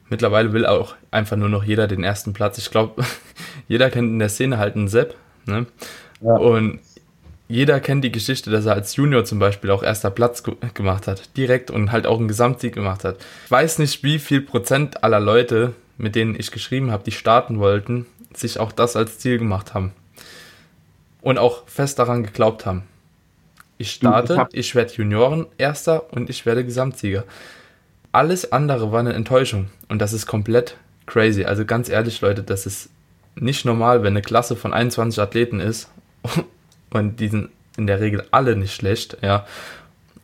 Mittlerweile 0.09 0.53
will 0.53 0.65
auch 0.65 0.95
einfach 1.11 1.37
nur 1.37 1.49
noch 1.49 1.63
jeder 1.63 1.87
den 1.87 2.03
ersten 2.03 2.33
Platz. 2.33 2.57
Ich 2.57 2.71
glaube, 2.71 3.03
jeder 3.67 3.89
kennt 3.89 4.09
in 4.09 4.19
der 4.19 4.29
Szene 4.29 4.57
halt 4.57 4.75
einen 4.75 4.87
Sepp. 4.87 5.15
Ne? 5.45 5.65
Ja. 6.21 6.35
Und 6.35 6.79
jeder 7.47 7.79
kennt 7.79 8.03
die 8.03 8.11
Geschichte, 8.11 8.51
dass 8.51 8.67
er 8.67 8.73
als 8.73 8.95
Junior 8.95 9.25
zum 9.25 9.39
Beispiel 9.39 9.71
auch 9.71 9.81
erster 9.81 10.11
Platz 10.11 10.43
ge 10.43 10.55
gemacht 10.75 11.07
hat, 11.07 11.35
direkt 11.35 11.71
und 11.71 11.91
halt 11.91 12.05
auch 12.05 12.19
einen 12.19 12.27
Gesamtsieg 12.27 12.75
gemacht 12.75 13.03
hat. 13.03 13.17
Ich 13.45 13.51
weiß 13.51 13.79
nicht, 13.79 14.03
wie 14.03 14.19
viel 14.19 14.41
Prozent 14.41 15.03
aller 15.03 15.19
Leute, 15.19 15.73
mit 15.99 16.15
denen 16.15 16.33
ich 16.39 16.49
geschrieben 16.51 16.91
habe, 16.91 17.03
die 17.03 17.11
starten 17.11 17.59
wollten, 17.59 18.07
sich 18.33 18.59
auch 18.59 18.71
das 18.71 18.95
als 18.95 19.19
Ziel 19.19 19.37
gemacht 19.37 19.73
haben. 19.75 19.93
Und 21.21 21.37
auch 21.37 21.67
fest 21.67 21.99
daran 21.99 22.23
geglaubt 22.23 22.65
haben. 22.65 22.83
Ich 23.77 23.91
starte, 23.91 24.37
hab- 24.37 24.53
ich 24.53 24.73
werde 24.75 24.93
Junioren 24.93 25.45
Erster 25.57 26.11
und 26.13 26.29
ich 26.29 26.45
werde 26.45 26.65
Gesamtsieger. 26.65 27.25
Alles 28.11 28.51
andere 28.51 28.91
war 28.91 29.01
eine 29.01 29.13
Enttäuschung 29.13 29.69
und 29.89 29.99
das 29.99 30.13
ist 30.13 30.25
komplett 30.25 30.77
crazy. 31.05 31.43
Also 31.45 31.65
ganz 31.65 31.89
ehrlich, 31.89 32.21
Leute, 32.21 32.41
das 32.43 32.65
ist 32.65 32.89
nicht 33.35 33.65
normal, 33.65 34.01
wenn 34.01 34.13
eine 34.13 34.21
Klasse 34.21 34.55
von 34.55 34.73
21 34.73 35.21
Athleten 35.21 35.59
ist 35.59 35.89
und 36.89 37.19
die 37.19 37.27
sind 37.27 37.49
in 37.77 37.87
der 37.87 37.99
Regel 37.99 38.25
alle 38.31 38.55
nicht 38.55 38.73
schlecht, 38.73 39.17
ja. 39.21 39.45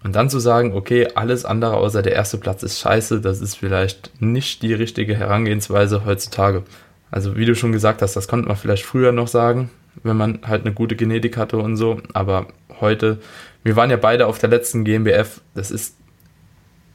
Und 0.06 0.16
dann 0.16 0.30
zu 0.30 0.38
sagen, 0.38 0.74
okay, 0.74 1.08
alles 1.16 1.46
andere 1.46 1.78
außer 1.78 2.04
der 2.04 2.14
erste 2.14 2.38
Platz 2.38 2.62
ist 2.62 2.80
scheiße, 2.80 3.22
das 3.22 3.42
ist 3.42 3.56
vielleicht 3.56 4.12
nicht 4.22 4.62
die 4.62 4.76
richtige 4.76 5.16
Herangehensweise 5.16 6.06
heutzutage. 6.06 6.62
Also 7.10 7.38
wie 7.38 7.46
du 7.46 7.56
schon 7.56 7.72
gesagt 7.72 8.04
hast, 8.04 8.16
das 8.16 8.28
konnte 8.28 8.48
man 8.48 8.56
vielleicht 8.56 8.86
früher 8.86 9.12
noch 9.12 9.28
sagen, 9.28 9.72
wenn 10.04 10.16
man 10.16 10.42
halt 10.46 10.64
eine 10.64 10.76
gute 10.76 10.96
Genetik 10.96 11.38
hatte 11.38 11.58
und 11.58 11.76
so, 11.76 12.04
aber 12.14 12.46
heute, 12.80 13.18
wir 13.64 13.76
waren 13.76 13.90
ja 13.90 13.98
beide 13.98 14.28
auf 14.28 14.38
der 14.38 14.50
letzten 14.50 14.84
GmbF, 14.84 15.42
das 15.56 15.72
ist 15.72 15.98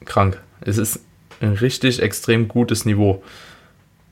krank. 0.05 0.41
Es 0.61 0.79
ist 0.79 1.01
ein 1.41 1.55
richtig 1.55 2.01
extrem 2.01 2.47
gutes 2.47 2.85
Niveau. 2.85 3.25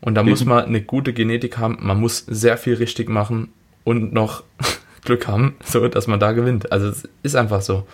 Und 0.01 0.16
da 0.16 0.24
muss 0.24 0.44
man 0.44 0.64
eine 0.64 0.82
gute 0.82 1.12
Genetik 1.12 1.57
haben, 1.59 1.78
man 1.82 2.01
muss 2.01 2.24
sehr 2.26 2.57
viel 2.57 2.74
richtig 2.74 3.09
machen 3.09 3.53
und 3.84 4.12
noch 4.12 4.42
Glück 5.05 5.28
haben, 5.28 5.55
so 5.64 5.86
dass 5.86 6.09
man 6.09 6.18
da 6.18 6.32
gewinnt. 6.32 6.72
Also 6.72 6.88
es 6.88 7.09
ist 7.22 7.36
einfach 7.36 7.62
so. 7.62 7.86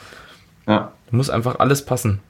Ja. 0.67 0.93
Muss 1.11 1.31
einfach 1.31 1.59
alles 1.59 1.85
passen. 1.85 2.21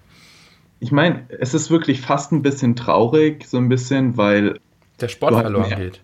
Ich 0.80 0.92
meine, 0.92 1.24
es 1.28 1.54
ist 1.54 1.70
wirklich 1.70 2.00
fast 2.00 2.32
ein 2.32 2.42
bisschen 2.42 2.76
traurig, 2.76 3.46
so 3.46 3.56
ein 3.58 3.68
bisschen, 3.68 4.16
weil 4.16 4.58
Der 5.00 5.08
Sport 5.08 5.34
verloren 5.34 5.68
mehr. 5.68 5.78
geht. 5.78 6.00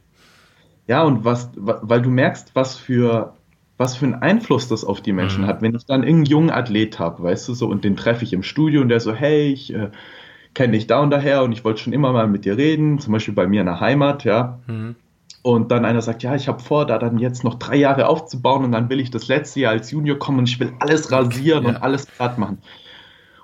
Ja, 0.86 1.02
und 1.02 1.24
was, 1.24 1.50
wa- 1.56 1.80
weil 1.82 2.00
du 2.02 2.08
merkst, 2.10 2.52
was 2.54 2.76
für, 2.76 3.34
was 3.76 3.96
für 3.96 4.06
einen 4.06 4.14
Einfluss 4.14 4.68
das 4.68 4.84
auf 4.84 5.00
die 5.00 5.12
Menschen 5.12 5.42
Mhm. 5.42 5.46
hat. 5.48 5.62
Wenn 5.62 5.74
ich 5.74 5.84
dann 5.86 6.02
irgendeinen 6.02 6.24
jungen 6.26 6.50
Athlet 6.50 6.98
habe, 6.98 7.22
weißt 7.22 7.48
du 7.48 7.54
so, 7.54 7.66
und 7.68 7.84
den 7.84 7.96
treffe 7.96 8.24
ich 8.24 8.32
im 8.32 8.42
Studio 8.42 8.80
und 8.80 8.88
der 8.88 9.00
so, 9.00 9.12
hey, 9.12 9.52
ich 9.52 9.74
äh, 9.74 9.90
kenne 10.54 10.72
dich 10.72 10.86
da 10.86 11.00
und 11.00 11.10
daher 11.10 11.42
und 11.44 11.52
ich 11.52 11.64
wollte 11.64 11.80
schon 11.82 11.92
immer 11.92 12.12
mal 12.12 12.26
mit 12.26 12.44
dir 12.44 12.56
reden, 12.56 12.98
zum 12.98 13.12
Beispiel 13.12 13.34
bei 13.34 13.46
mir 13.46 13.60
in 13.60 13.66
der 13.66 13.80
Heimat, 13.80 14.24
ja. 14.24 14.58
Mhm. 14.66 14.96
Und 15.42 15.70
dann 15.72 15.84
einer 15.86 16.02
sagt, 16.02 16.22
ja, 16.22 16.34
ich 16.34 16.48
habe 16.48 16.60
vor, 16.62 16.86
da 16.86 16.98
dann 16.98 17.18
jetzt 17.18 17.44
noch 17.44 17.54
drei 17.54 17.76
Jahre 17.76 18.08
aufzubauen 18.08 18.64
und 18.64 18.72
dann 18.72 18.90
will 18.90 19.00
ich 19.00 19.10
das 19.10 19.28
letzte 19.28 19.60
Jahr 19.60 19.72
als 19.72 19.90
Junior 19.90 20.18
kommen 20.18 20.40
und 20.40 20.48
ich 20.48 20.60
will 20.60 20.72
alles 20.80 21.10
rasieren 21.10 21.64
Ja. 21.64 21.70
und 21.70 21.76
alles 21.76 22.06
platt 22.06 22.36
machen. 22.38 22.58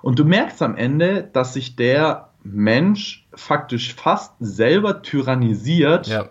Und 0.03 0.19
du 0.19 0.25
merkst 0.25 0.61
am 0.61 0.75
Ende, 0.75 1.27
dass 1.33 1.53
sich 1.53 1.75
der 1.75 2.29
Mensch 2.43 3.25
faktisch 3.33 3.95
fast 3.95 4.33
selber 4.39 5.01
tyrannisiert, 5.01 6.07
Ja, 6.07 6.29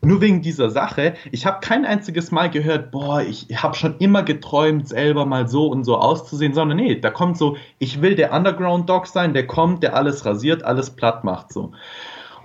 nur 0.00 0.20
wegen 0.20 0.42
dieser 0.42 0.68
Sache. 0.70 1.14
Ich 1.32 1.46
habe 1.46 1.60
kein 1.60 1.84
einziges 1.86 2.30
Mal 2.30 2.50
gehört, 2.50 2.90
boah, 2.90 3.22
ich 3.22 3.46
habe 3.62 3.74
schon 3.74 3.96
immer 3.98 4.22
geträumt, 4.22 4.88
selber 4.88 5.24
mal 5.26 5.48
so 5.48 5.66
und 5.68 5.84
so 5.84 5.96
auszusehen, 5.96 6.52
sondern 6.54 6.76
nee, 6.76 6.96
da 7.00 7.10
kommt 7.10 7.38
so, 7.38 7.56
ich 7.78 8.02
will 8.02 8.14
der 8.14 8.32
Underground-Dog 8.32 9.06
sein, 9.06 9.32
der 9.32 9.46
kommt, 9.46 9.82
der 9.82 9.96
alles 9.96 10.24
rasiert, 10.26 10.62
alles 10.62 10.90
platt 10.90 11.24
macht 11.24 11.52
so. 11.52 11.72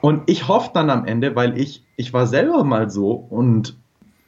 Und 0.01 0.23
ich 0.27 0.47
hoffe 0.47 0.71
dann 0.73 0.89
am 0.89 1.05
Ende, 1.05 1.35
weil 1.35 1.57
ich, 1.59 1.83
ich 1.95 2.13
war 2.13 2.27
selber 2.27 2.63
mal 2.63 2.89
so 2.89 3.11
und 3.11 3.77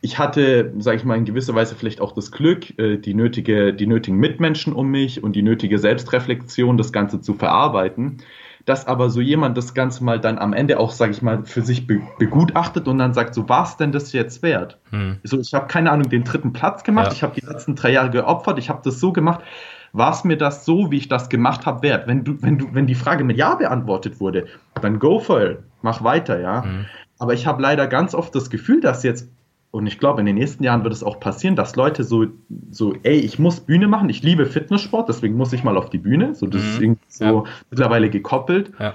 ich 0.02 0.18
hatte, 0.18 0.74
sage 0.80 0.98
ich 0.98 1.04
mal, 1.06 1.16
in 1.16 1.26
gewisser 1.26 1.54
Weise 1.54 1.76
vielleicht 1.76 2.02
auch 2.02 2.12
das 2.12 2.32
Glück, 2.32 2.78
äh, 2.80 2.98
die, 2.98 3.14
nötige, 3.14 3.74
die 3.74 3.86
nötigen 3.88 4.18
Mitmenschen 4.18 4.74
um 4.74 4.88
mich 4.90 5.24
und 5.24 5.36
die 5.36 5.44
nötige 5.44 5.78
Selbstreflexion, 5.78 6.78
das 6.78 6.92
Ganze 6.92 7.22
zu 7.22 7.36
verarbeiten, 7.36 8.18
dass 8.66 8.88
aber 8.88 9.10
so 9.10 9.22
jemand 9.22 9.58
das 9.58 9.74
Ganze 9.76 10.04
mal 10.04 10.20
dann 10.20 10.40
am 10.40 10.54
Ende 10.54 10.80
auch, 10.80 10.92
sage 10.92 11.12
ich 11.12 11.22
mal, 11.22 11.46
für 11.46 11.62
sich 11.62 11.86
be 11.88 12.02
begutachtet 12.18 12.88
und 12.88 12.98
dann 12.98 13.14
sagt, 13.14 13.36
so 13.36 13.48
was 13.48 13.78
denn 13.78 13.92
das 13.92 14.12
jetzt 14.12 14.42
wert? 14.42 14.80
hm. 14.90 15.20
So, 15.24 15.40
ich 15.40 15.54
habe 15.54 15.68
keine 15.68 15.92
Ahnung, 15.92 16.10
den 16.10 16.24
dritten 16.24 16.52
Platz 16.52 16.84
gemacht, 16.84 17.08
Ja. 17.08 17.14
ich 17.14 17.24
habe 17.24 17.40
die 17.40 17.46
letzten 17.46 17.76
drei 17.76 17.92
Jahre 17.92 18.10
geopfert, 18.10 18.58
ich 18.58 18.70
habe 18.70 18.82
das 18.84 19.00
so 19.00 19.14
gemacht. 19.14 19.42
War 19.94 20.12
es 20.14 20.24
mir 20.24 20.38
das 20.38 20.66
so, 20.66 20.90
wie 20.92 20.98
ich 20.98 21.08
das 21.10 21.30
gemacht 21.30 21.66
habe, 21.66 21.82
wert? 21.84 22.08
Wenn 22.08 22.24
du, 22.24 22.42
wenn 22.42 22.58
du, 22.58 22.74
wenn 22.74 22.88
die 22.88 22.96
Frage 22.96 23.24
mit 23.24 23.38
Ja 23.38 23.56
beantwortet 23.56 24.20
wurde, 24.20 24.46
dann 24.82 25.00
go 25.00 25.20
for 25.20 25.42
it, 25.44 25.60
mach 25.82 26.04
weiter, 26.04 26.40
ja. 26.40 26.62
Mhm. 26.62 26.86
Aber 27.20 27.34
ich 27.34 27.46
habe 27.46 27.62
leider 27.62 27.88
ganz 27.88 28.16
oft 28.16 28.34
das 28.34 28.50
Gefühl, 28.50 28.82
dass 28.82 29.04
jetzt, 29.04 29.30
und 29.72 29.88
ich 29.88 30.00
glaube, 30.00 30.20
in 30.22 30.26
den 30.26 30.36
nächsten 30.36 30.64
Jahren 30.64 30.84
wird 30.84 30.94
es 30.94 31.04
auch 31.04 31.20
passieren, 31.20 31.56
dass 31.56 31.76
Leute 31.76 32.04
so, 32.04 32.26
so, 32.72 32.96
ey, 33.04 33.18
ich 33.20 33.38
muss 33.40 33.60
Bühne 33.60 33.88
machen, 33.88 34.10
ich 34.10 34.24
liebe 34.24 34.46
Fitnesssport, 34.46 35.08
deswegen 35.10 35.36
muss 35.38 35.54
ich 35.54 35.64
mal 35.64 35.78
auf 35.78 35.90
die 35.90 35.98
Bühne. 36.00 36.36
So, 36.36 36.48
das 36.48 36.62
Mhm. 36.62 36.68
ist 36.70 36.82
irgendwie 36.82 37.02
so 37.10 37.26
Ja. 37.26 37.44
mittlerweile 37.70 38.10
gekoppelt. 38.10 38.72
ja, 38.80 38.94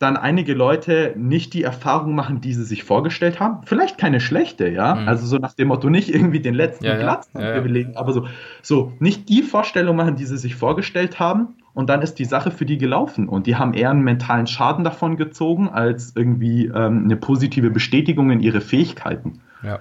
Dann 0.00 0.16
einige 0.16 0.54
Leute 0.54 1.14
nicht 1.16 1.54
die 1.54 1.62
Erfahrung 1.62 2.14
machen, 2.14 2.40
die 2.40 2.54
sie 2.54 2.64
sich 2.64 2.82
vorgestellt 2.84 3.38
haben. 3.38 3.60
Vielleicht 3.66 3.98
keine 3.98 4.18
schlechte, 4.18 4.68
ja. 4.68 4.94
Mhm. 4.96 5.06
Also 5.08 5.26
so 5.26 5.36
nach 5.36 5.52
dem 5.52 5.68
Motto, 5.68 5.88
nicht 5.90 6.12
irgendwie 6.12 6.40
den 6.40 6.54
letzten 6.54 6.86
Ja. 6.86 6.96
Platz 6.96 7.28
Ja, 7.34 7.54
ja. 7.56 7.60
belegen, 7.60 7.96
aber 7.96 8.12
so, 8.12 8.26
so 8.62 8.92
nicht 8.98 9.28
die 9.28 9.42
Vorstellung 9.42 9.94
machen, 9.96 10.16
die 10.16 10.24
sie 10.24 10.38
sich 10.38 10.56
vorgestellt 10.56 11.20
haben. 11.20 11.54
Und 11.74 11.88
dann 11.88 12.02
ist 12.02 12.18
die 12.18 12.24
Sache 12.24 12.50
für 12.50 12.64
die 12.66 12.78
gelaufen. 12.78 13.28
Und 13.28 13.46
die 13.46 13.54
haben 13.56 13.74
eher 13.74 13.90
einen 13.90 14.02
mentalen 14.02 14.48
Schaden 14.48 14.82
davon 14.84 15.16
gezogen, 15.16 15.68
als 15.68 16.14
irgendwie 16.16 16.64
ähm, 16.66 17.04
eine 17.04 17.16
positive 17.16 17.70
Bestätigung 17.70 18.30
in 18.30 18.40
ihre 18.40 18.60
Fähigkeiten. 18.60 19.40
ja. 19.62 19.78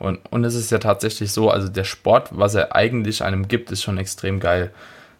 Und, 0.00 0.20
und 0.30 0.44
es 0.44 0.54
ist 0.54 0.70
ja 0.70 0.78
tatsächlich 0.78 1.32
so, 1.32 1.50
also 1.50 1.68
der 1.68 1.82
Sport, 1.82 2.28
was 2.30 2.54
er 2.54 2.76
eigentlich 2.76 3.24
einem 3.24 3.48
gibt, 3.48 3.72
ist 3.72 3.82
schon 3.82 3.98
extrem 3.98 4.38
geil. 4.38 4.70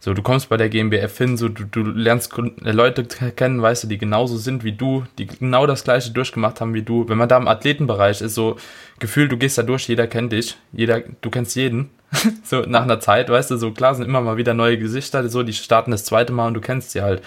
So, 0.01 0.15
du 0.15 0.23
kommst 0.23 0.49
bei 0.49 0.57
der 0.57 0.69
GmbF 0.69 1.19
hin, 1.19 1.37
so 1.37 1.49
du, 1.49 1.65
du 1.65 1.83
lernst 1.83 2.33
äh, 2.39 2.71
Leute 2.71 3.05
kennen, 3.05 3.61
weißt 3.61 3.85
du, 3.85 3.89
die 3.89 3.99
genauso 3.99 4.37
sind 4.37 4.63
wie 4.63 4.73
du, 4.73 5.05
die 5.19 5.27
genau 5.27 5.67
das 5.67 5.83
gleiche 5.83 6.13
durchgemacht 6.13 6.61
haben 6.61 6.73
wie 6.73 6.83
du. 6.83 7.09
Wenn 7.09 7.19
man 7.19 7.29
da 7.29 7.37
im 7.37 7.49
Athletenbereich 7.49 8.21
ist, 8.21 8.35
so 8.35 8.57
Gefühl, 9.01 9.29
du 9.29 9.37
gehst 9.37 9.59
da 9.59 9.63
durch, 9.65 9.89
jeder 9.89 10.07
kennt 10.07 10.33
dich, 10.33 10.57
jeder, 10.73 11.03
du 11.21 11.31
kennst 11.31 11.57
jeden. 11.57 11.91
so 12.45 12.61
nach 12.61 12.83
einer 12.83 13.01
Zeit, 13.01 13.29
weißt 13.29 13.51
du, 13.51 13.57
so 13.57 13.73
klar 13.73 13.95
sind 13.95 14.07
immer 14.07 14.21
mal 14.21 14.37
wieder 14.37 14.55
neue 14.55 14.79
Gesichter, 14.79 15.29
so 15.29 15.43
die 15.43 15.53
starten 15.53 15.91
das 15.91 16.05
zweite 16.05 16.33
Mal 16.33 16.47
und 16.47 16.55
du 16.55 16.61
kennst 16.61 16.93
sie 16.93 17.03
halt. 17.03 17.23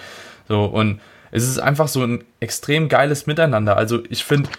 So 0.48 0.64
und 0.64 1.00
es 1.30 1.46
ist 1.46 1.58
einfach 1.58 1.88
so 1.88 2.02
ein 2.02 2.24
extrem 2.40 2.88
geiles 2.88 3.26
Miteinander. 3.26 3.76
Also 3.76 4.02
ich 4.08 4.24
finde, 4.24 4.50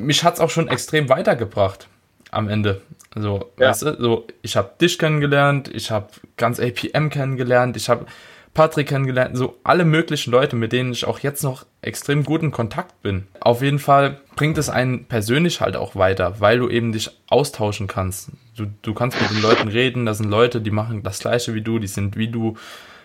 mich 0.00 0.22
hat's 0.22 0.40
auch 0.40 0.50
schon 0.50 0.68
extrem 0.68 1.08
weitergebracht 1.08 1.88
am 2.30 2.48
Ende. 2.48 2.80
Also, 3.16 3.50
Ja. 3.58 3.70
weißt 3.70 3.82
du, 3.82 3.96
so, 3.98 4.26
ich 4.42 4.56
habe 4.56 4.70
dich 4.80 4.98
kennengelernt, 4.98 5.70
ich 5.74 5.90
habe 5.90 6.08
ganz 6.36 6.60
APM 6.60 7.08
kennengelernt, 7.08 7.76
ich 7.76 7.88
habe 7.88 8.06
Patrick 8.52 8.88
kennengelernt, 8.88 9.36
so 9.36 9.58
alle 9.64 9.84
möglichen 9.84 10.30
Leute, 10.30 10.54
mit 10.56 10.72
denen 10.72 10.92
ich 10.92 11.04
auch 11.06 11.18
jetzt 11.18 11.42
noch 11.42 11.66
extrem 11.82 12.24
gut 12.24 12.42
in 12.42 12.50
Kontakt 12.52 13.02
bin. 13.02 13.26
Auf 13.40 13.62
jeden 13.62 13.78
Fall 13.78 14.20
bringt 14.34 14.56
es 14.58 14.68
einen 14.70 15.06
persönlich 15.06 15.60
halt 15.60 15.76
auch 15.76 15.96
weiter, 15.96 16.40
weil 16.40 16.58
du 16.58 16.68
eben 16.68 16.92
dich 16.92 17.10
austauschen 17.28 17.86
kannst. 17.86 18.30
Du, 18.56 18.66
du 18.82 18.94
kannst 18.94 19.20
mit 19.20 19.30
den 19.30 19.42
Leuten 19.42 19.68
reden, 19.68 20.06
das 20.06 20.18
sind 20.18 20.30
Leute, 20.30 20.60
die 20.60 20.70
machen 20.70 21.02
das 21.02 21.18
gleiche 21.18 21.54
wie 21.54 21.62
du, 21.62 21.78
die 21.78 21.86
sind 21.86 22.16
wie 22.16 22.28
du. 22.28 22.56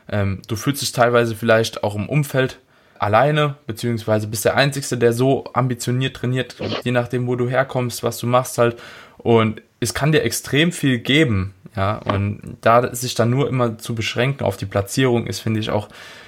Ähm, 0.10 0.42
du 0.48 0.56
fühlst 0.56 0.82
dich 0.82 0.92
teilweise 0.92 1.36
vielleicht 1.36 1.84
auch 1.84 1.96
im 1.96 2.08
Umfeld 2.10 2.60
alleine, 3.02 3.56
beziehungsweise 3.66 4.28
bist 4.28 4.46
der 4.46 4.56
Einzige, 4.56 4.96
der 4.96 5.12
so 5.12 5.46
ambitioniert 5.54 6.16
trainiert, 6.16 6.56
je 6.84 6.92
nachdem, 6.92 7.26
wo 7.26 7.36
du 7.36 7.50
herkommst, 7.50 8.04
was 8.04 8.20
du 8.20 8.28
machst 8.28 8.60
halt. 8.60 8.80
Und 9.18 9.62
es 9.80 9.96
kann 9.96 10.12
dir 10.12 10.22
extrem 10.22 10.72
viel 10.72 11.00
geben, 11.00 11.56
ja. 11.76 11.98
Und 11.98 12.58
da 12.62 12.94
sich 12.94 13.16
dann 13.16 13.32
nur 13.32 13.50
immer 13.50 13.80
zu 13.80 13.96
beschränken 13.96 14.44
auf 14.44 14.56
die 14.56 14.68
Platzierung 14.68 15.26
ist, 15.26 15.40
finde 15.40 15.60
ich 15.60 15.72
auch 15.72 15.88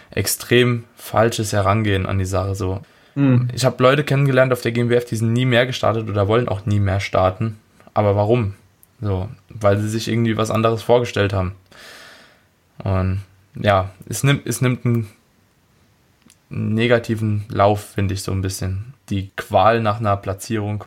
extrem 0.10 0.86
falsches 0.96 1.54
Herangehen 1.54 2.08
an 2.08 2.18
die 2.18 2.26
Sache 2.26 2.56
so. 2.56 2.82
Mhm. 3.14 3.50
Ich 3.54 3.66
habe 3.66 3.82
Leute 3.84 4.04
kennengelernt 4.04 4.52
auf 4.52 4.62
der 4.62 4.72
GmbF, 4.72 5.06
die 5.06 5.16
sind 5.16 5.32
nie 5.32 5.46
mehr 5.46 5.68
gestartet 5.68 6.10
oder 6.10 6.28
wollen 6.28 6.50
auch 6.50 6.66
nie 6.66 6.80
mehr 6.80 7.00
starten. 7.00 7.60
Aber 7.94 8.16
warum? 8.16 8.56
So, 9.00 9.30
weil 9.50 9.78
sie 9.78 9.90
sich 9.90 10.08
irgendwie 10.08 10.38
was 10.38 10.50
anderes 10.50 10.82
vorgestellt 10.82 11.34
haben. 11.34 11.54
Und 12.84 13.22
ja, 13.56 13.92
es 14.10 14.24
nimmt, 14.24 14.48
es 14.48 14.62
nimmt 14.62 14.86
einen 14.86 15.10
negativen 16.54 17.46
Lauf, 17.50 17.82
finde 17.82 18.14
ich 18.14 18.24
so 18.24 18.32
ein 18.32 18.42
bisschen. 18.42 18.94
Die 19.10 19.32
Qual 19.36 19.82
nach 19.82 20.00
einer 20.00 20.18
Platzierung. 20.18 20.86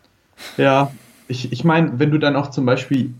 Ja, 0.57 0.91
ich, 1.27 1.51
ich 1.51 1.63
meine, 1.63 1.99
wenn 1.99 2.11
du 2.11 2.17
dann 2.17 2.35
auch 2.35 2.49
zum 2.49 2.65
Beispiel, 2.65 3.13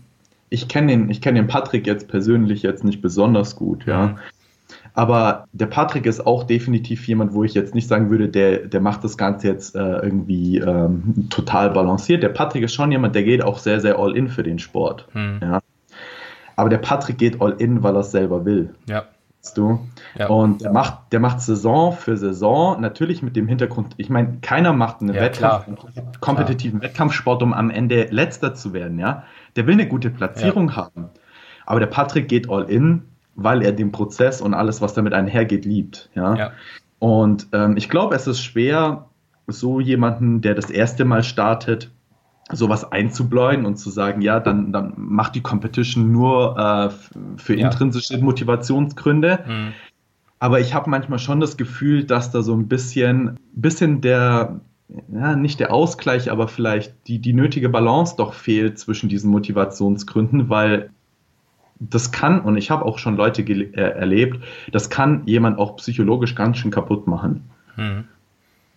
ich 0.50 0.68
kenne 0.68 0.92
den, 0.92 1.10
ich 1.10 1.20
kenne 1.20 1.40
den 1.40 1.48
Patrick 1.48 1.86
jetzt 1.86 2.08
persönlich 2.08 2.62
jetzt 2.62 2.84
nicht 2.84 3.02
besonders 3.02 3.56
gut, 3.56 3.86
ja. 3.86 4.16
Aber 4.94 5.46
der 5.52 5.66
Patrick 5.66 6.06
ist 6.06 6.26
auch 6.26 6.42
definitiv 6.44 7.06
jemand, 7.06 7.32
wo 7.32 7.44
ich 7.44 7.54
jetzt 7.54 7.74
nicht 7.74 7.86
sagen 7.86 8.10
würde, 8.10 8.28
der, 8.28 8.66
der 8.66 8.80
macht 8.80 9.04
das 9.04 9.16
Ganze 9.16 9.46
jetzt 9.46 9.76
äh, 9.76 9.98
irgendwie 9.98 10.58
ähm, 10.58 11.28
total 11.30 11.70
balanciert. 11.70 12.22
Der 12.22 12.30
Patrick 12.30 12.64
ist 12.64 12.74
schon 12.74 12.90
jemand, 12.90 13.14
der 13.14 13.22
geht 13.22 13.44
auch 13.44 13.58
sehr, 13.58 13.80
sehr 13.80 13.98
all 13.98 14.16
in 14.16 14.28
für 14.28 14.42
den 14.42 14.58
Sport. 14.58 15.06
Hm. 15.12 15.38
Ja. 15.40 15.60
Aber 16.56 16.68
der 16.68 16.78
Patrick 16.78 17.18
geht 17.18 17.40
all 17.40 17.54
in, 17.58 17.84
weil 17.84 17.94
er 17.94 18.00
es 18.00 18.10
selber 18.10 18.44
will. 18.44 18.74
Ja, 18.88 19.04
du? 19.56 19.86
Ja. 20.18 20.28
Und 20.28 20.62
der 20.62 20.72
macht, 20.72 21.12
der 21.12 21.20
macht 21.20 21.40
Saison 21.40 21.92
für 21.92 22.16
Saison, 22.16 22.80
natürlich 22.80 23.22
mit 23.22 23.36
dem 23.36 23.48
Hintergrund, 23.48 23.94
ich 23.96 24.10
meine, 24.10 24.38
keiner 24.42 24.72
macht 24.72 25.00
einen 25.00 25.14
Ja, 25.14 25.22
Wettkampf, 25.22 25.64
klar. 25.64 25.78
einen 25.96 26.12
kompetitiven 26.20 26.82
Wettkampfsport, 26.82 27.42
um 27.42 27.52
am 27.54 27.70
Ende 27.70 28.08
letzter 28.10 28.54
zu 28.54 28.72
werden, 28.72 28.98
ja. 28.98 29.24
Der 29.56 29.66
will 29.66 29.74
eine 29.74 29.88
gute 29.88 30.10
Platzierung 30.10 30.76
haben. 30.76 31.06
Aber 31.64 31.80
der 31.80 31.86
Patrick 31.86 32.28
geht 32.28 32.50
all 32.50 32.64
in, 32.70 33.04
weil 33.34 33.62
er 33.62 33.72
den 33.72 33.92
Prozess 33.92 34.40
und 34.40 34.54
alles, 34.54 34.80
was 34.82 34.94
damit 34.94 35.14
einhergeht, 35.14 35.64
liebt. 35.64 36.10
Ja. 36.14 36.34
Ja. 36.34 36.52
Und 36.98 37.46
ähm, 37.52 37.76
ich 37.76 37.88
glaube, 37.88 38.14
es 38.16 38.26
ist 38.26 38.42
schwer, 38.42 39.06
so 39.46 39.80
jemanden, 39.80 40.40
der 40.40 40.54
das 40.54 40.70
erste 40.70 41.04
Mal 41.04 41.22
startet, 41.22 41.90
sowas 42.52 42.90
einzubläuen 42.92 43.66
und 43.66 43.76
zu 43.76 43.90
sagen, 43.90 44.22
ja, 44.22 44.40
dann, 44.40 44.72
dann 44.72 44.94
macht 44.96 45.34
die 45.34 45.42
Competition 45.42 46.10
nur 46.12 46.58
äh, 46.58 46.90
für 47.36 47.54
Ja. 47.54 47.66
intrinsische 47.66 48.18
Motivationsgründe. 48.18 49.40
Mhm. 49.46 49.72
Aber 50.38 50.60
ich 50.60 50.72
habe 50.72 50.88
manchmal 50.88 51.18
schon 51.18 51.40
das 51.40 51.56
Gefühl, 51.56 52.04
dass 52.04 52.30
da 52.30 52.42
so 52.42 52.54
ein 52.54 52.68
bisschen, 52.68 53.38
bisschen 53.52 54.00
der, 54.00 54.60
ja, 55.12 55.36
nicht 55.36 55.60
der 55.60 55.72
Ausgleich, 55.72 56.30
aber 56.30 56.48
vielleicht 56.48 56.94
die, 57.08 57.18
die 57.18 57.32
nötige 57.32 57.68
Balance 57.68 58.14
doch 58.16 58.34
fehlt 58.34 58.78
zwischen 58.78 59.08
diesen 59.08 59.30
Motivationsgründen, 59.30 60.48
weil 60.48 60.90
das 61.80 62.12
kann, 62.12 62.40
und 62.40 62.56
ich 62.56 62.70
habe 62.70 62.84
auch 62.84 62.98
schon 62.98 63.16
Leute 63.16 63.42
äh, 63.42 63.74
erlebt, 63.74 64.42
das 64.72 64.90
kann 64.90 65.22
jemand 65.26 65.58
auch 65.58 65.76
psychologisch 65.76 66.34
ganz 66.34 66.58
schön 66.58 66.70
kaputt 66.70 67.06
machen. 67.06 67.50
Mhm. 67.76 68.04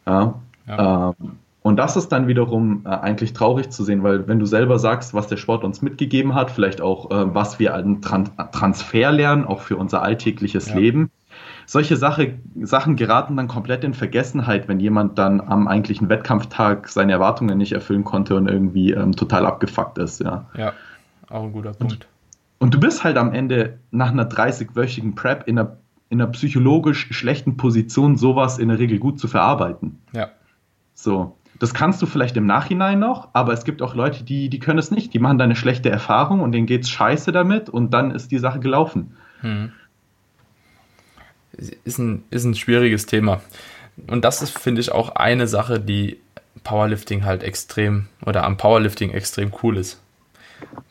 Ja. 0.06 0.34
Ja. 0.68 1.14
Ähm, 1.20 1.38
und 1.64 1.78
das 1.78 1.96
ist 1.96 2.10
dann 2.10 2.28
wiederum 2.28 2.82
äh, 2.86 2.90
eigentlich 2.90 3.34
traurig 3.34 3.70
zu 3.70 3.84
sehen, 3.84 4.02
weil 4.04 4.28
wenn 4.28 4.40
du 4.40 4.46
selber 4.46 4.80
sagst, 4.80 5.14
was 5.14 5.28
der 5.28 5.38
Sport 5.38 5.64
uns 5.64 5.82
mitgegeben 5.82 6.34
hat, 6.34 6.50
vielleicht 6.50 6.82
auch, 6.82 7.12
äh, 7.12 7.36
was 7.36 7.60
wir 7.60 7.76
an 7.76 8.02
Tran 8.02 8.30
Transfer 8.52 9.12
lernen, 9.12 9.46
auch 9.46 9.62
für 9.62 9.78
unser 9.78 10.02
alltägliches 10.02 10.70
Ja. 10.70 10.78
Leben, 10.78 11.12
solche 11.68 11.98
Sache, 11.98 12.40
Sachen 12.62 12.96
geraten 12.96 13.38
dann 13.38 13.48
komplett 13.48 13.84
in 13.84 13.94
Vergessenheit, 13.94 14.68
wenn 14.68 14.80
jemand 14.80 15.20
dann 15.20 15.40
am 15.40 15.68
eigentlichen 15.68 16.10
Wettkampftag 16.10 16.90
seine 16.90 17.12
Erwartungen 17.12 17.58
nicht 17.58 17.74
erfüllen 17.74 18.04
konnte 18.04 18.36
und 18.36 18.48
irgendwie 18.48 18.92
ähm, 18.92 19.16
total 19.16 19.46
abgefuckt 19.46 20.00
ist. 20.00 20.20
Ja. 20.20 20.50
ja, 20.58 20.74
auch 21.30 21.44
ein 21.44 21.54
guter 21.54 21.74
Punkt. 21.74 22.08
Und 22.58 22.74
du 22.74 22.80
bist 22.80 23.04
halt 23.04 23.18
am 23.18 23.34
Ende 23.34 23.80
nach 23.92 24.12
einer 24.12 24.30
30-wöchigen 24.30 25.16
Prep 25.16 25.48
in 25.48 25.58
einer, 25.58 25.78
in 26.10 26.22
einer 26.22 26.32
psychologisch 26.32 27.08
schlechten 27.12 27.56
Position, 27.56 28.18
sowas 28.18 28.58
in 28.60 28.70
der 28.70 28.80
Regel 28.80 29.00
gut 29.00 29.20
zu 29.20 29.28
verarbeiten. 29.28 30.00
Ja, 30.12 30.30
So, 30.94 31.38
das 31.60 31.74
kannst 31.74 32.02
du 32.02 32.06
vielleicht 32.06 32.38
im 32.38 32.46
Nachhinein 32.46 33.00
noch, 33.00 33.30
aber 33.34 33.54
es 33.54 33.64
gibt 33.66 33.82
auch 33.82 33.94
Leute, 33.94 34.24
die, 34.24 34.50
die 34.50 34.60
können 34.60 34.80
es 34.80 34.90
nicht. 34.92 35.14
Die 35.14 35.20
machen 35.20 35.38
da 35.38 35.44
eine 35.44 35.56
schlechte 35.56 35.90
Erfahrung 35.90 36.40
und 36.42 36.52
denen 36.54 36.66
geht's 36.66 36.90
scheiße 36.90 37.32
damit 37.32 37.70
und 37.70 37.94
dann 37.94 38.12
ist 38.12 38.32
die 38.32 38.40
Sache 38.40 38.60
gelaufen. 38.60 39.16
Mhm. 39.42 39.72
ist 41.84 41.98
ein, 42.00 42.24
ist 42.30 42.46
ein 42.46 42.56
schwieriges 42.56 43.06
Thema. 43.06 43.42
Und 44.08 44.24
das 44.26 44.42
ist, 44.42 44.58
finde 44.58 44.82
ich, 44.82 44.92
auch 44.92 45.16
eine 45.16 45.48
Sache, 45.48 45.80
die 45.80 46.18
Powerlifting 46.64 47.26
halt 47.26 47.44
extrem 47.44 48.08
oder 48.26 48.44
am 48.46 48.58
Powerlifting 48.58 49.12
extrem 49.12 49.52
cool 49.62 49.78
ist. 49.78 50.02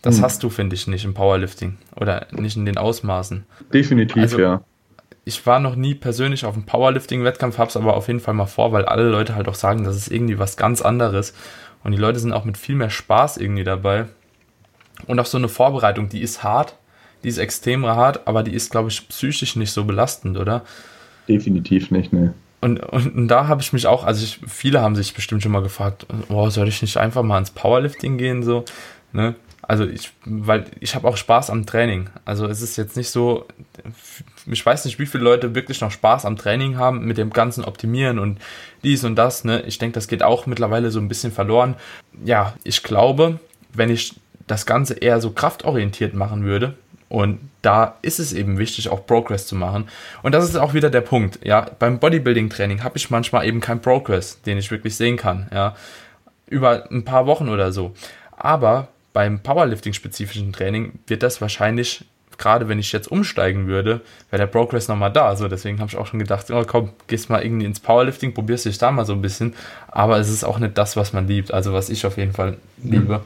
Das 0.03 0.17
Hm. 0.17 0.25
hast 0.25 0.43
du, 0.43 0.51
finde 0.51 0.75
ich, 0.75 0.87
nicht 0.87 1.05
im 1.05 1.15
Powerlifting 1.15 1.79
oder 1.97 2.27
nicht 2.33 2.57
in 2.57 2.65
den 2.67 2.77
Ausmaßen. 2.77 3.45
Definitiv, 3.73 4.23
Also- 4.23 4.41
ja. 4.41 4.63
Ich 5.31 5.47
war 5.47 5.61
noch 5.61 5.77
nie 5.77 5.95
persönlich 5.95 6.45
auf 6.45 6.55
einem 6.55 6.67
Powerlifting-Wettkampf, 6.67 7.57
hab's 7.57 7.77
aber 7.77 7.97
auf 7.97 8.09
jeden 8.09 8.19
Fall 8.19 8.35
mal 8.35 8.47
vor, 8.47 8.73
weil 8.73 8.85
alle 8.85 9.09
Leute 9.09 9.37
halt 9.37 9.47
auch 9.47 9.55
sagen, 9.55 9.85
das 9.85 9.95
ist 9.95 10.11
irgendwie 10.11 10.41
was 10.41 10.57
ganz 10.57 10.83
anderes. 10.83 11.35
Und 11.85 11.93
die 11.93 11.99
Leute 11.99 12.19
sind 12.19 12.33
auch 12.33 12.45
mit 12.45 12.59
viel 12.59 12.75
mehr 12.75 12.91
Spaß 12.91 13.37
irgendwie 13.37 13.63
dabei. 13.63 14.07
Und 15.07 15.21
auch 15.21 15.27
so 15.27 15.39
eine 15.39 15.47
Vorbereitung, 15.47 16.09
die 16.09 16.21
ist 16.21 16.43
hart, 16.43 16.75
die 17.23 17.29
ist 17.29 17.39
extrem 17.39 17.87
hart, 17.87 18.27
aber 18.27 18.43
die 18.43 18.53
ist, 18.53 18.73
glaube 18.73 18.89
ich, 18.89 19.09
psychisch 19.09 19.55
nicht 19.55 19.71
so 19.71 19.85
belastend, 19.85 20.37
oder? 20.37 20.63
Definitiv 21.29 21.93
nicht, 21.93 22.13
ne. 22.13 22.35
Und, 22.61 22.81
und, 22.81 23.15
und 23.15 23.29
da 23.29 23.47
habe 23.47 23.63
ich 23.63 23.73
mich 23.73 23.87
auch, 23.87 24.03
also 24.03 24.25
ich, 24.25 24.41
viele 24.49 24.81
haben 24.81 24.97
sich 24.97 25.15
bestimmt 25.15 25.45
schon 25.45 25.53
mal 25.53 25.63
gefragt, 25.63 26.09
oh, 26.29 26.51
soll 26.51 26.67
ich 26.67 26.83
nicht 26.83 26.97
einfach 26.97 27.23
mal 27.23 27.39
ins 27.39 27.53
Powerlifting 27.53 28.19
gehen, 28.19 28.43
so, 28.43 28.65
ne? 29.13 29.37
Also 29.63 29.87
ich, 29.87 30.13
weil 30.25 30.65
ich 30.81 30.95
habe 30.95 31.07
auch 31.07 31.17
Spaß 31.17 31.51
am 31.51 31.67
Training. 31.67 32.11
Also 32.25 32.47
es 32.47 32.61
ist 32.63 32.77
jetzt 32.77 32.97
nicht 32.97 33.11
so, 33.11 33.47
ich 34.47 34.65
weiß 34.65 34.85
nicht, 34.85 34.99
wie 34.99 35.07
viele 35.07 35.25
Leute 35.25 35.55
wirklich 35.55 35.81
noch 35.81 35.91
Spaß 35.91 36.25
am 36.25 36.37
Training 36.37 36.77
haben 36.77 37.05
mit 37.05 37.19
dem 37.19 37.31
ganzen 37.31 37.65
Optimieren 37.65 38.19
und 38.19 38.41
dies 38.83 39.05
und 39.05 39.17
das, 39.17 39.45
ne? 39.45 39.63
Ich 39.63 39.79
denke, 39.79 39.95
das 39.95 40.09
geht 40.09 40.23
auch 40.23 40.47
mittlerweile 40.47 40.91
so 40.91 40.99
ein 40.99 41.09
bisschen 41.09 41.33
verloren. 41.33 41.77
Ja, 42.25 42.55
ich 42.65 42.83
glaube, 42.83 43.39
wenn 43.73 43.91
ich 43.91 44.15
das 44.47 44.67
Ganze 44.67 44.95
eher 44.95 45.21
so 45.21 45.31
kraftorientiert 45.31 46.15
machen 46.15 46.45
würde, 46.45 46.75
und 47.11 47.41
da 47.61 47.97
ist 48.03 48.21
es 48.21 48.33
eben 48.33 48.57
wichtig, 48.57 48.89
auch 48.89 49.05
Progress 49.05 49.49
zu 49.49 49.57
machen. 49.57 49.89
Und 50.23 50.33
das 50.33 50.45
ist 50.45 50.55
auch 50.55 50.75
wieder 50.75 50.91
der 50.91 51.01
Punkt. 51.01 51.45
Ja, 51.45 51.67
beim 51.81 51.99
Bodybuilding-Training 51.99 52.85
habe 52.85 52.97
ich 52.97 53.11
manchmal 53.11 53.47
eben 53.47 53.61
keinen 53.61 53.83
Progress, 53.83 54.41
den 54.43 54.59
ich 54.59 54.71
wirklich 54.71 54.95
sehen 54.95 55.17
kann. 55.17 55.49
Ja, 55.53 55.75
über 56.49 56.89
ein 56.91 57.05
paar 57.05 57.27
Wochen 57.27 57.49
oder 57.49 57.73
so. 57.73 57.93
Aber 58.37 58.87
beim 59.13 59.41
Powerlifting-spezifischen 59.41 60.53
Training 60.53 60.99
wird 61.07 61.23
das 61.23 61.41
wahrscheinlich, 61.41 62.05
gerade 62.39 62.69
wenn 62.69 62.79
ich 62.79 62.93
jetzt 62.93 63.11
umsteigen 63.11 63.67
würde, 63.67 64.01
wäre 64.31 64.41
der 64.41 64.47
Progress 64.47 64.89
nochmal 64.89 65.13
da. 65.13 65.37
So, 65.37 65.49
deswegen 65.49 65.79
habe 65.81 65.91
ich 65.91 65.97
auch 65.97 66.07
schon 66.07 66.19
gedacht, 66.19 66.51
oh 66.51 66.65
komm, 66.67 66.91
gehst 67.07 67.29
mal 67.29 67.43
irgendwie 67.43 67.67
ins 67.67 67.81
Powerlifting, 67.81 68.35
probierst 68.35 68.67
dich 68.67 68.79
da 68.79 68.91
mal 68.91 69.05
so 69.05 69.13
ein 69.13 69.23
bisschen. 69.23 69.55
Aber 69.89 70.19
es 70.19 70.29
ist 70.29 70.45
auch 70.45 70.59
nicht 70.59 70.79
das, 70.79 70.97
was 70.97 71.13
man 71.13 71.27
liebt, 71.27 71.53
also 71.53 71.73
was 71.73 71.91
ich 71.91 72.07
auf 72.07 72.17
jeden 72.17 72.33
Fall 72.33 72.57
liebe. 72.83 73.21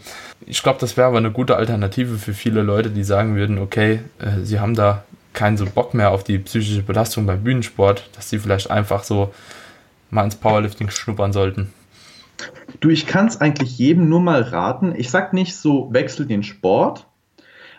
Ich 0.47 0.63
glaube, 0.63 0.81
das 0.81 0.97
wäre 0.97 1.09
aber 1.09 1.19
eine 1.19 1.31
gute 1.31 1.57
Alternative 1.57 2.19
für 2.19 2.35
viele 2.35 2.63
Leute, 2.63 2.91
die 2.91 3.05
sagen 3.05 3.37
würden, 3.37 3.59
okay, 3.59 4.01
äh, 4.19 4.43
sie 4.43 4.61
haben 4.61 4.75
da 4.75 5.05
keinen 5.33 5.57
so 5.57 5.67
Bock 5.67 5.95
mehr 5.95 6.11
auf 6.11 6.25
die 6.25 6.39
psychische 6.39 6.83
Belastung 6.83 7.27
beim 7.27 7.43
Bühnensport, 7.43 8.09
dass 8.15 8.31
sie 8.31 8.39
vielleicht 8.39 8.71
einfach 8.71 9.05
so 9.05 9.35
mal 10.11 10.25
ins 10.25 10.37
Powerlifting 10.37 10.91
schnuppern 10.91 11.33
sollten. 11.33 11.73
Du, 12.81 12.91
ich 12.91 13.07
kann 13.07 13.27
es 13.27 13.41
eigentlich 13.41 13.79
jedem 13.79 14.09
nur 14.09 14.21
mal 14.21 14.43
raten. 14.43 14.95
Ich 14.97 15.11
sag 15.11 15.33
nicht 15.33 15.57
so, 15.57 15.93
wechsel 15.93 16.27
den 16.27 16.43
Sport. 16.43 17.07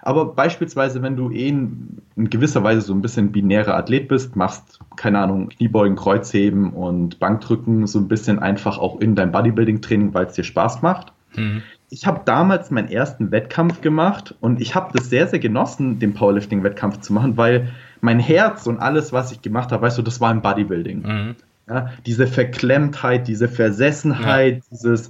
Aber 0.02 0.26
beispielsweise, 0.26 1.02
wenn 1.02 1.16
du 1.16 1.32
eh 1.32 1.48
in, 1.48 2.02
in 2.16 2.30
gewisser 2.30 2.64
Weise 2.64 2.82
so 2.82 2.94
ein 2.94 3.02
bisschen 3.02 3.32
binärer 3.32 3.76
Athlet 3.76 4.08
bist, 4.08 4.36
machst, 4.36 4.80
keine 4.96 5.18
Ahnung, 5.18 5.50
Kniebeugen, 5.50 5.96
Kreuzheben 5.96 6.74
und 6.74 7.20
Bankdrücken 7.20 7.88
so 7.88 8.00
ein 8.00 8.08
bisschen 8.08 8.38
einfach 8.38 8.78
auch 8.78 9.00
in 9.00 9.16
dein 9.16 9.32
Bodybuilding-Training, 9.32 10.14
weil 10.14 10.28
es 10.28 10.34
dir 10.34 10.44
Spaß 10.44 10.84
macht. 10.84 11.12
Mhm. 11.36 11.64
Ich 11.90 12.06
habe 12.06 12.22
damals 12.24 12.70
meinen 12.70 12.90
ersten 12.90 13.32
Wettkampf 13.32 13.82
gemacht 13.82 14.36
und 14.42 14.62
ich 14.62 14.76
habe 14.76 14.96
das 14.96 15.10
sehr, 15.10 15.28
sehr 15.28 15.40
genossen, 15.40 15.98
den 15.98 16.14
Powerlifting-Wettkampf 16.14 17.00
zu 17.00 17.12
machen, 17.12 17.36
weil 17.36 17.70
mein 18.00 18.20
Herz 18.20 18.68
und 18.68 18.80
alles, 18.80 19.12
was 19.12 19.32
ich 19.32 19.42
gemacht 19.42 19.72
habe, 19.72 19.82
weißt 19.82 19.98
du, 19.98 20.04
das 20.04 20.22
war 20.22 20.32
im 20.32 20.42
Bodybuilding. 20.42 21.02
Mhm. 21.02 21.36
Ja, 21.68 21.92
diese 22.06 22.28
Verklemmtheit, 22.28 23.28
diese 23.28 23.48
Versessenheit, 23.48 24.64
dieses 24.72 25.10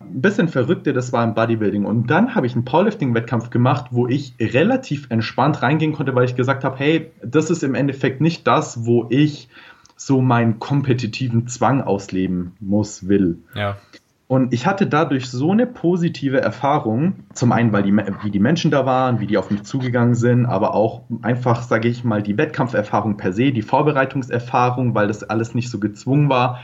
ein 0.00 0.20
bisschen 0.20 0.48
Verrückte, 0.48 0.92
das 0.92 1.12
war 1.12 1.24
im 1.24 1.34
Bodybuilding. 1.34 1.84
Und 1.84 2.08
dann 2.08 2.34
habe 2.34 2.46
ich 2.46 2.54
einen 2.54 2.64
Powerlifting-Wettkampf 2.64 3.50
gemacht, 3.50 3.86
wo 3.90 4.08
ich 4.08 4.34
relativ 4.40 5.06
entspannt 5.10 5.62
reingehen 5.62 5.92
konnte, 5.92 6.14
weil 6.14 6.24
ich 6.24 6.36
gesagt 6.36 6.64
habe, 6.64 6.78
hey, 6.78 7.10
das 7.24 7.50
ist 7.50 7.62
im 7.62 7.74
Endeffekt 7.74 8.20
nicht 8.20 8.46
das, 8.46 8.84
wo 8.84 9.06
ich 9.10 9.48
so 9.96 10.20
meinen 10.20 10.58
kompetitiven 10.58 11.46
Zwang 11.46 11.80
ausleben 11.80 12.52
muss, 12.58 13.08
will. 13.08 13.38
Ja. 13.54 13.76
Und 14.32 14.54
ich 14.54 14.66
hatte 14.66 14.86
dadurch 14.86 15.28
so 15.28 15.50
eine 15.52 15.66
positive 15.66 16.40
Erfahrung. 16.40 17.16
Zum 17.34 17.52
einen, 17.52 17.70
weil 17.70 17.82
die, 17.82 17.92
wie 17.92 18.30
die 18.30 18.38
Menschen 18.38 18.70
da 18.70 18.86
waren, 18.86 19.20
wie 19.20 19.26
die 19.26 19.36
auf 19.36 19.50
mich 19.50 19.64
zugegangen 19.64 20.14
sind, 20.14 20.46
aber 20.46 20.74
auch 20.74 21.02
einfach, 21.20 21.60
sage 21.60 21.88
ich 21.88 22.02
mal, 22.02 22.22
die 22.22 22.38
Wettkampferfahrung 22.38 23.18
per 23.18 23.34
se, 23.34 23.52
die 23.52 23.60
Vorbereitungserfahrung, 23.60 24.94
weil 24.94 25.08
das 25.08 25.22
alles 25.22 25.54
nicht 25.54 25.68
so 25.68 25.78
gezwungen 25.78 26.30
war, 26.30 26.60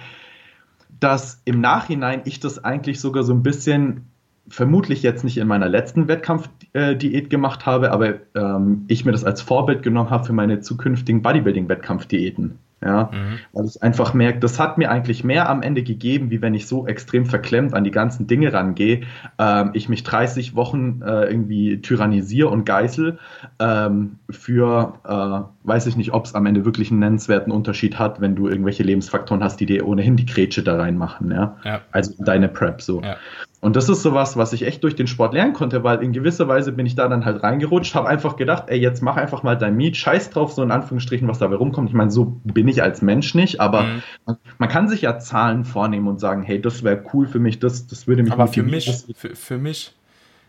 dass 0.98 1.42
im 1.44 1.60
Nachhinein 1.60 2.22
ich 2.24 2.40
das 2.40 2.64
eigentlich 2.64 3.02
sogar 3.02 3.22
so 3.22 3.34
ein 3.34 3.42
bisschen, 3.42 4.06
vermutlich 4.48 5.02
jetzt 5.02 5.22
nicht 5.22 5.36
in 5.36 5.46
meiner 5.46 5.68
letzten 5.68 6.08
Wettkampfdiät 6.08 7.28
gemacht 7.28 7.66
habe, 7.66 7.92
aber 7.92 8.14
ähm, 8.34 8.86
ich 8.88 9.04
mir 9.04 9.12
das 9.12 9.24
als 9.24 9.42
Vorbild 9.42 9.82
genommen 9.82 10.08
habe 10.08 10.24
für 10.24 10.32
meine 10.32 10.60
zukünftigen 10.60 11.20
Bodybuilding-Wettkampfdiäten. 11.20 12.60
Ja, 12.80 13.10
Mhm. 13.12 13.40
weil 13.52 13.64
ich 13.66 13.82
einfach 13.82 14.14
merke, 14.14 14.38
das 14.38 14.60
hat 14.60 14.78
mir 14.78 14.90
eigentlich 14.90 15.24
mehr 15.24 15.48
am 15.48 15.62
Ende 15.62 15.82
gegeben, 15.82 16.30
wie 16.30 16.40
wenn 16.40 16.54
ich 16.54 16.68
so 16.68 16.86
extrem 16.86 17.26
verklemmt 17.26 17.74
an 17.74 17.82
die 17.82 17.90
ganzen 17.90 18.28
Dinge 18.28 18.52
rangehe. 18.52 19.00
Ähm, 19.38 19.70
ich 19.74 19.88
mich 19.88 20.04
30 20.04 20.54
Wochen 20.54 21.02
äh, 21.02 21.24
irgendwie 21.24 21.80
tyrannisiere 21.82 22.48
und 22.48 22.64
geißel 22.64 23.18
ähm, 23.58 24.18
für, 24.30 24.94
äh, 25.04 25.57
weiß 25.68 25.86
ich 25.86 25.96
nicht, 25.96 26.12
ob 26.12 26.24
es 26.24 26.34
am 26.34 26.46
Ende 26.46 26.64
wirklich 26.64 26.90
einen 26.90 27.00
nennenswerten 27.00 27.52
Unterschied 27.52 27.98
hat, 27.98 28.20
wenn 28.20 28.34
du 28.34 28.48
irgendwelche 28.48 28.82
Lebensfaktoren 28.82 29.44
hast, 29.44 29.60
die 29.60 29.66
dir 29.66 29.86
ohnehin 29.86 30.16
die 30.16 30.26
Grätsche 30.26 30.62
da 30.62 30.76
reinmachen. 30.76 31.30
Ja? 31.30 31.56
Ja. 31.64 31.80
Also 31.92 32.14
deine 32.18 32.48
Prep 32.48 32.80
so. 32.80 33.02
Ja. 33.02 33.16
Und 33.60 33.74
das 33.74 33.88
ist 33.88 34.02
sowas, 34.02 34.36
was 34.36 34.52
ich 34.52 34.64
echt 34.64 34.84
durch 34.84 34.94
den 34.94 35.08
Sport 35.08 35.34
lernen 35.34 35.52
konnte, 35.52 35.82
weil 35.82 36.00
in 36.02 36.12
gewisser 36.12 36.46
Weise 36.46 36.70
bin 36.70 36.86
ich 36.86 36.94
da 36.94 37.08
dann 37.08 37.24
halt 37.24 37.42
reingerutscht, 37.42 37.94
habe 37.94 38.08
einfach 38.08 38.36
gedacht, 38.36 38.64
ey, 38.68 38.78
jetzt 38.78 39.02
mach 39.02 39.16
einfach 39.16 39.42
mal 39.42 39.56
dein 39.56 39.76
Meet, 39.76 39.96
scheiß 39.96 40.30
drauf, 40.30 40.52
so 40.52 40.62
in 40.62 40.70
Anführungsstrichen, 40.70 41.26
was 41.26 41.40
dabei 41.40 41.56
rumkommt. 41.56 41.88
Ich 41.88 41.94
meine, 41.94 42.10
so 42.12 42.40
bin 42.44 42.68
ich 42.68 42.82
als 42.82 43.02
Mensch 43.02 43.34
nicht, 43.34 43.60
aber 43.60 43.82
Mhm. 43.84 44.02
man, 44.26 44.36
man 44.58 44.68
kann 44.68 44.88
sich 44.88 45.02
ja 45.02 45.18
Zahlen 45.18 45.64
vornehmen 45.64 46.06
und 46.06 46.20
sagen, 46.20 46.42
hey, 46.42 46.60
das 46.62 46.84
wäre 46.84 47.02
cool 47.12 47.26
für 47.26 47.40
mich, 47.40 47.58
das, 47.58 47.88
das 47.88 48.06
würde 48.06 48.22
mich 48.22 48.32
Aber 48.32 48.46
für 48.46 48.62
mich, 48.62 49.04
für, 49.16 49.34
für 49.34 49.58
mich, 49.58 49.92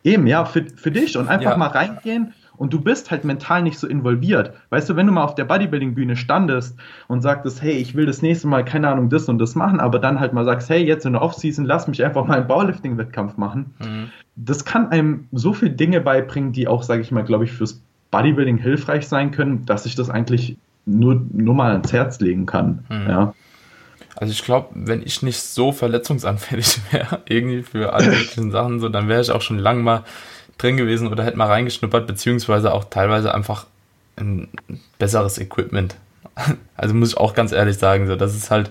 Eben, 0.03 0.27
ja, 0.27 0.45
für, 0.45 0.65
für 0.75 0.91
dich 0.91 1.17
und 1.17 1.27
einfach 1.27 1.51
Ja. 1.51 1.57
mal 1.57 1.67
reingehen 1.67 2.33
und 2.59 2.73
du 2.73 2.81
bist 2.81 3.09
halt 3.09 3.23
mental 3.23 3.63
nicht 3.63 3.79
so 3.79 3.87
involviert. 3.87 4.53
Weißt 4.69 4.89
du, 4.89 4.97
wenn 4.97 5.07
du 5.07 5.13
mal 5.13 5.23
auf 5.23 5.33
der 5.33 5.45
Bodybuilding-Bühne 5.45 6.17
standest 6.17 6.77
und 7.07 7.21
sagtest, 7.21 7.61
hey, 7.61 7.71
ich 7.71 7.95
will 7.95 8.05
das 8.05 8.21
nächste 8.21 8.47
Mal, 8.47 8.65
keine 8.65 8.89
Ahnung, 8.89 9.09
das 9.09 9.29
und 9.29 9.39
das 9.39 9.55
machen, 9.55 9.79
aber 9.79 9.97
dann 9.97 10.19
halt 10.19 10.33
mal 10.33 10.43
sagst, 10.43 10.69
hey, 10.69 10.83
jetzt 10.83 11.05
in 11.05 11.13
der 11.13 11.21
Offseason, 11.21 11.63
lass 11.63 11.87
mich 11.87 12.03
einfach 12.03 12.27
mal 12.27 12.37
einen 12.37 12.47
Powerlifting-Wettkampf 12.47 13.37
machen. 13.37 13.73
Mhm. 13.79 14.09
Das 14.35 14.65
kann 14.65 14.91
einem 14.91 15.29
so 15.31 15.53
viele 15.53 15.71
Dinge 15.71 16.01
beibringen, 16.01 16.51
die 16.51 16.67
auch, 16.67 16.83
sage 16.83 17.01
ich 17.01 17.11
mal, 17.11 17.23
glaube 17.23 17.45
ich, 17.45 17.53
fürs 17.53 17.81
Bodybuilding 18.11 18.57
hilfreich 18.57 19.07
sein 19.07 19.31
können, 19.31 19.65
dass 19.65 19.85
ich 19.85 19.95
das 19.95 20.09
eigentlich 20.09 20.57
nur, 20.85 21.25
nur 21.31 21.55
mal 21.55 21.71
ans 21.71 21.93
Herz 21.93 22.19
legen 22.19 22.45
kann. 22.45 22.83
Ja. 22.89 23.33
Also 24.17 24.33
ich 24.33 24.43
glaube, 24.43 24.67
wenn 24.73 25.01
ich 25.01 25.21
nicht 25.21 25.39
so 25.39 25.71
verletzungsanfällig 25.71 26.81
wäre, 26.91 27.21
irgendwie 27.25 27.63
für 27.63 27.93
alle 27.93 28.07
möglichen 28.07 28.51
Sachen, 28.51 28.81
so, 28.81 28.89
dann 28.89 29.07
wäre 29.07 29.21
ich 29.21 29.31
auch 29.31 29.41
schon 29.41 29.59
lang 29.59 29.81
mal 29.81 30.03
drin 30.59 30.77
gewesen 30.77 31.07
oder 31.07 31.23
hätte 31.23 31.37
mal 31.37 31.47
reingeschnuppert, 31.47 32.05
beziehungsweise 32.05 32.73
auch 32.73 32.83
teilweise 32.83 33.33
einfach 33.33 33.65
ein 34.17 34.49
besseres 34.99 35.39
Equipment. 35.39 35.95
Also 36.77 36.93
muss 36.93 37.09
ich 37.09 37.17
auch 37.17 37.33
ganz 37.33 37.51
ehrlich 37.51 37.77
sagen, 37.77 38.07
so, 38.07 38.15
das 38.15 38.33
ist 38.33 38.49
halt 38.49 38.69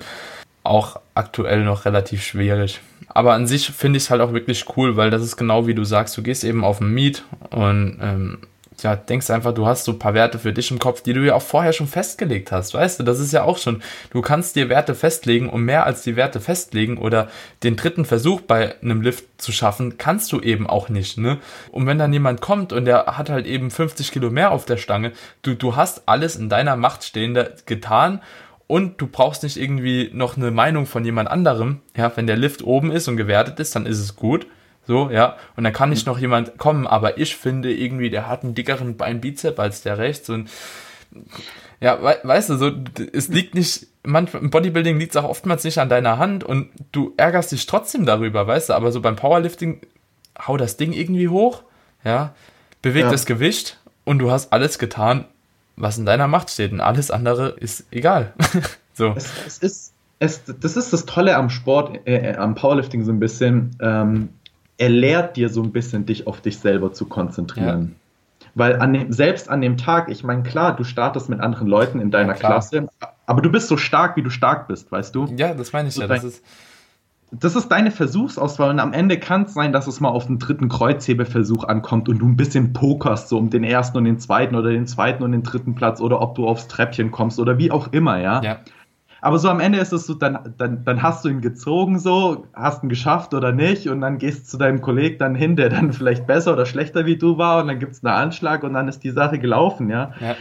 auch 0.64 0.99
aktuell 1.14 1.64
noch 1.64 1.84
relativ 1.84 2.22
schwierig. 2.22 2.80
Aber 3.09 3.34
an 3.34 3.47
sich 3.47 3.68
finde 3.68 3.99
ich 3.99 4.05
es 4.05 4.11
halt 4.11 4.22
auch 4.22 4.32
wirklich 4.32 4.64
cool, 4.76 4.97
weil 4.97 5.11
das 5.11 5.22
ist 5.22 5.36
genau 5.36 5.66
wie 5.66 5.74
du 5.74 5.84
sagst, 5.84 6.16
du 6.16 6.22
gehst 6.22 6.45
eben 6.45 6.64
auf 6.64 6.80
ein 6.80 6.93
Meet 6.93 7.24
und 7.51 7.99
ähm, 8.01 8.39
ja, 8.83 8.97
denkst 8.97 9.31
einfach, 9.31 9.53
du 9.53 9.66
hast 9.66 9.85
so 9.85 9.93
ein 9.93 9.99
paar 9.99 10.14
Werte 10.14 10.39
für 10.39 10.53
dich 10.53 10.70
im 10.70 10.79
Kopf, 10.79 11.03
die 11.03 11.12
du 11.12 11.24
ja 11.24 11.35
auch 11.35 11.43
vorher 11.43 11.72
schon 11.72 11.87
festgelegt 11.87 12.53
hast, 12.53 12.74
weißt 12.74 13.01
du, 13.01 13.05
das 13.05 13.20
ist 13.20 13.33
ja 13.33 13.43
auch 13.43 13.59
schon, 13.59 13.83
du 14.11 14.20
kannst 14.20 14.57
dir 14.57 14.68
Werte 14.68 14.95
festlegen 14.95 15.49
und 15.49 15.62
mehr 15.62 15.87
als 15.87 16.03
die 16.03 16.16
Werte 16.16 16.41
festlegen 16.41 16.99
oder 16.99 17.29
den 17.62 17.76
dritten 17.76 18.05
Versuch 18.05 18.41
bei 18.41 18.81
einem 18.83 19.03
Lift 19.03 19.24
zu 19.39 19.53
schaffen, 19.53 19.99
kannst 19.99 20.33
du 20.33 20.41
eben 20.41 20.66
auch 20.66 20.89
nicht, 20.89 21.18
ne? 21.18 21.39
Und 21.70 21.87
wenn 21.87 21.99
dann 21.99 22.12
jemand 22.12 22.41
kommt 22.41 22.72
und 22.72 22.85
der 22.85 23.07
hat 23.18 23.31
halt 23.31 23.47
eben 23.47 23.70
50 23.70 24.12
Kilo 24.12 24.31
mehr 24.31 24.53
auf 24.53 24.64
der 24.64 24.76
Stange, 24.76 25.12
du, 25.43 25.55
du 25.55 25.76
hast 25.76 26.03
alles 26.07 26.37
in 26.37 26.49
deiner 26.49 26.76
Macht 26.76 27.05
Stehende 27.05 27.55
getan 27.66 28.20
und 28.68 29.01
du 29.01 29.07
brauchst 29.07 29.43
nicht 29.43 29.57
irgendwie 29.57 30.11
noch 30.12 30.37
eine 30.37 30.51
Meinung 30.51 30.87
von 30.87 31.05
jemand 31.05 31.31
anderem. 31.31 31.81
Ja, 31.97 32.12
wenn 32.14 32.26
der 32.26 32.37
Lift 32.37 32.62
oben 32.62 32.93
ist 32.93 33.09
und 33.09 33.16
gewertet 33.16 33.59
ist, 33.59 33.74
dann 33.74 33.87
ist 33.87 33.99
es 33.99 34.14
gut. 34.14 34.47
So, 34.89 35.11
ja. 35.11 35.36
Und 35.55 35.64
dann 35.64 35.74
kann 35.74 35.91
nicht 35.91 36.07
noch 36.07 36.18
jemand 36.18 36.57
kommen, 36.57 36.86
aber 36.86 37.18
ich 37.18 37.36
finde 37.36 37.70
irgendwie, 37.70 38.09
der 38.09 38.26
hat 38.26 38.43
einen 38.43 38.55
dickeren 38.55 38.97
Beinbizep 38.97 39.61
als 39.61 39.82
der 39.82 39.99
rechts 39.99 40.30
und 40.30 40.49
ja, 41.78 42.03
we 42.03 42.18
weißt 42.22 42.49
du, 42.49 42.57
so, 42.57 42.70
es 43.12 43.28
liegt 43.28 43.55
nicht, 43.55 43.86
manchmal, 44.03 44.43
im 44.43 44.49
Bodybuilding 44.49 44.99
liegt 44.99 45.14
es 45.14 45.22
auch 45.22 45.28
oftmals 45.28 45.62
nicht 45.64 45.76
an 45.76 45.91
deiner 45.91 46.16
Hand 46.16 46.43
und 46.43 46.70
du 46.91 47.12
ärgerst 47.18 47.53
dich 47.53 47.66
trotzdem 47.66 48.07
darüber, 48.07 48.47
weißt 48.47 48.70
du, 48.70 48.72
aber 48.72 48.91
so 48.91 49.03
beim 49.03 49.14
Powerlifting, 49.14 49.82
hau 50.47 50.57
das 50.57 50.78
Ding 50.78 50.95
irgendwie 50.95 51.28
hoch, 51.28 51.64
ja, 52.03 52.34
beweg 52.80 53.05
Ja. 53.05 53.11
das 53.11 53.26
Gewicht 53.26 53.78
und 54.05 54.20
du 54.20 54.30
hast 54.30 54.55
alles 54.55 54.78
getan, 54.78 55.26
was 55.76 55.99
in 55.99 56.07
deiner 56.07 56.28
Macht 56.28 56.49
steht 56.49 56.72
und 56.72 56.80
alles 56.80 57.11
andere 57.11 57.51
ist 57.51 57.84
egal. 57.91 58.32
so. 58.95 59.12
Es, 59.14 59.30
es 59.47 59.59
ist, 59.59 59.93
es, 60.18 60.43
das 60.47 60.78
ist 60.78 60.95
das 60.95 61.05
Tolle 61.05 61.36
am 61.36 61.51
Sport, 61.51 62.07
äh, 62.07 62.32
äh, 62.32 62.36
am 62.36 62.55
Powerlifting 62.55 63.05
so 63.05 63.12
ein 63.12 63.20
bisschen. 63.20 63.76
Ähm, 63.82 64.30
er 64.79 64.89
lehrt 64.89 65.37
dir 65.37 65.49
so 65.49 65.62
ein 65.62 65.72
bisschen, 65.72 66.07
dich 66.07 66.26
auf 66.26 66.41
dich 66.41 66.59
selber 66.59 66.93
zu 66.93 67.07
konzentrieren. 67.07 67.97
Weil 68.55 68.81
an 68.81 68.93
dem, 68.93 69.12
selbst 69.12 69.51
an 69.51 69.61
dem 69.61 69.76
Tag, 69.76 70.09
ich 70.09 70.24
meine, 70.24 70.43
klar, 70.43 70.74
du 70.74 70.85
startest 70.85 71.29
mit 71.29 71.41
anderen 71.41 71.68
Leuten 71.68 72.01
in 72.01 72.11
deiner 72.11 72.33
Ja. 72.33 72.39
Klasse, 72.39 72.89
aber 73.26 73.43
du 73.43 73.51
bist 73.51 73.68
so 73.68 73.76
stark, 73.76 74.16
wie 74.16 74.22
du 74.22 74.31
stark 74.31 74.68
bist, 74.68 74.91
weißt 74.91 75.14
du? 75.14 75.26
Ja, 75.37 75.53
das 75.55 75.72
meine 75.72 75.89
ich 75.89 75.97
ja. 75.97 76.07
Das 76.07 76.24
ist, 76.24 76.43
Das 77.31 77.57
ist 77.57 77.68
deine 77.68 77.91
Versuchsauswahl 77.91 78.70
und 78.70 78.81
am 78.81 78.95
Ende 78.95 79.18
kann 79.18 79.43
es 79.43 79.53
sein, 79.53 79.70
dass 79.72 79.87
es 79.87 80.01
mal 80.01 80.09
auf 80.09 80.26
den 80.26 80.39
dritten 80.39 80.70
Kreuzhebeversuch 80.70 81.64
ankommt 81.64 82.09
und 82.09 82.20
du 82.20 82.26
ein 82.26 82.37
bisschen 82.37 82.72
pokerst, 82.72 83.29
so 83.29 83.37
um 83.37 83.51
den 83.51 83.64
ersten 83.64 83.99
und 83.99 84.05
den 84.05 84.18
zweiten 84.18 84.55
oder 84.55 84.70
den 84.70 84.87
zweiten 84.87 85.22
und 85.22 85.33
den 85.33 85.43
dritten 85.43 85.74
Platz 85.74 86.01
oder 86.01 86.22
ob 86.22 86.37
du 86.37 86.49
aufs 86.49 86.68
Treppchen 86.68 87.11
kommst 87.11 87.39
oder 87.39 87.59
wie 87.59 87.70
auch 87.70 87.93
immer, 87.93 88.18
ja. 88.18 88.41
ja. 88.43 88.59
Aber 89.21 89.39
so 89.39 89.49
am 89.49 89.61
Ende 89.61 89.79
ist 89.79 89.93
es 89.93 90.07
so, 90.07 90.14
dann, 90.14 90.55
dann, 90.59 90.85
dann 90.85 91.03
hast 91.03 91.25
du 91.25 91.29
ihn 91.29 91.41
gezogen, 91.41 91.99
so, 91.99 92.47
hast 92.55 92.83
ihn 92.83 92.89
geschafft 92.89 93.35
oder 93.35 93.53
nicht, 93.53 93.89
und 93.89 94.01
dann 94.01 94.19
gehst 94.19 94.41
du 94.41 94.51
zu 94.51 94.57
deinem 94.59 94.81
Kollegen 94.81 95.19
dann 95.19 95.35
hin, 95.35 95.57
der 95.57 95.71
dann 95.71 95.93
vielleicht 95.93 96.27
besser 96.27 96.53
oder 96.53 96.66
schlechter 96.66 97.07
wie 97.07 97.16
du 97.16 97.39
war, 97.39 97.62
und 97.62 97.69
dann 97.69 97.79
gibt 97.79 97.93
es 97.93 98.05
einen 98.05 98.14
Anschlag 98.14 98.62
und 98.62 98.75
dann 98.75 98.89
ist 98.89 99.03
die 99.05 99.11
Sache 99.11 99.39
gelaufen, 99.39 99.91
ja. 99.91 100.12
Ja. 100.21 100.37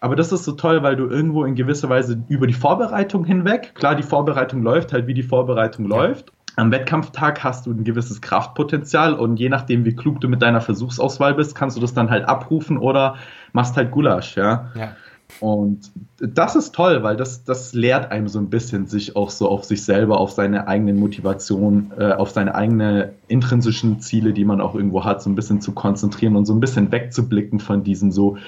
Aber 0.00 0.14
das 0.14 0.30
ist 0.30 0.44
so 0.44 0.52
toll, 0.52 0.82
weil 0.82 0.96
du 0.96 1.06
irgendwo 1.06 1.44
in 1.44 1.54
gewisser 1.54 1.88
Weise 1.88 2.22
über 2.28 2.46
die 2.46 2.52
Vorbereitung 2.52 3.24
hinweg, 3.24 3.74
klar, 3.74 3.94
die 3.94 4.02
Vorbereitung 4.02 4.62
läuft 4.62 4.92
halt, 4.92 5.06
wie 5.06 5.14
die 5.14 5.22
Vorbereitung 5.22 5.86
läuft. 5.86 6.32
Am 6.56 6.70
Wettkampftag 6.70 7.44
hast 7.44 7.66
du 7.66 7.70
ein 7.70 7.84
gewisses 7.84 8.22
Kraftpotenzial 8.22 9.14
und 9.14 9.38
je 9.38 9.48
nachdem, 9.48 9.84
wie 9.84 9.94
klug 9.94 10.20
du 10.20 10.28
mit 10.28 10.42
deiner 10.42 10.60
Versuchsauswahl 10.60 11.34
bist, 11.34 11.54
kannst 11.54 11.76
du 11.76 11.80
das 11.80 11.92
dann 11.92 12.08
halt 12.08 12.26
abrufen 12.26 12.78
oder 12.78 13.16
machst 13.52 13.76
halt 13.76 13.90
Gulasch, 13.90 14.36
ja. 14.36 14.70
Ja. 14.74 14.96
Und 15.40 15.90
das 16.18 16.56
ist 16.56 16.74
toll, 16.74 17.02
weil 17.02 17.16
das, 17.16 17.44
das 17.44 17.74
lehrt 17.74 18.10
einem 18.10 18.28
so 18.28 18.38
ein 18.38 18.48
bisschen, 18.48 18.86
sich 18.86 19.16
auch 19.16 19.30
so 19.30 19.48
auf 19.48 19.64
sich 19.64 19.84
selber, 19.84 20.18
auf 20.18 20.30
seine 20.30 20.66
eigenen 20.68 20.98
Motivation, 20.98 21.90
äh, 21.98 22.12
auf 22.12 22.30
seine 22.30 22.54
eigenen 22.54 23.10
intrinsischen 23.28 24.00
Ziele, 24.00 24.32
die 24.32 24.44
man 24.44 24.60
auch 24.60 24.74
irgendwo 24.74 25.04
hat, 25.04 25.22
so 25.22 25.28
ein 25.28 25.34
bisschen 25.34 25.60
zu 25.60 25.72
konzentrieren 25.72 26.36
und 26.36 26.46
so 26.46 26.54
ein 26.54 26.60
bisschen 26.60 26.90
wegzublicken 26.92 27.60
von 27.60 27.82
diesem 27.82 28.12
so, 28.12 28.38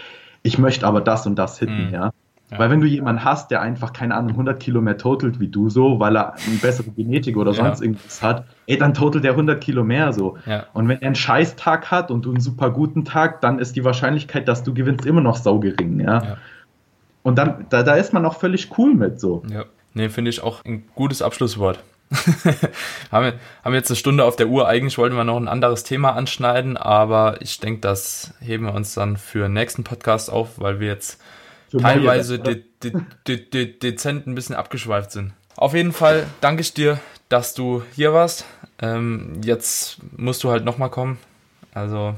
ich 0.43 0.59
möchte 0.59 0.87
aber 0.87 1.01
das 1.01 1.27
und 1.27 1.37
das 1.39 1.59
hitten, 1.59 1.89
Mhm. 1.89 1.93
ja. 1.93 2.11
Ja. 2.51 2.59
Weil 2.61 2.71
wenn 2.71 2.81
du 2.81 2.87
jemanden 2.87 3.25
hast, 3.25 3.51
der 3.51 3.61
einfach, 3.61 3.93
keine 3.93 4.15
Ahnung, 4.15 4.31
100 4.31 4.59
Kilo 4.59 4.81
mehr 4.81 4.97
totelt 4.97 5.39
wie 5.39 5.49
du 5.49 5.69
so, 5.69 6.01
weil 6.01 6.17
er 6.17 6.33
eine 6.33 6.57
bessere 6.63 6.89
Genetik 6.93 7.37
oder 7.37 7.51
Ja. 7.53 7.57
sonst 7.67 7.83
irgendwas 7.83 8.23
hat, 8.23 8.45
ey, 8.67 8.79
dann 8.79 8.95
totelt 8.95 9.23
der 9.25 9.33
100 9.37 9.61
Kilo 9.61 9.85
mehr 9.85 10.15
so. 10.15 10.39
Ja. 10.47 10.65
Und 10.73 10.89
wenn 10.89 11.03
er 11.03 11.09
einen 11.09 11.15
Scheißtag 11.15 11.91
hat 11.91 12.11
und 12.11 12.25
du 12.25 12.31
einen 12.31 12.41
super 12.41 12.71
guten 12.71 13.05
Tag, 13.05 13.43
dann 13.43 13.59
ist 13.59 13.77
die 13.77 13.85
Wahrscheinlichkeit, 13.85 14.49
dass 14.49 14.63
du 14.63 14.73
gewinnst, 14.73 15.05
immer 15.05 15.21
noch 15.21 15.37
saugering, 15.37 16.01
ja. 16.01 16.39
Und 17.29 17.37
dann, 17.37 17.67
da, 17.69 17.83
da 17.83 17.95
ist 17.97 18.15
man 18.15 18.25
auch 18.25 18.41
völlig 18.41 18.71
cool 18.79 18.95
mit 18.95 19.21
so. 19.21 19.43
Ja, 19.53 19.67
nee, 19.93 20.09
finde 20.09 20.31
ich 20.31 20.43
auch 20.43 20.65
ein 20.65 20.89
gutes 20.95 21.21
Abschlusswort. 21.21 21.79
haben, 23.13 23.25
wir, 23.27 23.35
haben 23.63 23.75
jetzt 23.75 23.91
eine 23.91 23.97
Stunde 23.97 24.25
auf 24.25 24.37
der 24.37 24.49
Uhr. 24.49 24.67
Eigentlich 24.67 24.97
wollten 24.97 25.15
wir 25.15 25.25
noch 25.25 25.37
ein 25.37 25.47
anderes 25.47 25.85
Thema 25.85 26.15
anschneiden, 26.15 26.79
aber 26.79 27.37
ich 27.43 27.61
denke, 27.61 27.83
das 27.83 28.33
heben 28.41 28.65
wir 28.65 28.73
uns 28.73 28.95
dann 28.95 29.19
für 29.19 29.41
den 29.41 29.53
nächsten 29.53 29.85
Podcast 29.85 30.33
auf, 30.33 30.59
weil 30.59 30.81
wir 30.81 30.87
jetzt 30.89 31.21
Für 31.71 31.77
teilweise 31.77 32.39
de, 32.39 32.65
de, 32.83 32.93
de, 33.27 33.37
de, 33.37 33.79
dezent 33.79 34.27
ein 34.27 34.35
bisschen 34.35 34.57
abgeschweift 34.57 35.11
sind. 35.13 35.35
Auf 35.55 35.75
jeden 35.75 35.93
Fall 35.93 36.27
danke 36.41 36.63
ich 36.63 36.73
dir, 36.73 36.99
dass 37.29 37.53
du 37.53 37.83
hier 37.95 38.15
warst. 38.15 38.47
Ähm, 38.81 39.43
jetzt 39.45 39.99
musst 40.17 40.43
du 40.45 40.49
halt 40.49 40.65
nochmal 40.65 40.89
kommen. 40.89 41.19
Also 41.75 42.15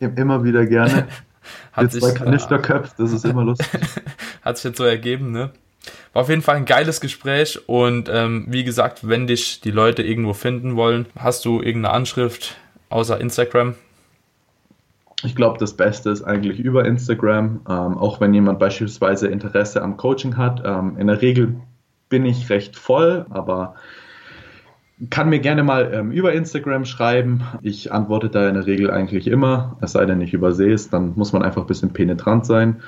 Immer 0.00 0.42
wieder 0.42 0.66
gerne. 0.66 1.06
hat 1.72 1.84
Jetzt 1.84 1.92
sich, 1.94 2.02
bei 2.02 2.12
Kanisterköpf, 2.12 2.94
das 2.96 3.12
ist 3.12 3.24
immer 3.24 3.44
lustig. 3.44 3.68
hat 4.42 4.56
sich 4.56 4.64
jetzt 4.64 4.78
so 4.78 4.84
ergeben, 4.84 5.30
ne? 5.30 5.50
War 6.12 6.22
auf 6.22 6.28
jeden 6.28 6.42
Fall 6.42 6.56
ein 6.56 6.66
geiles 6.66 7.00
Gespräch 7.00 7.58
und 7.68 8.08
ähm, 8.12 8.46
wie 8.48 8.64
gesagt, 8.64 9.08
wenn 9.08 9.26
dich 9.26 9.60
die 9.60 9.70
Leute 9.70 10.02
irgendwo 10.02 10.34
finden 10.34 10.76
wollen, 10.76 11.06
hast 11.16 11.44
du 11.44 11.62
irgendeine 11.62 11.94
Anschrift 11.94 12.56
außer 12.90 13.20
Instagram? 13.20 13.74
Ich 15.22 15.36
glaube, 15.36 15.58
das 15.58 15.76
Beste 15.76 16.10
ist 16.10 16.22
eigentlich 16.22 16.58
über 16.58 16.84
Instagram, 16.84 17.60
ähm, 17.68 17.98
auch 17.98 18.20
wenn 18.20 18.32
jemand 18.32 18.58
beispielsweise 18.58 19.28
Interesse 19.28 19.82
am 19.82 19.96
Coaching 19.96 20.36
hat. 20.36 20.62
Ähm, 20.64 20.96
in 20.98 21.06
der 21.06 21.20
Regel 21.20 21.56
bin 22.08 22.24
ich 22.24 22.48
recht 22.50 22.76
voll, 22.76 23.26
aber 23.30 23.74
kann 25.08 25.30
mir 25.30 25.38
gerne 25.38 25.62
mal 25.62 25.90
ähm, 25.94 26.12
über 26.12 26.32
Instagram 26.32 26.84
schreiben. 26.84 27.42
Ich 27.62 27.92
antworte 27.92 28.28
da 28.28 28.48
in 28.48 28.54
der 28.54 28.66
Regel 28.66 28.90
eigentlich 28.90 29.26
immer, 29.26 29.76
es 29.80 29.92
sei 29.92 30.04
denn, 30.04 30.20
ich 30.20 30.34
übersehe 30.34 30.74
es, 30.74 30.90
dann 30.90 31.14
muss 31.16 31.32
man 31.32 31.42
einfach 31.42 31.62
ein 31.62 31.66
bisschen 31.66 31.90
penetrant 31.90 32.44
sein. 32.44 32.82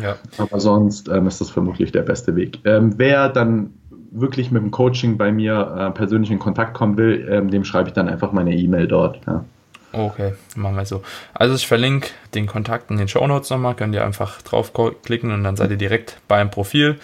Ja. 0.00 0.16
Aber 0.38 0.58
sonst 0.58 1.08
ähm, 1.08 1.28
ist 1.28 1.40
das 1.40 1.50
vermutlich 1.50 1.92
der 1.92 2.02
beste 2.02 2.34
Weg. 2.34 2.58
Ähm, 2.64 2.94
wer 2.96 3.28
dann 3.28 3.74
wirklich 4.10 4.50
mit 4.50 4.62
dem 4.62 4.70
Coaching 4.70 5.16
bei 5.16 5.30
mir 5.30 5.76
äh, 5.78 5.90
persönlich 5.90 6.30
in 6.30 6.38
Kontakt 6.38 6.74
kommen 6.74 6.96
will, 6.96 7.28
ähm, 7.30 7.50
dem 7.50 7.64
schreibe 7.64 7.88
ich 7.88 7.94
dann 7.94 8.08
einfach 8.08 8.32
meine 8.32 8.54
E-Mail 8.56 8.88
dort. 8.88 9.20
Ja. 9.26 9.44
Okay, 9.92 10.32
machen 10.56 10.76
wir 10.76 10.86
so. 10.86 11.02
Also 11.34 11.54
ich 11.54 11.68
verlinke 11.68 12.08
den 12.34 12.46
Kontakt 12.46 12.90
in 12.90 12.96
den 12.96 13.06
Show 13.06 13.24
Notes 13.26 13.50
nochmal, 13.50 13.76
könnt 13.76 13.94
ihr 13.94 14.04
einfach 14.04 14.42
draufklicken 14.42 15.30
und 15.30 15.44
dann 15.44 15.54
seid 15.56 15.70
ihr 15.70 15.76
direkt 15.76 16.18
beim 16.26 16.50
Profil, 16.50 16.98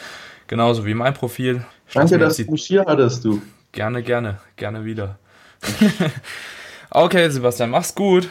genauso 0.49 0.85
wie 0.87 0.95
mein 0.95 1.15
Profil. 1.15 1.65
Danke, 1.95 2.19
dass 2.19 2.37
du 2.37 2.51
mich 2.51 2.65
hier 2.65 2.85
hattest, 2.87 3.25
du. 3.25 3.41
Gerne, 3.73 4.03
gerne, 4.03 4.39
gerne 4.57 4.85
wieder. 4.85 5.19
okay, 6.91 7.29
Sebastian, 7.31 7.71
mach's 7.71 7.95
gut. 7.95 8.29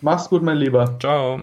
Mach's 0.00 0.28
gut, 0.28 0.42
mein 0.42 0.56
Lieber. 0.56 0.98
Ciao. 0.98 1.42